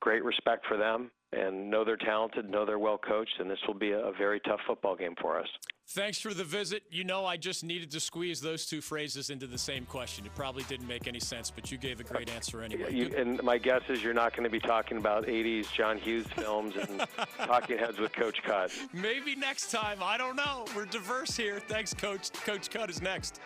great 0.00 0.24
respect 0.24 0.66
for 0.66 0.76
them 0.76 1.10
and 1.32 1.70
know 1.70 1.84
they're 1.84 1.96
talented, 1.96 2.50
know 2.50 2.66
they're 2.66 2.78
well 2.78 2.98
coached, 2.98 3.38
and 3.38 3.50
this 3.50 3.58
will 3.66 3.74
be 3.74 3.92
a, 3.92 4.00
a 4.00 4.12
very 4.12 4.40
tough 4.40 4.60
football 4.66 4.96
game 4.96 5.14
for 5.20 5.38
us. 5.38 5.48
Thanks 5.88 6.18
for 6.18 6.32
the 6.32 6.44
visit. 6.44 6.84
You 6.90 7.04
know, 7.04 7.26
I 7.26 7.36
just 7.36 7.64
needed 7.64 7.90
to 7.90 8.00
squeeze 8.00 8.40
those 8.40 8.64
two 8.64 8.80
phrases 8.80 9.28
into 9.28 9.46
the 9.46 9.58
same 9.58 9.84
question. 9.84 10.24
It 10.24 10.34
probably 10.34 10.62
didn't 10.64 10.88
make 10.88 11.06
any 11.06 11.20
sense, 11.20 11.50
but 11.50 11.70
you 11.70 11.76
gave 11.76 12.00
a 12.00 12.04
great 12.04 12.30
answer 12.30 12.62
anyway. 12.62 12.94
You, 12.94 13.12
and 13.16 13.42
my 13.42 13.58
guess 13.58 13.82
is 13.88 14.02
you're 14.02 14.14
not 14.14 14.32
going 14.32 14.44
to 14.44 14.50
be 14.50 14.60
talking 14.60 14.96
about 14.96 15.26
80s 15.26 15.70
John 15.72 15.98
Hughes 15.98 16.26
films 16.34 16.76
and 16.76 17.06
talking 17.38 17.76
heads 17.76 17.98
with 17.98 18.12
Coach 18.12 18.42
Cut. 18.42 18.70
Maybe 18.94 19.36
next 19.36 19.70
time. 19.70 19.98
I 20.02 20.16
don't 20.16 20.36
know. 20.36 20.64
We're 20.74 20.86
diverse 20.86 21.36
here. 21.36 21.60
Thanks, 21.60 21.92
Coach. 21.92 22.32
Coach 22.32 22.70
Cut 22.70 22.88
is 22.88 23.02
next. 23.02 23.40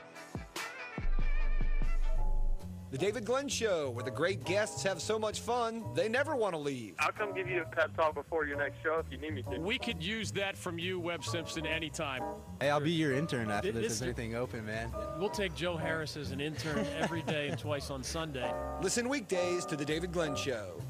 The 2.96 3.04
David 3.04 3.26
Glenn 3.26 3.46
Show, 3.46 3.90
where 3.90 4.04
the 4.04 4.10
great 4.10 4.42
guests 4.46 4.82
have 4.84 5.02
so 5.02 5.18
much 5.18 5.40
fun, 5.40 5.84
they 5.92 6.08
never 6.08 6.34
want 6.34 6.54
to 6.54 6.58
leave. 6.58 6.94
I'll 6.98 7.12
come 7.12 7.34
give 7.34 7.46
you 7.46 7.60
a 7.60 7.66
pep 7.66 7.94
talk 7.94 8.14
before 8.14 8.46
your 8.46 8.56
next 8.56 8.82
show 8.82 8.98
if 9.04 9.04
you 9.12 9.18
need 9.18 9.34
me 9.34 9.42
to. 9.52 9.60
We 9.60 9.76
could 9.78 10.02
use 10.02 10.32
that 10.32 10.56
from 10.56 10.78
you, 10.78 10.98
Webb 10.98 11.22
Simpson, 11.22 11.66
anytime. 11.66 12.22
Hey, 12.58 12.70
I'll 12.70 12.80
be 12.80 12.92
your 12.92 13.12
intern 13.12 13.50
after 13.50 13.70
This- 13.70 13.82
this. 13.82 13.92
Is 13.92 14.02
anything 14.02 14.34
open, 14.34 14.64
man? 14.64 14.90
We'll 15.18 15.28
take 15.28 15.54
Joe 15.54 15.76
Harris 15.76 16.16
as 16.16 16.30
an 16.30 16.40
intern 16.40 16.86
every 16.98 17.20
day 17.20 17.48
and 17.48 17.58
twice 17.58 17.90
on 17.90 18.02
Sunday. 18.02 18.50
Listen 18.80 19.10
weekdays 19.10 19.66
to 19.66 19.76
The 19.76 19.84
David 19.84 20.10
Glenn 20.10 20.34
Show. 20.34 20.80